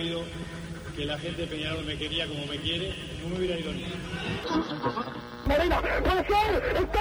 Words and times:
sabido 0.00 0.22
que 0.96 1.04
la 1.04 1.18
gente 1.18 1.42
de 1.42 1.46
Peñarol 1.46 1.84
me 1.84 1.94
quería 1.98 2.26
como 2.26 2.46
me 2.46 2.56
quiere, 2.56 2.94
no 3.22 3.28
me 3.28 3.36
hubiera 3.36 3.58
ido 3.58 3.70
ni. 3.72 3.84
Marina, 5.46 5.82
puede 6.02 6.26
ser, 6.26 6.76
está, 6.76 7.00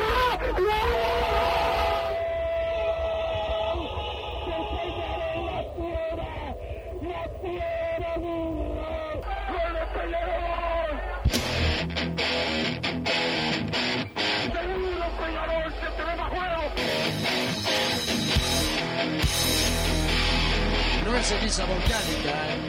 No 21.06 21.16
es 21.16 21.26
ceniza 21.26 21.66
volcánica, 21.66 22.30
¿eh? 22.30 22.69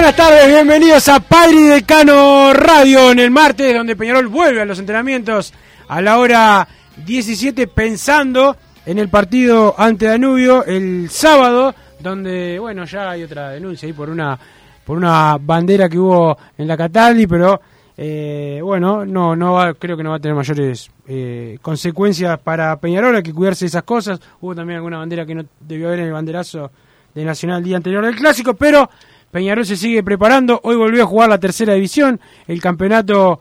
Buenas 0.00 0.16
tardes, 0.16 0.46
bienvenidos 0.46 1.08
a 1.10 1.20
Padre 1.20 1.60
Decano 1.60 2.54
Radio 2.54 3.10
en 3.12 3.18
el 3.18 3.30
martes, 3.30 3.74
donde 3.74 3.96
Peñarol 3.96 4.28
vuelve 4.28 4.62
a 4.62 4.64
los 4.64 4.78
entrenamientos 4.78 5.52
a 5.88 6.00
la 6.00 6.18
hora 6.18 6.66
17, 7.04 7.66
pensando 7.66 8.56
en 8.86 8.98
el 8.98 9.10
partido 9.10 9.74
ante 9.76 10.06
Danubio 10.06 10.64
el 10.64 11.10
sábado, 11.10 11.74
donde, 11.98 12.58
bueno, 12.58 12.86
ya 12.86 13.10
hay 13.10 13.24
otra 13.24 13.50
denuncia 13.50 13.86
ahí 13.86 13.92
por 13.92 14.08
una, 14.08 14.38
por 14.86 14.96
una 14.96 15.36
bandera 15.38 15.86
que 15.86 15.98
hubo 15.98 16.34
en 16.56 16.66
la 16.66 16.78
Cataldi, 16.78 17.26
pero 17.26 17.60
eh, 17.94 18.58
bueno, 18.64 19.04
no, 19.04 19.36
no 19.36 19.52
va, 19.52 19.74
creo 19.74 19.98
que 19.98 20.02
no 20.02 20.10
va 20.10 20.16
a 20.16 20.20
tener 20.20 20.34
mayores 20.34 20.90
eh, 21.08 21.58
consecuencias 21.60 22.38
para 22.38 22.74
Peñarol, 22.80 23.16
hay 23.16 23.22
que 23.22 23.34
cuidarse 23.34 23.66
de 23.66 23.68
esas 23.68 23.82
cosas. 23.82 24.18
Hubo 24.40 24.54
también 24.54 24.78
alguna 24.78 24.96
bandera 24.96 25.26
que 25.26 25.34
no 25.34 25.44
debió 25.60 25.88
haber 25.88 26.00
en 26.00 26.06
el 26.06 26.12
banderazo 26.12 26.70
de 27.14 27.22
Nacional 27.22 27.58
el 27.58 27.64
día 27.64 27.76
anterior 27.76 28.02
del 28.02 28.16
clásico, 28.16 28.54
pero 28.54 28.88
Peñarol 29.30 29.64
se 29.64 29.76
sigue 29.76 30.02
preparando. 30.02 30.60
Hoy 30.64 30.76
volvió 30.76 31.04
a 31.04 31.06
jugar 31.06 31.28
la 31.28 31.38
tercera 31.38 31.74
división, 31.74 32.20
el 32.46 32.60
campeonato 32.60 33.40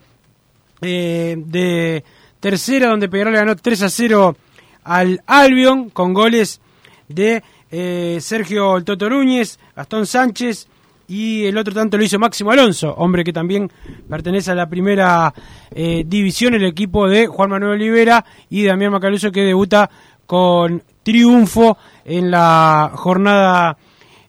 eh, 0.82 1.36
de 1.38 2.04
tercera, 2.40 2.90
donde 2.90 3.10
Peñarol 3.10 3.34
ganó 3.34 3.56
3 3.56 3.84
a 3.84 3.90
0 3.90 4.38
al 4.84 5.22
Albion 5.26 5.90
con 5.90 6.14
goles 6.14 6.62
de 7.08 7.44
eh, 7.72 8.18
Sergio 8.22 8.84
Toto 8.84 9.10
Núñez, 9.10 9.60
Gastón 9.76 10.06
Sánchez 10.06 10.68
y 11.08 11.46
el 11.46 11.58
otro 11.58 11.74
tanto 11.74 11.98
lo 11.98 12.04
hizo 12.04 12.20
Máximo 12.20 12.52
Alonso, 12.52 12.94
hombre 12.94 13.24
que 13.24 13.34
también 13.34 13.72
pertenece 14.08 14.52
a 14.52 14.56
la 14.56 14.70
primera 14.70 15.34
eh, 15.72 16.04
división, 16.06 16.54
el 16.54 16.66
equipo 16.66 17.08
de 17.08 17.26
Juan 17.26 17.50
Manuel 17.50 17.74
Olivera 17.74 18.24
y 18.50 18.64
Damián 18.64 18.92
Macaluso 18.92 19.32
que 19.32 19.42
debuta 19.42 19.90
con 20.28 20.84
triunfo 21.02 21.78
en 22.06 22.30
la 22.30 22.92
jornada 22.94 23.76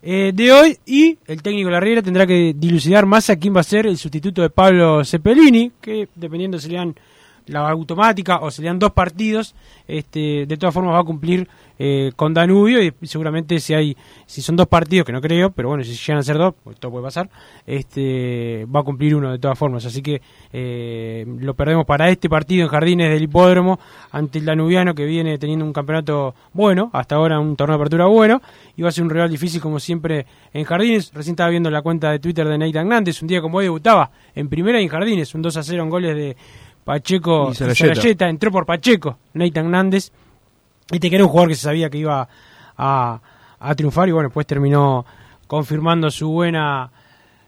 eh, 0.02 0.32
de 0.34 0.52
hoy 0.52 0.78
y 0.86 1.18
el 1.26 1.42
técnico 1.42 1.68
Larriera 1.70 2.02
tendrá 2.02 2.26
que 2.26 2.54
dilucidar 2.56 3.04
más 3.06 3.28
a 3.28 3.36
quién 3.36 3.54
va 3.54 3.60
a 3.60 3.64
ser 3.64 3.86
el 3.86 3.98
sustituto 3.98 4.40
de 4.42 4.50
Pablo 4.50 5.04
Cepelini, 5.04 5.72
que 5.80 6.08
dependiendo 6.14 6.58
si 6.58 6.70
le 6.70 6.76
dan 6.76 6.94
la 7.50 7.68
automática 7.68 8.38
o 8.40 8.50
si 8.50 8.62
le 8.62 8.68
dan 8.68 8.78
dos 8.78 8.92
partidos, 8.92 9.54
este, 9.86 10.46
de 10.46 10.56
todas 10.56 10.72
formas 10.72 10.94
va 10.94 11.00
a 11.00 11.04
cumplir 11.04 11.48
eh, 11.78 12.12
con 12.14 12.34
Danubio 12.34 12.82
y 12.82 12.92
seguramente 13.02 13.58
si 13.58 13.74
hay 13.74 13.96
si 14.26 14.42
son 14.42 14.54
dos 14.54 14.66
partidos 14.66 15.06
que 15.06 15.12
no 15.12 15.20
creo, 15.20 15.50
pero 15.50 15.68
bueno 15.68 15.82
si 15.82 15.94
llegan 15.94 16.18
a 16.18 16.22
ser 16.22 16.36
dos, 16.38 16.54
pues 16.62 16.78
todo 16.78 16.92
puede 16.92 17.04
pasar, 17.04 17.30
este 17.66 18.66
va 18.66 18.80
a 18.80 18.82
cumplir 18.82 19.16
uno 19.16 19.32
de 19.32 19.38
todas 19.38 19.58
formas, 19.58 19.84
así 19.86 20.02
que 20.02 20.20
eh, 20.52 21.26
lo 21.40 21.54
perdemos 21.54 21.86
para 21.86 22.08
este 22.08 22.28
partido 22.28 22.64
en 22.64 22.68
Jardines 22.68 23.10
del 23.10 23.22
Hipódromo 23.22 23.80
ante 24.12 24.38
el 24.38 24.44
Danubiano 24.44 24.94
que 24.94 25.04
viene 25.04 25.38
teniendo 25.38 25.64
un 25.64 25.72
campeonato 25.72 26.34
bueno, 26.52 26.90
hasta 26.92 27.16
ahora 27.16 27.40
un 27.40 27.56
torneo 27.56 27.76
de 27.76 27.82
apertura 27.82 28.06
bueno 28.06 28.40
y 28.76 28.82
va 28.82 28.90
a 28.90 28.92
ser 28.92 29.04
un 29.04 29.10
rival 29.10 29.30
difícil 29.30 29.60
como 29.60 29.80
siempre 29.80 30.26
en 30.52 30.64
Jardines. 30.64 31.12
Recién 31.12 31.32
estaba 31.32 31.50
viendo 31.50 31.70
la 31.70 31.82
cuenta 31.82 32.10
de 32.10 32.18
Twitter 32.18 32.46
de 32.46 32.58
Nathan 32.58 32.86
Hernández, 32.86 33.22
un 33.22 33.28
día 33.28 33.40
como 33.40 33.58
hoy 33.58 33.64
debutaba 33.64 34.10
en 34.34 34.48
primera 34.48 34.80
y 34.80 34.84
en 34.84 34.88
Jardines, 34.88 35.34
un 35.34 35.42
2 35.42 35.56
a 35.56 35.62
0 35.62 35.82
en 35.82 35.90
goles 35.90 36.14
de 36.14 36.36
Pacheco 36.84 37.48
Y 37.48 37.52
y 37.52 37.54
Sarayeta. 37.54 37.94
Sarayeta, 37.94 38.28
entró 38.28 38.50
por 38.50 38.66
Pacheco, 38.66 39.18
Nathan 39.34 39.66
Hernández, 39.66 40.10
este 40.90 41.08
que 41.08 41.16
era 41.16 41.24
un 41.24 41.30
jugador 41.30 41.50
que 41.50 41.54
se 41.54 41.62
sabía 41.62 41.88
que 41.90 41.98
iba 41.98 42.28
a, 42.76 43.20
a 43.58 43.74
triunfar 43.74 44.08
y 44.08 44.12
bueno, 44.12 44.30
pues 44.30 44.46
terminó 44.46 45.04
confirmando 45.46 46.10
su 46.10 46.30
buena 46.30 46.90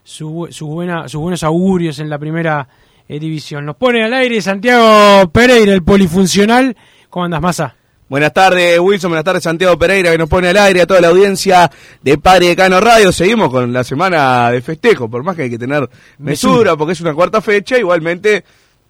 su, 0.03 0.47
su 0.51 0.67
buena 0.67 1.07
sus 1.07 1.21
buenos 1.21 1.43
augurios 1.43 1.99
en 1.99 2.09
la 2.09 2.17
primera 2.19 2.67
eh, 3.07 3.19
división. 3.19 3.65
Nos 3.65 3.75
pone 3.75 4.03
al 4.03 4.13
aire 4.13 4.41
Santiago 4.41 5.29
Pereira, 5.29 5.73
el 5.73 5.83
polifuncional. 5.83 6.75
¿Cómo 7.09 7.25
andas, 7.25 7.41
Massa? 7.41 7.75
Buenas 8.09 8.33
tardes, 8.33 8.79
Wilson. 8.79 9.09
Buenas 9.09 9.23
tardes, 9.23 9.43
Santiago 9.43 9.77
Pereira, 9.77 10.11
que 10.11 10.17
nos 10.17 10.29
pone 10.29 10.49
al 10.49 10.57
aire 10.57 10.81
a 10.81 10.85
toda 10.85 11.01
la 11.01 11.07
audiencia 11.07 11.71
de 12.01 12.17
Padre 12.17 12.49
de 12.49 12.55
Cano 12.55 12.79
Radio. 12.79 13.11
Seguimos 13.11 13.49
con 13.49 13.73
la 13.73 13.83
semana 13.83 14.51
de 14.51 14.61
festejo, 14.61 15.09
por 15.09 15.23
más 15.23 15.35
que 15.35 15.43
hay 15.43 15.49
que 15.49 15.57
tener 15.57 15.89
mesura, 16.19 16.75
porque 16.75 16.93
es 16.93 17.01
una 17.01 17.13
cuarta 17.13 17.41
fecha. 17.41 17.77
Igualmente, 17.77 18.43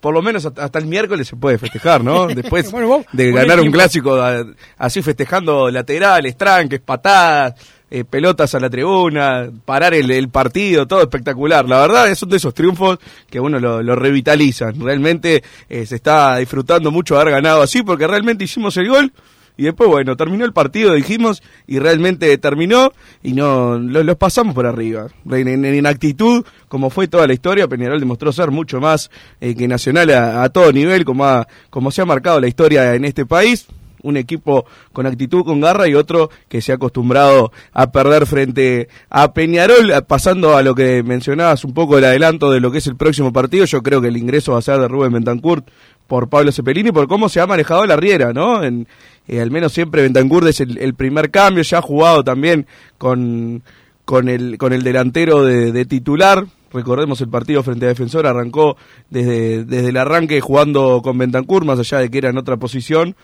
por 0.04 0.14
lo 0.14 0.22
menos 0.22 0.46
hasta 0.46 0.66
hasta 0.66 0.80
el 0.80 0.86
miércoles 0.86 1.26
se 1.30 1.38
puede 1.38 1.58
festejar, 1.58 2.04
¿no? 2.04 2.28
Después 2.36 2.70
Bueno, 2.74 2.88
vos 2.90 3.06
de 3.14 3.32
ganar 3.32 3.62
un 3.62 3.72
clásico 3.72 4.22
así 4.78 5.02
festejando 5.02 5.72
laterales, 5.72 6.36
tranques, 6.36 6.82
patadas, 6.82 7.54
eh, 7.90 8.04
pelotas 8.04 8.54
a 8.54 8.60
la 8.60 8.70
tribuna, 8.70 9.50
parar 9.64 9.94
el, 9.94 10.12
el 10.12 10.28
partido, 10.28 10.86
todo 10.86 11.04
espectacular. 11.04 11.70
La 11.70 11.80
verdad, 11.80 12.14
son 12.16 12.28
de 12.28 12.36
esos 12.36 12.54
triunfos 12.54 13.00
que 13.30 13.40
uno 13.40 13.62
lo, 13.62 13.82
lo 13.82 13.96
revitalizan. 13.96 14.78
Realmente 14.78 15.42
eh, 15.70 15.86
se 15.86 15.96
está 15.96 16.36
disfrutando 16.36 16.92
mucho 16.92 17.18
haber 17.18 17.36
ganado 17.36 17.62
así, 17.62 17.82
porque 17.82 18.06
realmente 18.06 18.44
hicimos 18.44 18.76
el 18.76 18.90
gol. 18.90 19.14
Y 19.56 19.64
después, 19.64 19.90
bueno, 19.90 20.16
terminó 20.18 20.46
el 20.46 20.54
partido, 20.54 20.94
dijimos, 20.94 21.44
y 21.68 21.78
realmente 21.80 22.36
terminó, 22.40 22.92
y 23.22 23.34
no 23.34 23.78
lo- 23.78 24.04
los 24.04 24.16
pasamos 24.18 24.56
por 24.56 24.66
arriba. 24.66 25.08
En, 25.32 25.86
actitud, 25.86 26.44
como 26.68 26.90
fue 26.90 27.08
toda 27.08 27.28
la 27.28 27.34
historia, 27.34 27.68
Peñarol 27.68 28.00
demostró 28.00 28.32
ser 28.32 28.50
mucho 28.52 28.80
más 28.82 29.12
eh, 29.42 29.54
que 29.56 29.68
Nacional 29.68 30.10
a, 30.10 30.44
a 30.44 30.50
todo 30.50 30.72
nivel, 30.72 31.06
como, 31.06 31.26
ha- 31.26 31.48
como 31.70 31.92
se 31.92 32.02
ha 32.02 32.06
marcado 32.06 32.40
la 32.40 32.48
historia 32.48 32.96
en 32.96 33.06
este 33.06 33.26
país 33.26 33.68
un 34.02 34.18
equipo 34.18 34.66
con 34.92 35.06
actitud, 35.06 35.46
con 35.46 35.62
garra 35.62 35.88
y 35.88 35.96
otro 35.96 36.30
que 36.50 36.60
se 36.62 36.74
ha 36.74 36.76
acostumbrado 36.76 37.54
a 37.72 37.90
perder 37.90 38.26
frente 38.26 38.90
a 39.10 39.32
Peñarol. 39.34 39.94
Pasando 40.06 40.58
a 40.58 40.62
lo 40.62 40.76
que 40.76 41.04
mencionabas 41.04 41.64
un 41.64 41.74
poco 41.74 41.98
el 41.98 42.04
adelanto 42.04 42.52
de 42.52 42.60
lo 42.60 42.70
que 42.70 42.80
es 42.80 42.88
el 42.88 42.98
próximo 42.98 43.32
partido, 43.32 43.64
yo 43.64 43.82
creo 43.82 44.02
que 44.02 44.10
el 44.10 44.18
ingreso 44.18 44.52
va 44.52 44.60
a 44.60 44.62
ser 44.62 44.78
de 44.80 44.90
Rubén 44.90 45.14
Bentancur 45.14 45.64
por 46.06 46.28
Pablo 46.28 46.52
Cepelini, 46.52 46.92
por 46.92 47.08
cómo 47.08 47.30
se 47.30 47.40
ha 47.40 47.48
manejado 47.48 47.86
la 47.86 47.96
Riera, 47.96 48.34
¿no? 48.34 48.62
En, 48.62 48.90
eh, 49.28 49.42
al 49.42 49.52
menos 49.52 49.74
siempre 49.74 50.02
Bentancur 50.02 50.48
es 50.48 50.60
el, 50.60 50.94
primer 50.96 51.32
cambio, 51.32 51.64
ya 51.64 51.80
ha 51.80 51.82
jugado 51.82 52.24
también 52.24 52.68
con, 52.98 53.64
con, 54.06 54.30
el, 54.30 54.58
con 54.58 54.74
el 54.74 54.84
delantero 54.84 55.44
de, 55.44 55.72
de 55.72 55.86
titular, 55.86 56.46
Recordemos 56.74 57.22
el 57.22 57.30
partido 57.30 57.62
frente 57.62 57.86
a 57.86 57.90
Defensor, 57.90 58.26
arrancó 58.26 58.76
desde, 59.10 59.64
desde 59.64 59.90
el 59.90 59.98
arranque 59.98 60.42
jugando 60.42 61.02
con 61.04 61.18
Bentancur, 61.20 61.66
más 61.66 61.78
allá 61.78 62.00
de 62.00 62.10
que 62.10 62.18
era 62.18 62.30
en 62.32 62.38
otra 62.38 62.58
posición. 62.58 63.16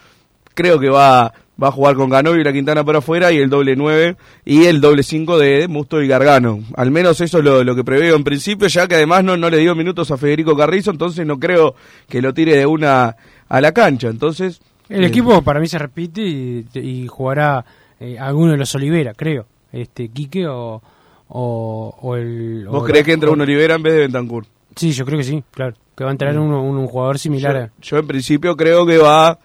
Creo 0.54 0.80
que 0.80 0.90
va, 0.90 1.34
va 1.62 1.69
a 1.69 1.72
jugar 1.72 1.96
con 1.96 2.10
Ganovio 2.10 2.42
y 2.42 2.44
la 2.44 2.54
Quintana 2.54 2.84
por 2.84 2.95
afuera 2.95 3.31
y 3.31 3.38
el 3.38 3.50
doble 3.50 3.75
9 3.75 4.18
y 4.45 4.66
el 4.66 4.81
doble 4.81 5.02
5 5.02 5.40
de 5.40 5.68
Musto 5.68 6.02
y 6.04 6.07
Gargano. 6.07 6.60
Al 6.75 6.92
menos 6.92 7.22
eso 7.22 7.40
es 7.40 7.44
lo, 7.44 7.63
lo 7.63 7.75
que 7.75 7.84
preveo 7.84 8.16
en 8.16 8.24
principio, 8.24 8.68
ya 8.68 8.88
que 8.88 8.95
además 8.95 9.24
no, 9.24 9.36
no 9.36 9.50
le 9.50 9.57
dio 9.57 9.74
minutos 9.74 10.12
a 10.12 10.18
Federico 10.18 10.56
Carrizo, 10.56 10.92
entonces 10.92 11.25
no 11.25 11.40
creo 11.40 11.74
que 12.07 12.22
lo 12.22 12.36
tire 12.36 12.56
de 12.56 12.68
una 12.68 13.16
a 13.48 13.62
la 13.62 13.72
cancha. 13.72 14.10
Entonces, 14.10 14.62
El 14.90 15.04
eh, 15.04 15.08
equipo 15.08 15.42
para 15.42 15.60
mí 15.60 15.68
se 15.68 15.78
repite 15.78 16.22
y, 16.22 16.66
y 16.74 17.08
jugará 17.08 17.64
eh, 18.00 18.18
alguno 18.20 18.52
de 18.52 18.58
los 18.58 18.74
Olivera, 18.76 19.14
creo. 19.14 19.46
Este, 19.72 20.10
Quique 20.10 20.48
o, 20.48 20.82
o, 21.30 21.96
o 22.02 22.16
el... 22.16 22.66
¿Vos 22.68 22.82
o- 22.82 22.86
creés 22.86 23.06
que 23.06 23.14
entra 23.14 23.30
un 23.32 23.42
Olivera 23.42 23.76
en 23.76 23.84
vez 23.84 23.94
de 23.94 24.00
Bentancur? 24.00 24.46
Sí, 24.76 24.92
yo 24.92 25.06
creo 25.06 25.18
que 25.18 25.24
sí, 25.24 25.44
claro. 25.52 25.76
Que 25.96 26.04
va 26.04 26.10
a 26.10 26.14
entrar 26.14 26.38
uno- 26.40 26.64
un, 26.64 26.78
un 26.78 26.88
jugador 26.88 27.20
similar 27.20 27.56
a... 27.58 27.72
Yo 27.82 27.98
en 27.98 28.08
principio 28.08 28.56
creo 28.56 28.86
que 28.86 28.98
va, 28.98 29.38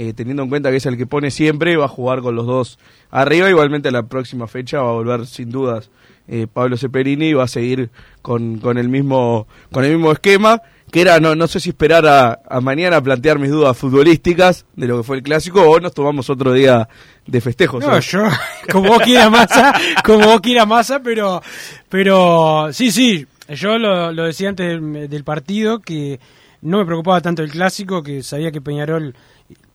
eh, 0.00 0.12
teniendo 0.12 0.44
en 0.44 0.48
cuenta 0.48 0.70
que 0.70 0.76
es 0.76 0.86
el 0.86 0.96
que 0.96 1.08
pone 1.08 1.32
siempre, 1.32 1.76
va 1.76 1.86
a 1.86 1.88
jugar 1.88 2.20
con 2.20 2.36
los 2.36 2.46
dos 2.46 2.78
arriba. 3.10 3.50
Igualmente 3.50 3.88
a 3.88 3.90
la 3.90 4.04
próxima 4.04 4.46
fecha 4.46 4.80
va 4.80 4.90
a 4.90 4.92
volver 4.92 5.26
sin 5.26 5.50
dudas 5.50 5.90
eh, 6.28 6.46
Pablo 6.46 6.76
Ceperini 6.76 7.30
y 7.30 7.32
va 7.32 7.42
a 7.42 7.48
seguir 7.48 7.90
con, 8.22 8.60
con 8.60 8.78
el 8.78 8.88
mismo 8.88 9.48
con 9.72 9.84
el 9.84 9.90
mismo 9.96 10.12
esquema. 10.12 10.62
Que 10.92 11.00
era, 11.00 11.18
no, 11.18 11.34
no 11.34 11.48
sé 11.48 11.58
si 11.58 11.70
esperar 11.70 12.06
a, 12.06 12.38
a 12.48 12.60
mañana 12.60 12.98
a 12.98 13.02
plantear 13.02 13.40
mis 13.40 13.50
dudas 13.50 13.76
futbolísticas 13.76 14.66
de 14.76 14.86
lo 14.86 14.98
que 14.98 15.02
fue 15.02 15.16
el 15.16 15.22
clásico 15.24 15.62
o 15.62 15.80
nos 15.80 15.92
tomamos 15.92 16.30
otro 16.30 16.52
día 16.52 16.88
de 17.26 17.40
festejos. 17.40 17.84
No, 17.84 17.98
yo, 17.98 18.22
como 18.72 18.90
vos 18.90 19.02
quieras 19.02 19.32
masa, 19.32 19.74
como 20.04 20.26
vos 20.26 20.40
quieras 20.40 20.68
masa, 20.68 21.00
pero, 21.02 21.42
pero 21.88 22.72
sí, 22.72 22.92
sí, 22.92 23.26
yo 23.48 23.76
lo, 23.78 24.12
lo 24.12 24.26
decía 24.26 24.48
antes 24.48 24.66
del, 24.66 25.10
del 25.10 25.24
partido 25.24 25.80
que 25.80 26.20
no 26.62 26.78
me 26.78 26.86
preocupaba 26.86 27.20
tanto 27.20 27.42
el 27.42 27.50
clásico, 27.50 28.02
que 28.02 28.22
sabía 28.22 28.50
que 28.50 28.60
Peñarol 28.60 29.14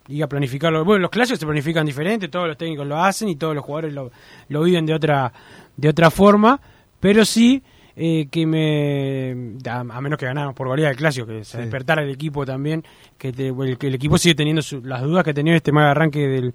iba 0.08 0.26
a 0.26 0.30
planificarlo. 0.30 0.84
Bueno, 0.86 1.02
los 1.04 1.12
clásicos 1.12 1.40
se 1.40 1.46
planifican 1.46 1.86
diferente, 1.86 2.28
todos 2.28 2.48
los 2.48 2.58
técnicos 2.58 2.86
lo 2.88 3.02
hacen 3.02 3.30
y 3.30 3.36
todos 3.36 3.56
los 3.56 3.64
jugadores 3.64 3.94
lo, 3.94 4.12
lo 4.50 4.64
viven 4.64 4.86
de 4.86 4.94
otra, 4.94 5.32
de 5.78 5.90
otra 5.90 6.12
forma, 6.12 6.60
pero 7.00 7.24
sí 7.26 7.64
eh, 7.96 8.28
que 8.32 8.46
me 8.48 9.56
a, 9.70 9.80
a 9.82 10.02
menos 10.02 10.18
que 10.18 10.26
ganáramos 10.26 10.56
por 10.56 10.68
goleada 10.68 10.90
el 10.92 10.98
clásico 10.98 11.28
que 11.28 11.44
se 11.44 11.60
despertara 11.60 12.02
el 12.02 12.10
equipo 12.10 12.44
también 12.46 12.84
que, 13.20 13.32
te- 13.32 13.50
el, 13.50 13.78
que 13.78 13.88
el 13.88 13.96
equipo 13.96 14.18
sigue 14.18 14.34
teniendo 14.36 14.62
su- 14.64 14.82
las 14.84 15.02
dudas 15.04 15.24
que 15.24 15.30
ha 15.30 15.34
tenido 15.34 15.56
este 15.56 15.72
mal 15.72 15.86
arranque 15.86 16.28
del, 16.28 16.54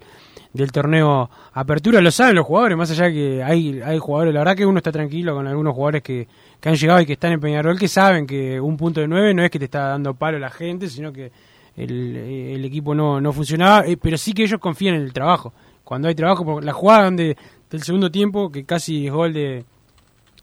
del 0.51 0.71
torneo 0.71 1.29
apertura. 1.53 2.01
Lo 2.01 2.11
saben 2.11 2.35
los 2.35 2.45
jugadores 2.45 2.77
más 2.77 2.91
allá 2.91 3.09
que 3.09 3.41
hay 3.41 3.79
hay 3.81 3.97
jugadores. 3.99 4.33
La 4.33 4.41
verdad 4.41 4.55
que 4.57 4.65
uno 4.65 4.79
está 4.79 4.91
tranquilo 4.91 5.33
con 5.33 5.47
algunos 5.47 5.73
jugadores 5.73 6.03
que, 6.03 6.27
que 6.59 6.69
han 6.69 6.75
llegado 6.75 6.99
y 7.01 7.05
que 7.05 7.13
están 7.13 7.31
en 7.31 7.39
Peñarol 7.39 7.79
que 7.79 7.87
saben 7.87 8.27
que 8.27 8.59
un 8.59 8.75
punto 8.75 8.99
de 8.99 9.07
nueve 9.07 9.33
no 9.33 9.41
es 9.43 9.49
que 9.49 9.59
te 9.59 9.65
está 9.65 9.87
dando 9.87 10.13
palo 10.15 10.37
la 10.39 10.49
gente 10.49 10.89
sino 10.89 11.13
que 11.13 11.31
el, 11.77 12.15
el 12.15 12.65
equipo 12.65 12.93
no, 12.95 13.19
no 13.21 13.31
funcionaba 13.33 13.85
eh, 13.85 13.97
pero 14.01 14.17
sí 14.17 14.33
que 14.33 14.43
ellos 14.43 14.59
confían 14.59 14.95
en 14.95 15.01
el 15.01 15.13
trabajo 15.13 15.53
cuando 15.83 16.07
hay 16.07 16.15
trabajo 16.15 16.45
porque 16.45 16.65
la 16.65 16.73
jugada 16.73 17.05
donde 17.05 17.37
del 17.69 17.83
segundo 17.83 18.09
tiempo 18.11 18.51
que 18.51 18.65
casi 18.65 19.07
es 19.07 19.13
gol 19.13 19.33
de 19.33 19.63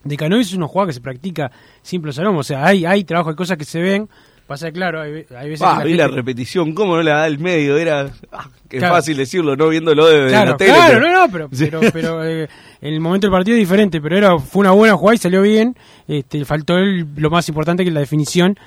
de 0.03 0.15
Canoy 0.17 0.41
es 0.41 0.53
una 0.53 0.67
jugada 0.67 0.87
que 0.87 0.93
se 0.93 1.01
practica 1.01 1.51
simple 1.81 2.13
salón, 2.13 2.35
o 2.37 2.43
sea, 2.43 2.65
hay, 2.65 2.85
hay 2.85 3.03
trabajo, 3.03 3.29
hay 3.29 3.35
cosas 3.35 3.57
que 3.57 3.65
se 3.65 3.81
ven, 3.81 4.07
pasa 4.45 4.71
claro, 4.71 5.01
hay, 5.01 5.25
hay 5.37 5.49
veces 5.49 5.61
Ah, 5.67 5.83
vi 5.83 5.95
la 5.95 6.03
gente- 6.05 6.15
repetición, 6.15 6.73
¿cómo 6.73 6.95
no 6.95 7.01
la 7.01 7.15
da 7.15 7.27
el 7.27 7.39
medio? 7.39 7.77
Era 7.77 8.09
ah, 8.31 8.47
Claro. 8.69 8.95
fácil 8.95 9.17
decirlo, 9.17 9.57
no 9.57 9.67
viéndolo 9.67 10.05
de, 10.05 10.27
Claro, 10.29 10.51
la 10.51 10.57
tele. 10.57 10.71
claro, 10.73 10.99
pero- 11.01 11.09
no, 11.11 11.19
no, 11.25 11.31
pero, 11.31 11.49
pero, 11.81 11.91
pero 11.91 12.23
eh, 12.25 12.47
el 12.79 12.99
momento 13.01 13.27
del 13.27 13.31
partido 13.33 13.57
es 13.57 13.61
diferente, 13.61 13.99
pero 13.99 14.15
era 14.17 14.39
fue 14.39 14.61
una 14.61 14.71
buena 14.71 14.95
jugada 14.95 15.15
y 15.15 15.17
salió 15.17 15.41
bien, 15.41 15.75
este, 16.07 16.45
faltó 16.45 16.77
el- 16.77 17.05
lo 17.17 17.29
más 17.29 17.49
importante 17.49 17.83
que 17.83 17.89
es 17.89 17.93
la 17.93 17.99
definición, 17.99 18.57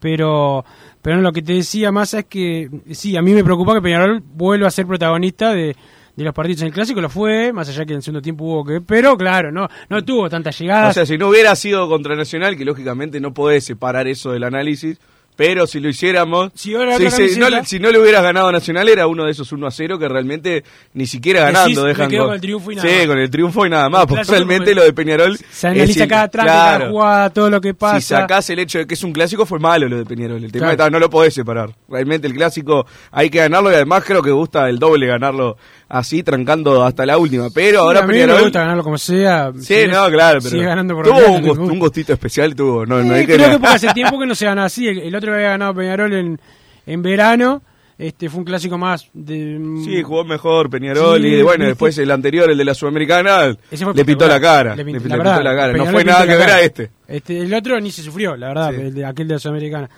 pero 0.00 0.64
pero 1.02 1.20
lo 1.20 1.32
que 1.32 1.42
te 1.42 1.54
decía 1.54 1.92
más 1.92 2.14
es 2.14 2.26
que 2.26 2.70
sí, 2.90 3.16
a 3.16 3.22
mí 3.22 3.32
me 3.32 3.44
preocupa 3.44 3.74
que 3.74 3.82
Peñarol 3.82 4.20
vuelva 4.20 4.68
a 4.68 4.70
ser 4.70 4.86
protagonista 4.86 5.52
de, 5.52 5.74
de 6.16 6.24
los 6.24 6.34
partidos 6.34 6.62
en 6.62 6.68
el 6.68 6.72
clásico, 6.72 7.00
lo 7.00 7.08
fue, 7.08 7.52
más 7.52 7.68
allá 7.68 7.84
que 7.86 7.92
en 7.92 7.98
el 7.98 8.02
segundo 8.02 8.22
tiempo 8.22 8.44
hubo 8.44 8.64
que, 8.64 8.80
pero 8.80 9.16
claro, 9.16 9.50
no 9.50 9.68
no 9.88 10.04
tuvo 10.04 10.28
tantas 10.28 10.58
llegadas. 10.58 10.90
O 10.90 10.92
sea, 10.92 11.06
si 11.06 11.16
no 11.16 11.28
hubiera 11.28 11.56
sido 11.56 11.88
contra 11.88 12.14
Nacional, 12.14 12.56
que 12.56 12.64
lógicamente 12.64 13.20
no 13.20 13.32
podés 13.32 13.64
separar 13.64 14.06
eso 14.08 14.32
del 14.32 14.44
análisis, 14.44 14.98
pero 15.40 15.66
si 15.66 15.80
lo 15.80 15.88
hiciéramos, 15.88 16.52
Si 16.54 16.74
ahora 16.74 16.98
no 16.98 17.48
le- 17.48 17.64
si 17.64 17.78
no 17.80 17.90
le 17.90 17.98
hubieras 17.98 18.22
ganado 18.22 18.48
a 18.48 18.52
Nacional, 18.52 18.88
era 18.90 19.06
uno 19.06 19.24
de 19.24 19.30
esos 19.30 19.50
1 19.52 19.66
a 19.66 19.70
0 19.70 19.98
que 19.98 20.06
realmente 20.06 20.64
ni 20.92 21.06
siquiera 21.06 21.40
Decís, 21.46 21.54
ganando 21.54 21.82
me 21.84 21.88
dejan 21.88 22.10
quedo 22.10 22.24
con, 22.26 22.34
el 22.34 22.40
triunfo 22.42 22.72
y 22.72 22.76
nada 22.76 22.88
Sí, 22.90 22.96
más. 22.98 23.06
con 23.06 23.18
el 23.18 23.30
triunfo 23.30 23.66
y 23.66 23.70
nada 23.70 23.88
más, 23.88 24.06
porque 24.06 24.24
realmente 24.24 24.74
lo 24.74 24.82
de 24.82 24.92
Peñarol 24.92 25.38
se 25.50 25.68
analiza 25.68 26.06
cada 26.06 26.28
claro. 26.28 26.46
cada 26.48 26.90
jugada, 26.90 27.30
todo 27.30 27.48
lo 27.48 27.60
que 27.60 27.72
pasa. 27.72 28.00
Si 28.00 28.06
sacás 28.08 28.50
el 28.50 28.58
hecho 28.58 28.78
de 28.80 28.86
que 28.86 28.92
es 28.94 29.02
un 29.02 29.12
clásico, 29.12 29.46
fue 29.46 29.58
malo 29.58 29.88
lo 29.88 29.96
de 29.96 30.04
Peñarol. 30.04 30.44
El 30.44 30.52
tema 30.52 30.66
Claro. 30.66 30.72
está, 30.72 30.90
no 30.90 30.98
lo 30.98 31.08
podés 31.08 31.32
separar. 31.32 31.70
Realmente 31.88 32.26
el 32.26 32.34
clásico 32.34 32.84
hay 33.10 33.30
que 33.30 33.38
ganarlo 33.38 33.70
y 33.70 33.74
además 33.76 34.04
creo 34.04 34.22
que 34.22 34.30
gusta 34.32 34.68
el 34.68 34.78
doble 34.78 35.06
ganarlo 35.06 35.56
así, 35.90 36.22
trancando 36.22 36.82
hasta 36.84 37.04
la 37.04 37.18
última. 37.18 37.48
Pero 37.52 37.80
Sí, 37.80 37.84
ahora 37.84 38.00
a 38.00 38.06
mí 38.06 38.14
Peñarol... 38.14 38.36
me 38.36 38.42
gusta 38.44 38.60
ganarlo 38.60 38.82
como 38.84 38.96
sea. 38.96 39.52
Sí, 39.58 39.62
sigue- 39.74 39.88
no, 39.88 40.08
claro, 40.08 40.38
pero 40.38 40.50
sigue 40.50 40.64
ganando 40.64 40.94
por 40.94 41.04
tuvo 41.04 41.16
un, 41.18 41.42
me 41.42 41.48
gust- 41.48 41.58
gusta. 41.58 41.72
un 41.74 41.78
gustito 41.78 42.12
especial, 42.14 42.54
tuvo. 42.54 42.86
No, 42.86 43.02
no 43.04 43.14
Eh, 43.14 43.18
hay 43.18 43.26
que 43.26 43.34
creo 43.34 43.36
que 43.38 43.42
negar. 43.52 43.60
porque 43.60 43.74
hace 43.74 43.88
tiempo 43.94 44.18
que 44.18 44.26
no 44.26 44.34
se 44.34 44.46
gana 44.46 44.64
así. 44.64 44.88
El, 44.88 44.98
el 45.00 45.14
otro 45.14 45.34
había 45.34 45.48
ganado 45.50 45.74
Peñarol 45.74 46.14
en, 46.14 46.40
en 46.86 47.02
verano. 47.02 47.62
Este 47.98 48.30
fue 48.30 48.38
un 48.38 48.44
clásico 48.46 48.78
más 48.78 49.08
de. 49.12 49.60
Sí, 49.84 50.02
jugó 50.02 50.24
mejor 50.24 50.70
Peñarol 50.70 51.20
Sí, 51.20 51.26
y 51.28 51.42
bueno, 51.42 51.66
después 51.66 51.98
el 51.98 52.10
anterior, 52.10 52.50
el 52.50 52.56
de 52.56 52.64
la 52.64 52.72
Sudamericana, 52.72 53.54
fue 53.76 53.92
le 53.92 54.04
pintó 54.06 54.26
la 54.26 54.40
cara. 54.40 54.74
Le 54.74 54.84
Le, 54.84 54.90
pintó- 54.90 55.08
la 55.08 55.16
pintó 55.16 55.18
verdad, 55.18 55.44
la 55.44 55.54
cara. 55.54 55.66
No 55.66 55.72
Peñarol 55.74 55.92
fue 55.92 56.04
le 56.04 56.10
nada 56.10 56.22
pintó 56.24 56.32
que 56.38 56.38
ver 56.46 56.50
a 56.54 56.60
este. 56.62 56.90
Este, 57.06 57.38
el 57.40 57.52
otro 57.52 57.78
ni 57.78 57.90
se 57.90 58.00
sufrió, 58.02 58.36
la 58.36 58.48
verdad, 58.48 58.70
Sí. 58.70 58.80
el 58.80 58.94
de- 58.94 59.04
aquel 59.04 59.28
de 59.28 59.34
la 59.34 59.38
Sudamericana. 59.40 59.90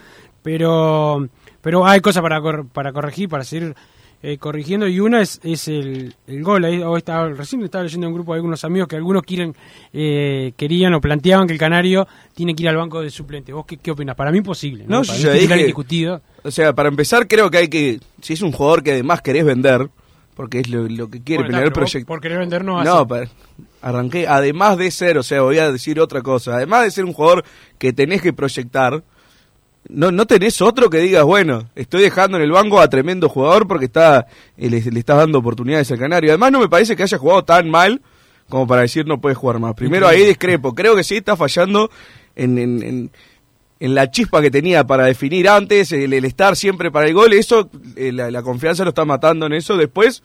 Pero, 0.43 1.29
pero 1.61 1.87
hay 1.87 2.01
cosas 2.01 2.23
para, 2.23 2.41
cor- 2.41 2.67
para 2.67 2.93
corregir, 2.93 3.29
para 3.29 3.45
seguir 3.45 3.75
eh, 4.23 4.39
corrigiendo. 4.39 4.87
Y 4.87 5.01
una 5.01 5.21
es, 5.21 5.41
es 5.43 5.69
el, 5.69 6.15
el 6.27 6.43
gol. 6.43 6.65
Ahí, 6.65 6.83
estaba, 6.97 7.29
recién 7.31 7.63
estaba 7.63 7.85
leyendo 7.85 8.07
un 8.09 8.15
grupo 8.15 8.33
de 8.33 8.37
algunos 8.39 8.65
amigos 8.65 8.89
que 8.89 8.97
algunos 8.97 9.23
quieren, 9.23 9.55
eh, 9.93 10.53
querían 10.57 10.95
o 10.95 11.01
planteaban 11.01 11.47
que 11.47 11.53
el 11.55 11.59
Canario 11.59 12.07
tiene 12.35 12.55
que 12.55 12.63
ir 12.63 12.69
al 12.69 12.77
banco 12.77 13.01
de 13.01 13.11
suplente. 13.11 13.53
¿Vos 13.53 13.67
qué, 13.67 13.77
qué 13.79 13.91
opinas? 13.91 14.15
Para 14.17 14.31
mí 14.31 14.39
imposible. 14.39 14.85
¿no? 14.87 15.01
No, 15.01 15.03
Para 15.07 15.19
yo 15.19 15.19
mí 15.19 15.25
ya 15.25 15.33
titular 15.33 15.57
dije- 15.59 15.61
indiscutido. 15.63 16.23
O 16.45 16.51
sea, 16.51 16.73
para 16.73 16.89
empezar, 16.89 17.27
creo 17.29 17.51
que 17.51 17.59
hay 17.59 17.69
que. 17.69 18.01
Si 18.21 18.33
es 18.33 18.43
un 18.43 18.53
jugador 18.53 18.83
que 18.83 18.93
además 18.93 19.23
querés 19.23 19.45
vender, 19.45 19.89
porque 20.35 20.61
es 20.61 20.69
lo, 20.69 20.89
lo 20.89 21.09
que 21.11 21.23
quiere 21.23 21.45
Bueno, 21.45 21.61
vos 21.61 21.71
proyecto. 21.73 22.07
Por 22.07 22.21
querer 22.21 22.39
vender 22.39 22.65
no 22.65 22.83
No, 22.83 22.99
hace. 23.01 23.07
pa- 23.07 23.31
arranqué. 23.81 24.27
Además 24.27 24.79
de 24.79 24.91
ser, 24.91 25.19
o 25.19 25.23
sea, 25.23 25.43
voy 25.43 25.59
a 25.59 25.71
decir 25.71 26.01
otra 26.01 26.23
cosa. 26.23 26.55
Además 26.57 26.85
de 26.85 26.91
ser 26.91 27.05
un 27.05 27.13
jugador 27.13 27.45
que 27.79 27.93
tenés 27.93 28.23
que 28.23 28.33
proyectar, 28.33 29.03
no, 29.89 30.11
no 30.13 30.27
tenés 30.27 30.61
otro 30.63 30.89
que 30.91 30.99
digas, 30.99 31.25
bueno, 31.25 31.69
estoy 31.75 32.03
dejando 32.03 32.37
en 32.37 32.43
el 32.45 32.53
banco 32.53 32.81
a 32.81 32.89
tremendo 32.89 33.29
jugador 33.29 33.67
porque 33.67 33.87
está 33.87 34.27
eh, 34.57 34.71
le, 34.71 34.81
le 34.81 34.99
estás 35.01 35.17
dando 35.19 35.39
oportunidades 35.39 35.91
al 35.93 35.99
Canario. 35.99 36.31
Además, 36.31 36.53
no 36.53 36.61
me 36.61 36.69
parece 36.69 36.97
que 36.97 37.03
haya 37.03 37.19
jugado 37.19 37.45
tan 37.45 37.69
mal 37.69 38.01
como 38.49 38.67
para 38.67 38.83
decir 38.83 39.07
no 39.07 39.21
puede 39.21 39.35
jugar 39.35 39.59
más. 39.59 39.75
Primero 39.75 40.07
ahí 40.07 40.25
discrepo. 40.27 40.75
Creo 40.75 40.95
que 40.95 41.05
sí 41.05 41.17
está 41.17 41.37
fallando 41.37 41.91
en, 42.37 42.59
en, 42.59 42.83
en- 42.83 43.11
en 43.81 43.97
la 43.97 44.09
chispa 44.13 44.41
que 44.41 44.49
tenía 44.53 44.87
para 44.87 45.05
definir 45.07 45.49
antes, 45.49 45.91
el, 45.91 46.13
el 46.13 46.25
estar 46.25 46.55
siempre 46.55 46.93
para 46.93 47.09
el 47.09 47.15
gol. 47.15 47.33
Eso, 47.33 47.69
eh, 47.97 48.13
la, 48.13 48.31
la 48.31 48.41
confianza 48.43 48.85
lo 48.85 48.91
está 48.91 49.05
matando 49.05 49.47
en 49.47 49.55
eso. 49.55 49.77
Después, 49.77 50.23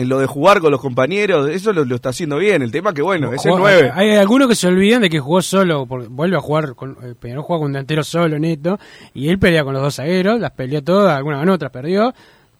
en 0.00 0.08
lo 0.08 0.18
de 0.18 0.26
jugar 0.26 0.60
con 0.60 0.70
los 0.70 0.80
compañeros, 0.80 1.48
eso 1.50 1.72
lo, 1.72 1.84
lo 1.84 1.96
está 1.96 2.10
haciendo 2.10 2.36
bien. 2.38 2.62
El 2.62 2.70
tema 2.70 2.94
que, 2.94 3.02
bueno, 3.02 3.32
es 3.32 3.44
el 3.44 3.52
Jugó- 3.52 3.60
9. 3.60 3.90
Hay 3.94 4.10
algunos 4.16 4.48
que 4.48 4.54
se 4.54 4.68
olvidan 4.68 5.02
de 5.02 5.10
que 5.10 5.18
jugó 5.20 5.42
solo, 5.42 5.86
porque 5.86 6.06
vuelve 6.08 6.36
a 6.36 6.40
jugar, 6.40 6.74
con, 6.74 6.96
eh, 7.02 7.14
Peñarol 7.18 7.42
juega 7.44 7.58
con 7.60 7.66
un 7.66 7.72
delantero 7.72 8.04
solo, 8.04 8.38
neto, 8.38 8.78
y 9.14 9.28
él 9.28 9.38
pelea 9.38 9.64
con 9.64 9.72
los 9.74 9.82
dos 9.82 9.96
zagueros, 9.96 10.38
las 10.40 10.52
peleó 10.52 10.82
todas, 10.82 11.16
algunas 11.16 11.40
ganó, 11.40 11.54
otras 11.54 11.70
perdió. 11.72 12.14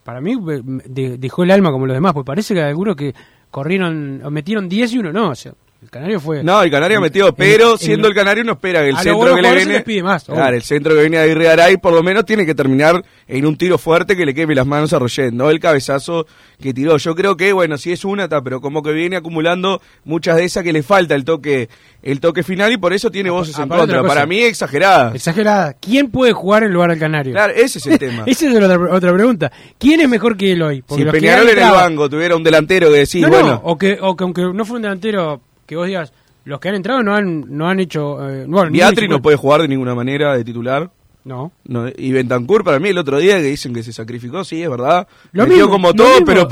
Para 0.04 0.20
mí 0.20 0.32
eh, 0.32 0.60
de- 0.86 1.18
dejó 1.18 1.42
el 1.44 1.50
alma 1.50 1.70
como 1.70 1.86
los 1.86 1.94
demás, 1.94 2.12
porque 2.12 2.26
parece 2.26 2.54
que 2.54 2.62
hay 2.62 2.68
algunos 2.70 2.96
que 2.96 3.14
corrieron, 3.50 4.20
o 4.24 4.30
metieron 4.30 4.68
10 4.68 4.92
y 4.92 4.98
uno 4.98 5.12
no, 5.12 5.30
o 5.30 5.34
sea, 5.34 5.52
el 5.80 5.90
Canario 5.90 6.18
fue... 6.18 6.42
No, 6.42 6.60
el 6.62 6.70
Canario 6.72 6.96
en- 6.96 7.02
metió, 7.04 7.32
pero 7.34 7.72
en- 7.72 7.78
siendo 7.78 8.08
el 8.08 8.14
Canario 8.14 8.42
no 8.42 8.52
espera 8.54 8.80
que 8.82 8.88
el 8.88 8.96
centro 8.98 9.34
que 9.36 9.42
le 9.42 9.54
viene. 9.54 9.80
pide 9.82 10.02
más, 10.02 10.24
claro, 10.24 10.56
el 10.56 10.62
centro 10.62 10.92
que 10.94 11.02
viene 11.02 11.18
de 11.18 11.30
Irrearay 11.30 11.76
por 11.76 11.92
lo 11.92 12.02
menos 12.02 12.24
tiene 12.24 12.44
que 12.44 12.54
terminar 12.54 13.04
en 13.28 13.46
un 13.46 13.56
tiro 13.56 13.78
fuerte 13.78 14.16
que 14.16 14.26
le 14.26 14.34
queme 14.34 14.54
las 14.56 14.66
manos 14.66 14.92
a 14.92 14.98
Roger, 14.98 15.32
no 15.32 15.50
el 15.50 15.60
cabezazo 15.60 16.26
que 16.60 16.74
tiró. 16.74 16.96
Yo 16.96 17.14
creo 17.14 17.36
que, 17.36 17.52
bueno, 17.52 17.78
sí 17.78 17.92
es 17.92 18.04
una, 18.04 18.28
ta, 18.28 18.42
pero 18.42 18.60
como 18.60 18.82
que 18.82 18.90
viene 18.92 19.16
acumulando 19.16 19.80
muchas 20.04 20.36
de 20.36 20.44
esas 20.44 20.64
que 20.64 20.72
le 20.72 20.82
falta 20.82 21.14
el 21.14 21.24
toque 21.24 21.68
el 22.02 22.20
toque 22.20 22.42
final 22.42 22.72
y 22.72 22.76
por 22.76 22.92
eso 22.92 23.10
tiene 23.10 23.28
voces 23.30 23.58
en 23.58 23.68
contra. 23.68 24.02
Para 24.02 24.24
mí, 24.26 24.40
exagerada. 24.40 25.12
Exagerada. 25.14 25.74
¿Quién 25.74 26.10
puede 26.10 26.32
jugar 26.32 26.62
en 26.64 26.72
lugar 26.72 26.90
del 26.90 26.98
Canario? 26.98 27.32
Claro, 27.32 27.52
ese 27.54 27.78
es 27.78 27.86
el 27.86 27.98
tema. 28.00 28.24
Esa 28.26 28.48
es 28.48 28.56
otra, 28.56 28.78
otra 28.94 29.12
pregunta. 29.14 29.52
¿Quién 29.78 30.00
es 30.00 30.08
mejor 30.08 30.36
que 30.36 30.52
él 30.52 30.62
hoy? 30.62 30.82
Si 30.88 31.04
los 31.04 31.12
que 31.14 31.20
Peñarol 31.20 31.48
en 31.48 31.58
el 31.58 31.70
banco 31.70 32.08
tuviera 32.10 32.34
un 32.34 32.42
delantero 32.42 32.90
que 32.92 33.04
no, 33.20 33.28
no, 33.28 33.28
bueno, 33.28 33.60
o 33.64 33.76
que, 33.78 33.98
o 34.00 34.16
que 34.16 34.24
aunque 34.24 34.42
no 34.42 34.64
fue 34.64 34.76
un 34.76 34.82
delantero 34.82 35.40
que 35.68 35.76
vos 35.76 35.86
digas, 35.86 36.12
los 36.44 36.58
que 36.58 36.68
han 36.70 36.74
entrado 36.74 37.02
no 37.04 37.14
han, 37.14 37.44
no 37.56 37.68
han 37.68 37.78
hecho. 37.78 38.28
Eh, 38.28 38.46
bueno, 38.48 38.70
ninguno- 38.70 39.16
no 39.16 39.22
puede 39.22 39.36
jugar 39.36 39.60
de 39.62 39.68
ninguna 39.68 39.94
manera 39.94 40.34
de 40.36 40.42
titular. 40.44 40.90
No. 41.24 41.52
No, 41.64 41.86
y 41.94 42.10
Bentancur 42.10 42.64
para 42.64 42.78
mí 42.78 42.88
el 42.88 42.96
otro 42.96 43.18
día 43.18 43.36
que 43.36 43.42
dicen 43.42 43.74
que 43.74 43.82
se 43.82 43.92
sacrificó, 43.92 44.44
sí, 44.44 44.62
es 44.62 44.70
verdad. 44.70 45.06
Lo 45.32 45.42
Metió 45.42 45.56
mismo, 45.58 45.70
como 45.72 45.92
todo, 45.92 46.24
pero 46.24 46.48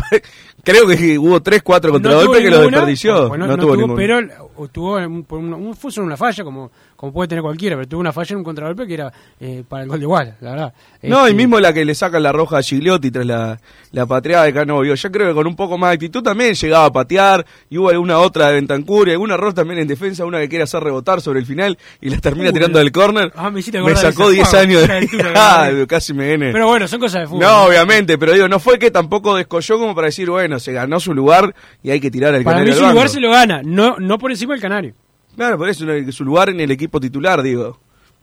Creo 0.66 0.86
que 0.88 1.16
hubo 1.16 1.40
3, 1.40 1.62
4 1.62 1.92
contra 1.92 2.10
No 2.10 2.18
tuvo 2.18 2.26
golpe 2.28 2.42
que 2.42 2.50
ninguna, 2.50 2.70
desperdició. 2.70 3.28
bueno, 3.28 3.46
no, 3.46 3.56
no 3.56 3.62
tuvo, 3.62 3.76
tuvo, 3.76 3.94
pero 3.94 4.18
o 4.56 4.68
tuvo 4.68 4.96
un, 4.96 5.76
fue 5.78 5.92
solo 5.92 6.06
una 6.06 6.16
falla, 6.16 6.42
como, 6.42 6.70
como 6.96 7.12
puede 7.12 7.28
tener 7.28 7.42
cualquiera, 7.42 7.76
pero 7.76 7.86
tuvo 7.86 8.00
una 8.00 8.12
falla 8.12 8.32
en 8.32 8.38
un 8.38 8.44
contragolpe 8.44 8.86
que 8.86 8.94
era 8.94 9.12
eh, 9.38 9.62
para 9.68 9.84
el 9.84 9.88
gol 9.88 10.00
de 10.00 10.04
igual, 10.04 10.36
la 10.40 10.50
verdad. 10.50 10.74
No, 11.02 11.20
Este, 11.20 11.30
y 11.30 11.34
mismo 11.34 11.60
la 11.60 11.72
que 11.72 11.84
le 11.84 11.94
sacan 11.94 12.22
la 12.22 12.32
roja 12.32 12.58
a 12.58 12.62
Gigliotti 12.62 13.12
tras 13.12 13.24
la, 13.26 13.60
la 13.92 14.06
pateada 14.06 14.44
de 14.44 14.52
Canovio. 14.52 14.94
Yo 14.96 15.12
creo 15.12 15.28
que 15.28 15.34
con 15.34 15.46
un 15.46 15.54
poco 15.54 15.78
más 15.78 15.90
de 15.90 15.94
actitud 15.94 16.22
también 16.22 16.54
llegaba 16.54 16.86
a 16.86 16.92
patear. 16.92 17.46
Y 17.70 17.78
hubo 17.78 17.90
alguna 17.90 18.18
otra 18.18 18.48
de 18.48 18.54
Bentancur 18.54 19.08
y 19.08 19.12
algún 19.12 19.30
error 19.30 19.54
también 19.54 19.78
en 19.78 19.86
defensa. 19.86 20.24
Una 20.24 20.40
que 20.40 20.48
quiere 20.48 20.64
hacer 20.64 20.82
rebotar 20.82 21.20
sobre 21.20 21.38
el 21.38 21.46
final 21.46 21.78
y 22.00 22.10
la 22.10 22.18
termina 22.18 22.50
tirando 22.52 22.78
del 22.80 22.90
córner. 22.90 23.32
ah, 23.36 23.50
me 23.50 23.60
hiciste 23.60 23.80
me 23.80 23.94
sacó 23.94 24.30
esa 24.30 24.30
10 24.30 24.46
jugada, 24.48 24.62
años 24.62 24.88
de. 24.88 25.32
Ah, 25.36 25.70
casi 25.86 26.12
me 26.12 26.26
viene. 26.26 26.50
Pero 26.52 26.66
bueno, 26.66 26.88
son 26.88 26.98
cosas 26.98 27.20
de 27.22 27.26
fútbol. 27.28 27.40
No, 27.40 27.64
obviamente, 27.66 28.18
pero 28.18 28.32
digo, 28.32 28.48
no 28.48 28.58
fue 28.58 28.78
que 28.78 28.90
tampoco 28.90 29.36
descolló 29.36 29.78
como 29.78 29.94
para 29.94 30.06
decir, 30.06 30.28
bueno, 30.30 30.55
se 30.58 30.72
ganó 30.72 31.00
su 31.00 31.14
lugar 31.14 31.54
y 31.82 31.90
hay 31.90 32.00
que 32.00 32.10
tirar 32.10 32.34
al 32.34 32.42
Para 32.44 32.58
Canario 32.58 32.74
mí 32.74 32.78
al 32.80 32.86
su 32.86 32.92
lugar 32.92 33.08
se 33.08 33.20
lo 33.20 33.30
gana, 33.30 33.62
no, 33.64 33.96
no 33.98 34.18
por 34.18 34.30
encima 34.30 34.54
del 34.54 34.62
Canario. 34.62 34.94
Claro, 35.36 35.58
por 35.58 35.68
eso 35.68 35.84
su 36.10 36.24
lugar 36.24 36.48
en 36.48 36.60
el 36.60 36.70
equipo 36.70 36.98
titular, 36.98 37.42
digo. 37.42 37.78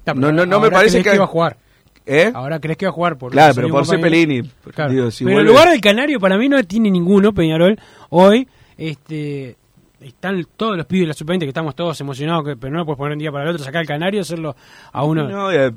Ya, 0.06 0.14
No, 0.14 0.32
no, 0.32 0.46
no 0.46 0.60
me 0.60 0.72
parece 0.72 1.02
crees 1.02 1.14
que. 1.14 1.20
va 1.20 1.26
a 1.26 1.28
jugar. 1.28 1.58
¿Eh? 2.06 2.32
Ahora 2.34 2.60
crees 2.60 2.78
que 2.78 2.86
va 2.86 2.90
a 2.90 2.94
jugar 2.94 3.18
por 3.18 3.32
Claro, 3.32 3.54
pero 3.56 3.70
por. 3.70 3.86
Cepelini. 3.86 4.44
Claro. 4.74 4.92
Digo, 4.92 5.12
si 5.12 5.24
pero 5.24 5.40
el 5.40 5.46
lugar 5.46 5.70
del 5.70 5.80
Canario 5.80 6.20
para 6.20 6.38
mí 6.38 6.50
no 6.50 6.62
tiene 6.64 6.92
ninguno, 6.92 7.34
Peñarol. 7.34 7.80
Hoy 8.10 8.48
este 8.78 9.56
están 10.02 10.46
todos 10.58 10.76
los 10.76 10.86
pibes 10.86 11.04
de 11.04 11.08
la 11.08 11.14
sub-20 11.14 11.40
que 11.40 11.48
estamos 11.48 11.76
todos 11.76 12.00
emocionados, 12.02 12.44
que, 12.46 12.56
pero 12.58 12.74
no 12.74 12.80
lo 12.80 12.86
puedes 12.86 12.98
poner 12.98 13.14
un 13.14 13.20
día 13.20 13.32
para 13.32 13.46
el 13.46 13.52
otro, 13.52 13.64
sacar 13.64 13.82
el 13.82 13.88
Canario, 13.88 14.22
hacerlo 14.22 14.56
a 14.92 15.04
uno. 15.06 15.30
No, 15.30 15.54
y 15.54 15.74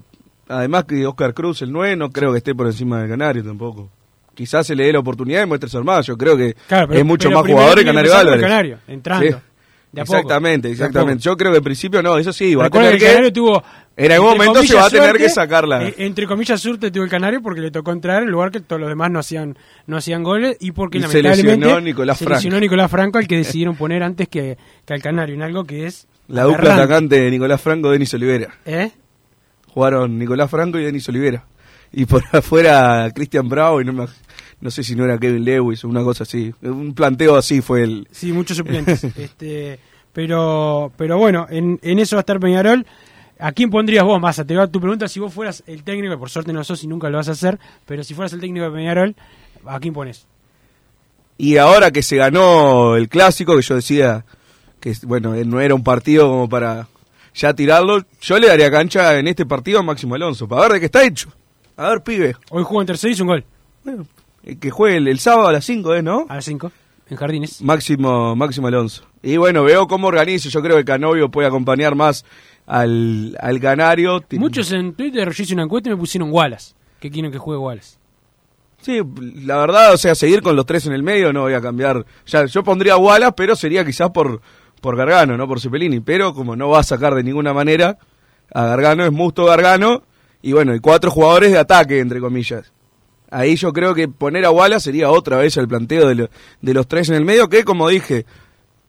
además 0.49 0.85
que 0.85 1.07
Oscar 1.07 1.33
Cruz, 1.33 1.63
el 1.63 1.71
9, 1.71 1.95
no 1.97 2.11
creo 2.11 2.33
que 2.33 2.39
esté 2.39 2.55
por 2.55 2.67
encima 2.67 3.01
del 3.01 3.11
Canario 3.11 3.45
tampoco. 3.45 3.89
Quizás 4.37 4.67
se 4.67 4.77
le 4.77 4.85
dé 4.85 4.93
la 4.93 4.99
oportunidad 5.01 5.43
y 5.43 5.47
muestre 5.47 5.69
su 5.69 5.79
armado. 5.79 6.03
Yo 6.03 6.17
creo 6.17 6.37
que 6.37 6.55
Claro, 6.69 6.87
pero- 6.89 7.01
es 7.01 7.05
mucho 7.07 7.31
más 7.31 7.45
jugador 7.45 7.79
que 7.79 7.85
Canario 7.87 8.15
Álvarez. 8.15 8.41
Canario, 8.43 8.79
entrando, 8.87 9.27
Sí. 9.27 9.33
de 9.93 10.01
a 10.03 10.05
poco, 10.05 10.19
Exactamente, 10.19 10.69
de 10.69 10.73
a 10.73 10.75
exactamente. 10.75 11.23
Yo 11.25 11.37
creo 11.37 11.51
que 11.53 11.59
en 11.59 11.65
principio 11.65 12.03
no, 12.03 12.19
eso 12.19 12.33
sí, 12.33 12.55
va 12.55 12.67
a 12.67 12.71
tener 12.71 12.91
que 12.91 12.97
el 12.97 13.03
Canario 13.03 13.25
que... 13.29 13.33
tuvo. 13.33 13.63
en 13.97 14.13
algún 14.13 14.29
momento 14.37 14.63
se 14.63 14.75
va 14.75 14.85
a 14.87 14.91
tener 14.91 15.17
que 15.17 15.31
sacarla. 15.31 15.85
eh, 15.89 15.95
entre 15.99 16.27
comillas, 16.27 16.61
suerte 16.61 16.91
tuvo 16.91 17.05
el 17.05 17.09
Canario 17.11 17.41
porque 17.41 17.63
le 17.63 17.71
tocó 17.71 17.93
entrar 17.93 18.23
en 18.23 18.29
lugar 18.31 18.51
que 18.51 18.61
todos 18.61 18.79
los 18.79 18.91
demás 18.91 19.11
no 19.11 19.21
hacían 19.21 19.57
no 19.87 19.97
hacían 19.97 20.23
goles 20.23 20.59
y 20.61 20.73
porque 20.73 20.99
Y 20.99 21.01
lamentablemente 21.01 21.57
lesionó 21.57 21.81
Nicolás 21.81 22.19
se 22.19 22.25
Franco. 22.27 22.37
lesionó 22.37 22.61
Nicolás 22.61 22.91
Franco 22.91 23.17
al 23.19 23.27
que 23.27 23.37
decidieron 23.39 23.75
poner 23.75 24.03
antes 24.03 24.29
que, 24.29 24.59
que 24.85 24.93
al 24.93 25.01
Canario, 25.01 25.35
en 25.35 25.43
algo 25.43 25.65
que 25.65 25.87
es. 25.87 26.07
La 26.29 26.43
dupla 26.43 26.75
atacante 26.75 27.19
de 27.19 27.31
Nicolás 27.31 27.61
Franco, 27.63 27.91
Denis 27.91 28.13
Olivera. 28.13 28.53
¿Eh? 28.67 28.91
Jugaron 29.73 30.19
Nicolás 30.19 30.51
Franco 30.51 30.79
y 30.79 30.85
Denis 30.85 31.09
Olivera. 31.09 31.45
Y 31.93 32.05
por 32.07 32.23
afuera 32.33 33.11
Cristian 33.15 33.49
Bravo 33.49 33.81
y 33.81 33.85
no, 33.85 33.93
me- 33.93 34.07
no 34.61 34.71
sé 34.71 34.83
si 34.83 34.95
no 34.95 35.05
era 35.05 35.19
Kevin 35.19 35.45
Lewis 35.45 35.85
o 35.85 35.89
una 35.89 36.03
cosa 36.03 36.25
así. 36.25 36.53
Un 36.63 36.95
planteo 36.95 37.37
así 37.37 37.61
fue 37.61 37.83
el... 37.85 38.09
Sí, 38.11 38.33
muchos 38.33 38.57
suplentes. 38.57 39.05
este, 39.17 39.79
pero, 40.13 40.93
pero 40.97 41.19
bueno, 41.19 41.47
en, 41.51 41.79
en 41.83 41.99
eso 41.99 42.17
va 42.17 42.21
a 42.21 42.23
estar 42.23 42.41
Peñarol. 42.41 42.87
¿A 43.39 43.53
quién 43.53 43.69
pondrías 43.71 44.03
vos, 44.05 44.19
Massa? 44.19 44.47
Te 44.47 44.57
va 44.57 44.67
tu 44.67 44.81
pregunta 44.81 45.09
si 45.09 45.21
vos 45.21 45.33
fueras 45.33 45.63
el 45.67 45.83
técnico, 45.85 46.19
por 46.19 46.31
suerte 46.31 46.55
no 46.55 46.65
sos 46.65 46.83
y 46.85 46.87
nunca 46.87 47.11
lo 47.11 47.19
vas 47.19 47.29
a 47.29 47.33
hacer, 47.33 47.59
pero 47.85 48.03
si 48.03 48.15
fueras 48.15 48.33
el 48.33 48.41
técnico 48.41 48.65
de 48.65 48.71
Peñarol, 48.73 49.15
¿a 49.67 49.79
quién 49.79 49.93
pones? 49.93 50.27
Y 51.37 51.59
ahora 51.59 51.91
que 51.91 52.03
se 52.03 52.17
ganó 52.17 52.97
el 52.97 53.11
clásico, 53.11 53.55
que 53.55 53.61
yo 53.61 53.75
decía 53.75 54.25
que 54.81 54.95
bueno, 55.03 55.35
no 55.45 55.61
era 55.61 55.75
un 55.75 55.85
partido 55.85 56.29
como 56.31 56.49
para 56.49 56.89
ya 57.35 57.53
tirarlo, 57.53 58.03
yo 58.23 58.39
le 58.39 58.47
daría 58.49 58.71
cancha 58.71 59.19
en 59.19 59.29
este 59.29 59.45
partido 59.45 59.81
a 59.81 59.83
Máximo 59.83 60.15
Alonso, 60.15 60.49
para 60.49 60.63
ver 60.63 60.73
de 60.73 60.81
qué 60.81 60.87
está 60.87 61.05
hecho. 61.05 61.29
A 61.77 61.91
ver, 61.91 62.03
pibe, 62.03 62.37
Hoy 62.51 62.63
jugó 62.65 62.81
en 62.81 62.87
tercer 62.87 63.11
y 63.17 63.21
un 63.21 63.29
gol. 63.29 63.45
bueno, 63.85 64.07
eh, 64.45 64.57
que 64.59 64.71
juegue 64.71 64.97
el, 64.97 65.09
el 65.09 65.19
sábado 65.19 65.49
a 65.49 65.53
las 65.53 65.65
5, 65.65 65.95
¿eh, 65.97 66.03
no? 66.03 66.27
A 66.29 66.37
las 66.37 66.45
5, 66.45 66.73
en 67.11 67.17
Jardines. 67.17 67.61
Máximo, 67.63 68.35
Máximo 68.35 68.69
Alonso. 68.69 69.05
Y 69.23 69.37
bueno, 69.37 69.63
veo 69.65 69.87
cómo 69.87 70.07
organiza, 70.09 70.49
yo 70.49 70.63
creo 70.63 70.77
que 70.77 70.85
Canovio 70.85 71.31
puede 71.31 71.49
acompañar 71.49 71.95
más 71.95 72.25
al, 72.67 73.37
al 73.41 73.61
Canario. 73.61 74.25
Muchos 74.33 74.73
en 74.73 74.95
Twitter 74.95 75.31
yo 75.31 75.43
hice 75.43 75.55
una 75.55 75.65
encuesta 75.65 75.89
y 75.89 75.93
me 75.93 75.99
pusieron 75.99 76.31
Wallace. 76.33 76.75
Que 77.01 77.11
quieren 77.11 77.31
que 77.31 77.39
juegue 77.39 77.59
Wallace. 77.61 77.99
Sí, 78.81 79.01
la 79.45 79.57
verdad, 79.59 79.95
o 79.95 79.97
sea, 79.97 80.15
seguir 80.15 80.43
con 80.43 80.55
los 80.55 80.65
tres 80.65 80.87
en 80.87 80.93
el 80.93 81.03
medio 81.03 81.33
no 81.33 81.43
voy 81.43 81.55
a 81.55 81.61
cambiar. 81.61 82.07
Ya, 82.27 82.45
yo 82.47 82.63
pondría 82.63 82.97
Wallace, 82.97 83.33
pero 83.37 83.57
sería 83.57 83.85
quizás 83.85 84.11
por, 84.11 84.41
por 84.81 84.97
Gargano, 84.97 85.37
no 85.37 85.47
por 85.49 85.61
Cepelini. 85.61 86.01
Pero 86.01 86.35
como 86.35 86.57
no 86.57 86.69
va 86.69 86.81
a 86.81 86.85
sacar 86.85 87.15
de 87.15 87.23
ninguna 87.25 87.53
manera 87.53 87.99
a 88.53 88.65
Gargano, 88.67 89.05
es 89.05 89.13
Musto 89.13 89.45
Gargano. 89.45 90.03
Y 90.47 90.53
bueno, 90.53 90.75
y 90.75 90.79
cuatro 90.81 91.11
jugadores 91.11 91.51
de 91.51 91.59
ataque, 91.59 91.99
entre 91.99 92.21
comillas. 92.21 92.73
Ahí 93.31 93.57
yo 93.57 93.73
creo 93.73 93.95
que 93.95 94.07
poner 94.07 94.45
a 94.45 94.53
Wallace 94.53 94.85
sería 94.85 95.11
otra 95.11 95.39
vez 95.39 95.57
el 95.57 95.67
planteo 95.67 96.07
de, 96.07 96.15
lo- 96.15 96.31
de 96.63 96.73
los 96.75 96.87
tres 96.87 97.09
en 97.09 97.17
el 97.17 97.25
medio, 97.25 97.49
que 97.49 97.65
como 97.65 97.89
dije, 97.89 98.25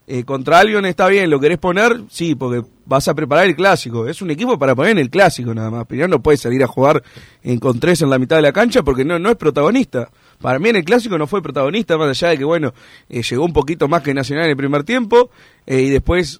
eh, 0.05 0.23
contra 0.23 0.59
Albion 0.59 0.85
está 0.85 1.07
bien, 1.07 1.31
¿lo 1.31 1.39
querés 1.39 1.57
poner? 1.57 2.01
Sí, 2.11 2.35
porque 2.35 2.63
vas 2.85 3.07
a 3.07 3.15
preparar 3.15 3.47
el 3.47 3.55
clásico. 3.55 4.07
Es 4.07 4.21
un 4.21 4.29
equipo 4.29 4.59
para 4.59 4.75
poner 4.75 4.91
en 4.91 4.97
el 4.99 5.09
clásico 5.09 5.51
nada 5.55 5.71
más. 5.71 5.87
Peñarol 5.87 6.11
no 6.11 6.21
puede 6.21 6.37
salir 6.37 6.63
a 6.63 6.67
jugar 6.67 7.01
en, 7.41 7.57
con 7.59 7.79
tres 7.79 8.03
en 8.03 8.11
la 8.11 8.19
mitad 8.19 8.35
de 8.35 8.43
la 8.43 8.53
cancha 8.53 8.83
porque 8.83 9.03
no, 9.03 9.17
no 9.17 9.31
es 9.31 9.35
protagonista. 9.35 10.11
Para 10.39 10.59
mí 10.59 10.69
en 10.69 10.75
el 10.75 10.85
clásico 10.85 11.17
no 11.17 11.25
fue 11.25 11.41
protagonista, 11.41 11.97
más 11.97 12.09
allá 12.09 12.29
de 12.29 12.37
que, 12.37 12.45
bueno, 12.45 12.71
eh, 13.09 13.23
llegó 13.23 13.43
un 13.43 13.53
poquito 13.53 13.87
más 13.87 14.03
que 14.03 14.13
Nacional 14.13 14.45
en 14.45 14.51
el 14.51 14.57
primer 14.57 14.83
tiempo 14.83 15.31
eh, 15.65 15.81
y 15.81 15.89
después 15.89 16.39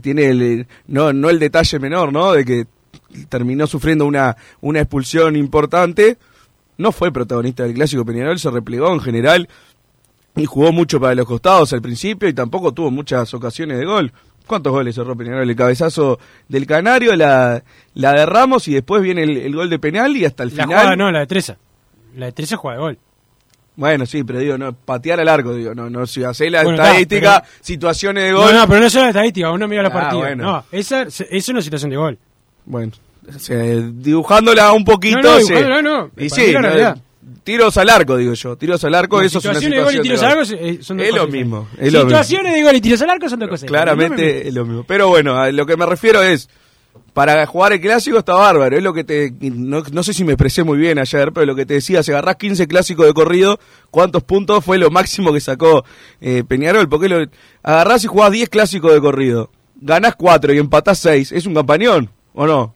tiene 0.00 0.26
el, 0.26 0.66
no, 0.86 1.12
no 1.12 1.28
el 1.30 1.40
detalle 1.40 1.80
menor, 1.80 2.12
¿no? 2.12 2.32
De 2.32 2.44
que 2.44 2.66
terminó 3.28 3.66
sufriendo 3.66 4.06
una, 4.06 4.36
una 4.60 4.80
expulsión 4.80 5.36
importante. 5.36 6.16
No 6.78 6.90
fue 6.92 7.12
protagonista 7.12 7.62
del 7.62 7.74
clásico 7.74 8.04
Peñarol, 8.04 8.38
se 8.38 8.50
replegó 8.50 8.92
en 8.92 9.00
general 9.00 9.48
y 10.36 10.44
jugó 10.46 10.72
mucho 10.72 10.98
para 11.00 11.14
los 11.14 11.26
costados 11.26 11.72
al 11.72 11.80
principio 11.82 12.28
y 12.28 12.32
tampoco 12.32 12.72
tuvo 12.72 12.90
muchas 12.90 13.32
ocasiones 13.34 13.78
de 13.78 13.84
gol. 13.84 14.12
¿Cuántos 14.46 14.72
goles 14.72 14.94
cerró 14.94 15.16
Peñarol? 15.16 15.48
El 15.48 15.56
cabezazo 15.56 16.18
del 16.48 16.66
Canario, 16.66 17.14
la, 17.16 17.62
la 17.94 18.12
de 18.12 18.26
Ramos 18.26 18.66
y 18.68 18.74
después 18.74 19.00
viene 19.02 19.22
el, 19.22 19.36
el 19.38 19.54
gol 19.54 19.70
de 19.70 19.78
penal 19.78 20.16
y 20.16 20.24
hasta 20.24 20.42
el 20.42 20.48
La 20.50 20.64
final. 20.64 20.68
jugada 20.80 20.96
no, 20.96 21.10
la 21.12 21.20
de 21.20 21.26
Treza. 21.26 21.56
La 22.16 22.26
de 22.26 22.32
Treza 22.32 22.56
juega 22.56 22.76
de 22.76 22.82
gol. 22.82 22.98
Bueno, 23.76 24.06
sí, 24.06 24.22
pero 24.22 24.38
digo, 24.38 24.56
no, 24.58 24.72
patear 24.72 25.18
al 25.18 25.28
arco, 25.28 25.52
digo, 25.54 25.74
no, 25.74 25.88
no, 25.90 26.06
si 26.06 26.22
hacer 26.22 26.52
la 26.52 26.62
Bueno, 26.62 26.80
estadística, 26.82 27.40
pero- 27.42 27.52
situaciones 27.60 28.24
de 28.24 28.30
No, 28.32 28.38
gol. 28.38 28.54
no, 28.54 28.68
pero 28.68 28.80
no 28.80 28.86
es 28.86 28.94
una 28.94 29.08
estadística, 29.08 29.50
uno 29.50 29.66
mira 29.66 29.82
la 29.82 29.88
Ah, 29.88 29.92
partida. 29.92 30.18
bueno. 30.20 30.44
No, 30.44 30.64
esa 30.70 31.02
esa 31.02 31.24
es 31.30 31.48
una 31.48 31.60
situación 31.62 31.90
de 31.90 31.96
gol. 31.96 32.18
Bueno, 32.66 32.92
o 33.28 33.38
sea, 33.38 33.58
dibujándola 33.58 34.72
un 34.72 34.84
poquito. 34.84 35.20
No, 35.20 35.34
no, 35.34 35.40
sí. 35.40 35.54
no, 35.82 36.10
Y 36.16 36.30
sí, 36.30 36.52
la 36.52 36.60
realidad. 36.60 36.98
tiros 37.42 37.76
al 37.76 37.88
arco, 37.88 38.16
digo 38.16 38.34
yo. 38.34 38.56
Tiros 38.56 38.84
al 38.84 38.94
arco, 38.94 39.18
No, 39.18 39.22
eso 39.22 39.38
es 39.38 39.44
una 39.44 39.54
situaciones 39.54 39.78
de 39.78 39.84
gol 39.84 39.94
y 39.94 39.96
situación. 39.96 40.02
tiros 40.02 40.22
al 40.22 40.38
arco 40.38 40.66
eh, 40.66 40.78
son 40.82 40.96
dos 40.98 41.06
es 41.06 41.14
lo 41.14 41.20
cosas 41.20 41.32
mismo. 41.32 41.68
Es 41.78 41.92
lo 41.92 41.98
mismo. 42.00 42.10
Situaciones 42.10 42.54
de 42.54 42.62
gol 42.62 42.76
y 42.76 42.80
tiros 42.80 43.02
al 43.02 43.10
arco 43.10 43.28
son 43.28 43.38
dos 43.38 43.48
cosas. 43.48 43.62
diferentes. 43.62 43.86
No 43.92 43.96
me 43.96 44.06
Claramente 44.06 44.48
es 44.48 44.54
lo 44.54 44.64
mismo. 44.64 44.84
Pero 44.84 45.08
bueno, 45.08 45.36
a 45.36 45.50
lo 45.50 45.66
que 45.66 45.76
me 45.76 45.86
refiero 45.86 46.22
es, 46.22 46.48
para 47.14 47.46
jugar 47.46 47.72
el 47.72 47.80
clásico 47.80 48.18
está 48.18 48.34
bárbaro. 48.34 48.76
Es 48.76 48.82
lo 48.82 48.92
que 48.92 49.04
te, 49.04 49.32
no, 49.40 49.82
no 49.90 50.02
sé 50.02 50.12
si 50.12 50.24
me 50.24 50.32
expresé 50.32 50.64
muy 50.64 50.76
bien 50.76 50.98
ayer, 50.98 51.32
pero 51.32 51.46
lo 51.46 51.54
que 51.54 51.64
te 51.64 51.74
decía, 51.74 52.02
si 52.02 52.10
agarrás 52.10 52.36
15 52.36 52.66
clásicos 52.66 53.06
de 53.06 53.14
corrido, 53.14 53.58
¿cuántos 53.90 54.22
puntos 54.22 54.64
fue 54.64 54.78
lo 54.78 54.90
máximo 54.90 55.32
que 55.32 55.40
sacó 55.40 55.84
eh, 56.20 56.44
Peñarol? 56.46 56.88
Porque 56.88 57.08
lo, 57.08 57.24
agarrás 57.62 58.04
y 58.04 58.08
jugás 58.08 58.32
10 58.32 58.48
clásicos 58.50 58.92
de 58.92 59.00
corrido, 59.00 59.50
ganás 59.76 60.16
4 60.16 60.52
y 60.52 60.58
empatás 60.58 60.98
6, 60.98 61.32
¿es 61.32 61.46
un 61.46 61.54
campañón 61.54 62.10
o 62.34 62.46
no? 62.46 62.74